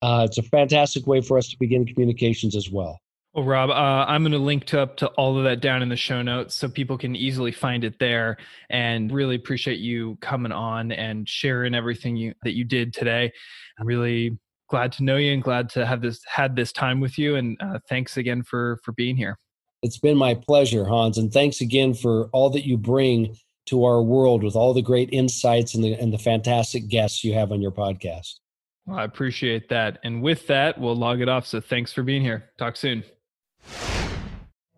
Uh, 0.02 0.26
it's 0.28 0.38
a 0.38 0.44
fantastic 0.44 1.08
way 1.08 1.22
for 1.22 1.38
us 1.38 1.48
to 1.50 1.58
begin 1.60 1.86
communications 1.86 2.56
as 2.56 2.70
well. 2.70 3.00
Well, 3.34 3.46
Rob, 3.46 3.70
uh, 3.70 4.06
I'm 4.08 4.22
going 4.22 4.32
to 4.32 4.38
link 4.38 4.66
to 4.66 4.82
up 4.82 4.98
to 4.98 5.08
all 5.10 5.38
of 5.38 5.44
that 5.44 5.60
down 5.60 5.82
in 5.82 5.90
the 5.90 5.96
show 5.96 6.22
notes 6.22 6.56
so 6.56 6.70
people 6.70 6.98
can 6.98 7.16
easily 7.16 7.52
find 7.52 7.84
it 7.84 8.00
there. 8.00 8.38
And 8.70 9.12
really 9.12 9.36
appreciate 9.36 9.80
you 9.80 10.18
coming 10.22 10.52
on 10.52 10.92
and 10.92 11.28
sharing 11.28 11.76
everything 11.76 12.16
you 12.16 12.34
that 12.44 12.56
you 12.56 12.64
did 12.64 12.94
today. 12.94 13.32
I'm 13.80 13.88
really 13.88 14.38
glad 14.70 14.92
to 14.94 15.04
know 15.04 15.18
you 15.18 15.34
and 15.34 15.44
glad 15.44 15.70
to 15.72 15.86
have 15.86 16.02
this 16.02 16.22
had 16.28 16.56
this 16.56 16.72
time 16.72 17.00
with 17.00 17.18
you. 17.18 17.36
And 17.36 17.58
uh, 17.60 17.80
thanks 17.90 18.18
again 18.18 18.44
for 18.44 18.80
for 18.84 18.92
being 18.92 19.18
here. 19.18 19.38
It's 19.86 20.00
been 20.00 20.18
my 20.18 20.34
pleasure, 20.34 20.84
Hans, 20.84 21.20
and 21.20 21.32
thanks 21.32 21.62
again 21.62 21.94
for 21.94 22.28
all 22.32 22.50
that 22.50 22.66
you 22.66 22.76
bring 22.76 23.38
to 23.68 23.86
our 23.86 24.02
world 24.02 24.44
with 24.44 24.56
all 24.56 24.74
the 24.74 24.82
great 24.82 25.10
insights 25.12 25.76
and 25.76 25.84
the 25.84 25.94
and 25.94 26.12
the 26.12 26.18
fantastic 26.18 26.88
guests 26.88 27.24
you 27.24 27.36
have 27.36 27.52
on 27.52 27.62
your 27.62 27.70
podcast. 27.70 28.40
Well, 28.88 28.98
I 28.98 29.04
appreciate 29.04 29.70
that. 29.70 30.00
And 30.04 30.24
with 30.24 30.48
that, 30.48 30.80
we'll 30.80 30.96
log 30.96 31.22
it 31.22 31.30
off. 31.30 31.46
So 31.46 31.62
thanks 31.62 31.94
for 31.94 32.02
being 32.02 32.24
here. 32.24 32.46
Talk 32.58 32.78
soon. 32.78 33.04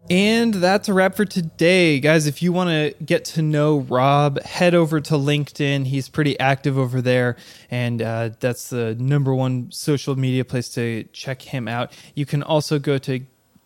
And 0.09 0.55
that's 0.55 0.89
a 0.89 0.93
wrap 0.93 1.15
for 1.15 1.23
today. 1.23 2.01
Guys, 2.01 2.27
if 2.27 2.41
you 2.41 2.51
want 2.51 2.69
to 2.69 2.93
get 3.01 3.23
to 3.25 3.41
know 3.41 3.79
Rob, 3.79 4.41
head 4.41 4.75
over 4.75 4.99
to 4.99 5.13
LinkedIn. 5.13 5.85
He's 5.85 6.09
pretty 6.09 6.37
active 6.37 6.77
over 6.77 7.01
there, 7.01 7.37
and 7.71 8.01
uh, 8.01 8.31
that's 8.41 8.69
the 8.69 8.95
number 8.95 9.33
one 9.33 9.71
social 9.71 10.17
media 10.17 10.43
place 10.43 10.67
to 10.69 11.05
check 11.13 11.41
him 11.43 11.69
out. 11.69 11.93
You 12.13 12.25
can 12.25 12.43
also 12.43 12.77
go 12.77 12.97
to 12.97 13.21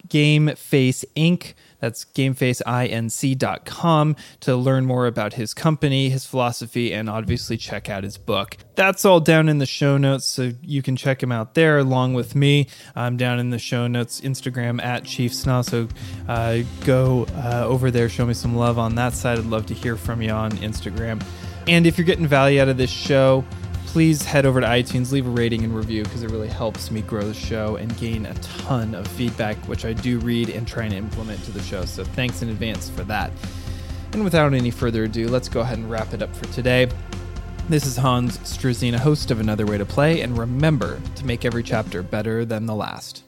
Game 0.07 0.55
Face 0.55 1.03
Inc. 1.15 1.53
That's 1.81 2.05
gamefaceinc.com 2.05 4.15
to 4.41 4.55
learn 4.55 4.85
more 4.85 5.07
about 5.07 5.33
his 5.33 5.55
company, 5.55 6.09
his 6.09 6.27
philosophy, 6.27 6.93
and 6.93 7.09
obviously 7.09 7.57
check 7.57 7.89
out 7.89 8.03
his 8.03 8.17
book. 8.17 8.57
That's 8.75 9.03
all 9.03 9.19
down 9.19 9.49
in 9.49 9.57
the 9.57 9.65
show 9.65 9.97
notes, 9.97 10.25
so 10.25 10.51
you 10.61 10.83
can 10.83 10.95
check 10.95 11.23
him 11.23 11.31
out 11.31 11.55
there 11.55 11.79
along 11.79 12.13
with 12.13 12.35
me. 12.35 12.67
I'm 12.95 13.17
down 13.17 13.39
in 13.39 13.49
the 13.49 13.57
show 13.57 13.87
notes, 13.87 14.21
Instagram 14.21 14.79
at 14.81 15.05
Chief 15.05 15.31
Sna. 15.31 15.67
So 15.67 15.87
uh, 16.27 16.59
go 16.85 17.25
uh, 17.35 17.63
over 17.65 17.89
there, 17.89 18.09
show 18.09 18.27
me 18.27 18.35
some 18.35 18.55
love 18.55 18.77
on 18.77 18.93
that 18.95 19.13
side. 19.13 19.39
I'd 19.39 19.45
love 19.45 19.65
to 19.67 19.73
hear 19.73 19.95
from 19.95 20.21
you 20.21 20.29
on 20.29 20.51
Instagram. 20.51 21.23
And 21.67 21.87
if 21.87 21.97
you're 21.97 22.05
getting 22.05 22.27
value 22.27 22.61
out 22.61 22.69
of 22.69 22.77
this 22.77 22.91
show, 22.91 23.43
please 23.91 24.23
head 24.23 24.45
over 24.45 24.61
to 24.61 24.67
iTunes, 24.67 25.11
leave 25.11 25.27
a 25.27 25.29
rating 25.29 25.65
and 25.65 25.75
review 25.75 26.01
because 26.03 26.23
it 26.23 26.31
really 26.31 26.47
helps 26.47 26.89
me 26.91 27.01
grow 27.01 27.23
the 27.23 27.33
show 27.33 27.75
and 27.75 27.95
gain 27.97 28.25
a 28.25 28.33
ton 28.35 28.95
of 28.95 29.05
feedback, 29.05 29.57
which 29.67 29.83
I 29.83 29.91
do 29.91 30.17
read 30.19 30.47
and 30.47 30.65
try 30.65 30.85
and 30.85 30.93
implement 30.93 31.43
to 31.43 31.51
the 31.51 31.61
show. 31.61 31.83
So 31.83 32.05
thanks 32.05 32.41
in 32.41 32.47
advance 32.47 32.89
for 32.89 33.03
that. 33.03 33.31
And 34.13 34.23
without 34.23 34.53
any 34.53 34.71
further 34.71 35.03
ado, 35.03 35.27
let's 35.27 35.49
go 35.49 35.59
ahead 35.59 35.77
and 35.77 35.91
wrap 35.91 36.13
it 36.13 36.21
up 36.21 36.33
for 36.33 36.45
today. 36.53 36.89
This 37.67 37.85
is 37.85 37.97
Hans 37.97 38.37
Struzyna, 38.37 38.95
host 38.95 39.29
of 39.29 39.41
Another 39.41 39.65
Way 39.65 39.77
to 39.77 39.85
Play, 39.85 40.21
and 40.21 40.37
remember 40.37 41.01
to 41.17 41.25
make 41.25 41.43
every 41.43 41.61
chapter 41.61 42.01
better 42.01 42.45
than 42.45 42.65
the 42.67 42.75
last. 42.75 43.25